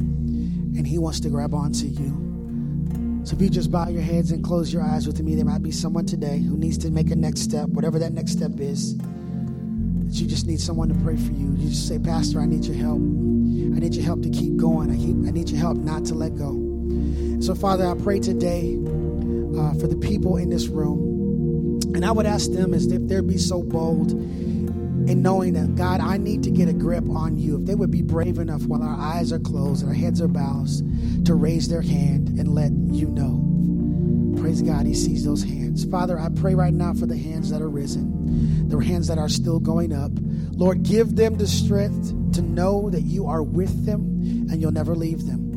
and 0.77 0.87
He 0.87 0.97
wants 0.97 1.19
to 1.19 1.29
grab 1.29 1.53
onto 1.53 1.85
you. 1.85 3.21
So 3.25 3.35
if 3.35 3.41
you 3.41 3.49
just 3.49 3.69
bow 3.69 3.89
your 3.89 4.01
heads 4.01 4.31
and 4.31 4.43
close 4.43 4.73
your 4.73 4.81
eyes 4.81 5.05
with 5.05 5.21
me, 5.21 5.35
there 5.35 5.45
might 5.45 5.61
be 5.61 5.69
someone 5.69 6.05
today 6.05 6.39
who 6.39 6.57
needs 6.57 6.77
to 6.79 6.91
make 6.91 7.11
a 7.11 7.15
next 7.15 7.41
step, 7.41 7.67
whatever 7.69 7.99
that 7.99 8.13
next 8.13 8.31
step 8.31 8.51
is. 8.57 8.97
That 8.97 10.15
you 10.15 10.27
just 10.27 10.47
need 10.47 10.61
someone 10.61 10.87
to 10.87 10.95
pray 11.03 11.17
for 11.17 11.33
you. 11.33 11.55
You 11.57 11.69
just 11.69 11.87
say, 11.87 11.99
Pastor, 11.99 12.39
I 12.39 12.45
need 12.45 12.63
your 12.63 12.77
help. 12.77 12.99
I 12.99 13.79
need 13.79 13.93
your 13.93 14.05
help 14.05 14.23
to 14.23 14.29
keep 14.29 14.55
going. 14.55 14.89
I, 14.89 14.95
keep, 14.95 15.15
I 15.27 15.31
need 15.31 15.49
your 15.49 15.59
help 15.59 15.77
not 15.77 16.05
to 16.05 16.15
let 16.15 16.35
go. 16.35 16.57
So, 17.41 17.53
Father, 17.53 17.85
I 17.85 17.95
pray 18.01 18.19
today 18.19 18.77
uh, 19.57 19.73
for 19.75 19.87
the 19.87 19.97
people 20.01 20.37
in 20.37 20.49
this 20.49 20.67
room. 20.67 21.79
And 21.93 22.05
I 22.05 22.11
would 22.11 22.25
ask 22.25 22.49
them 22.51 22.73
as 22.73 22.87
if 22.87 23.05
they'd 23.07 23.27
be 23.27 23.37
so 23.37 23.61
bold 23.61 24.11
in 25.07 25.21
knowing 25.21 25.53
that, 25.53 25.75
God, 25.75 25.99
I 25.99 26.17
need 26.17 26.43
to 26.43 26.51
get 26.51 26.69
a 26.69 26.73
grip 26.73 27.09
on 27.09 27.37
you. 27.37 27.59
If 27.59 27.65
they 27.65 27.75
would 27.75 27.91
be 27.91 28.01
brave 28.01 28.37
enough 28.37 28.63
while 28.63 28.83
our 28.83 28.95
eyes 28.95 29.31
are 29.31 29.39
closed 29.39 29.81
and 29.81 29.89
our 29.89 29.95
heads 29.95 30.21
are 30.21 30.27
bowed 30.27 30.51
to 31.25 31.35
raise 31.35 31.67
their 31.67 31.81
hand 31.81 32.29
and 32.39 32.53
let 32.53 32.71
you 32.71 33.07
know. 33.07 33.47
Praise 34.41 34.61
God, 34.61 34.85
He 34.85 34.93
sees 34.93 35.23
those 35.23 35.43
hands. 35.43 35.85
Father, 35.85 36.19
I 36.19 36.29
pray 36.29 36.55
right 36.55 36.73
now 36.73 36.93
for 36.93 37.05
the 37.05 37.17
hands 37.17 37.49
that 37.51 37.61
are 37.61 37.69
risen, 37.69 38.67
the 38.69 38.77
hands 38.79 39.07
that 39.07 39.17
are 39.17 39.29
still 39.29 39.59
going 39.59 39.93
up. 39.93 40.11
Lord, 40.51 40.83
give 40.83 41.15
them 41.15 41.37
the 41.37 41.47
strength 41.47 42.33
to 42.33 42.41
know 42.41 42.89
that 42.89 43.01
you 43.01 43.27
are 43.27 43.43
with 43.43 43.85
them 43.85 44.01
and 44.49 44.61
you'll 44.61 44.71
never 44.71 44.95
leave 44.95 45.25
them. 45.25 45.51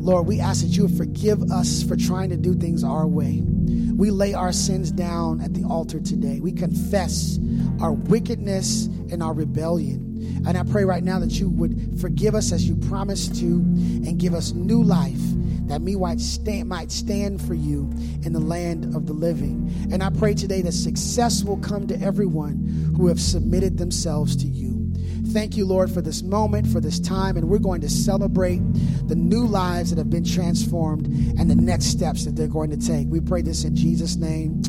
Lord, 0.00 0.26
we 0.26 0.40
ask 0.40 0.62
that 0.62 0.68
you 0.68 0.84
would 0.84 0.96
forgive 0.96 1.42
us 1.50 1.82
for 1.82 1.96
trying 1.96 2.30
to 2.30 2.36
do 2.36 2.54
things 2.54 2.84
our 2.84 3.06
way. 3.06 3.42
We 3.42 4.10
lay 4.10 4.32
our 4.32 4.52
sins 4.52 4.92
down 4.92 5.40
at 5.40 5.54
the 5.54 5.64
altar 5.64 6.00
today. 6.00 6.40
We 6.40 6.52
confess 6.52 7.38
our 7.80 7.92
wickedness 7.92 8.86
and 8.86 9.22
our 9.22 9.32
rebellion. 9.32 10.08
And 10.46 10.56
I 10.56 10.62
pray 10.62 10.84
right 10.84 11.02
now 11.02 11.18
that 11.18 11.32
you 11.32 11.48
would 11.50 12.00
forgive 12.00 12.34
us 12.34 12.52
as 12.52 12.68
you 12.68 12.76
promised 12.76 13.36
to 13.36 13.46
and 13.46 14.18
give 14.18 14.34
us 14.34 14.52
new 14.52 14.82
life 14.82 15.20
that 15.68 15.82
me 15.82 15.96
might 15.96 16.20
stand, 16.20 16.68
might 16.68 16.90
stand 16.90 17.40
for 17.42 17.54
you 17.54 17.90
in 18.24 18.32
the 18.32 18.40
land 18.40 18.94
of 18.94 19.06
the 19.06 19.12
living. 19.12 19.70
And 19.92 20.02
I 20.02 20.10
pray 20.10 20.34
today 20.34 20.62
that 20.62 20.72
success 20.72 21.44
will 21.44 21.58
come 21.58 21.86
to 21.88 22.00
everyone 22.00 22.94
who 22.96 23.08
have 23.08 23.20
submitted 23.20 23.78
themselves 23.78 24.34
to 24.36 24.46
you. 24.46 24.90
Thank 25.32 25.58
you, 25.58 25.66
Lord, 25.66 25.90
for 25.90 26.00
this 26.00 26.22
moment, 26.22 26.66
for 26.66 26.80
this 26.80 26.98
time, 26.98 27.36
and 27.36 27.50
we're 27.50 27.58
going 27.58 27.82
to 27.82 27.90
celebrate 27.90 28.60
the 29.08 29.14
new 29.14 29.46
lives 29.46 29.90
that 29.90 29.98
have 29.98 30.08
been 30.08 30.24
transformed 30.24 31.06
and 31.06 31.50
the 31.50 31.54
next 31.54 31.86
steps 31.86 32.24
that 32.24 32.34
they're 32.34 32.48
going 32.48 32.70
to 32.70 32.78
take. 32.78 33.08
We 33.08 33.20
pray 33.20 33.42
this 33.42 33.64
in 33.64 33.76
Jesus' 33.76 34.16
name. 34.16 34.62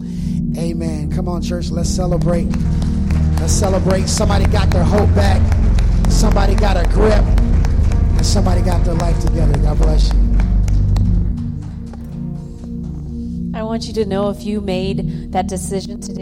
Amen. 0.58 1.12
Come 1.12 1.30
on, 1.30 1.42
church, 1.42 1.70
let's 1.70 1.90
celebrate. 1.90 2.50
Let's 3.40 3.54
celebrate. 3.54 4.08
Somebody 4.08 4.46
got 4.46 4.70
their 4.70 4.84
hope 4.84 5.14
back, 5.16 5.42
somebody 6.10 6.56
got 6.56 6.76
a 6.78 6.88
grip, 6.90 7.24
and 7.24 8.26
somebody 8.26 8.62
got 8.62 8.84
their 8.84 8.96
life 8.96 9.20
together. 9.22 9.58
God 9.60 9.78
bless 9.78 10.12
you. 10.14 10.20
I 13.56 13.64
want 13.64 13.88
you 13.88 13.94
to 13.94 14.06
know 14.06 14.30
if 14.30 14.44
you 14.44 14.62
made 14.62 15.32
that 15.32 15.48
decision 15.48 16.02
today. 16.02 16.16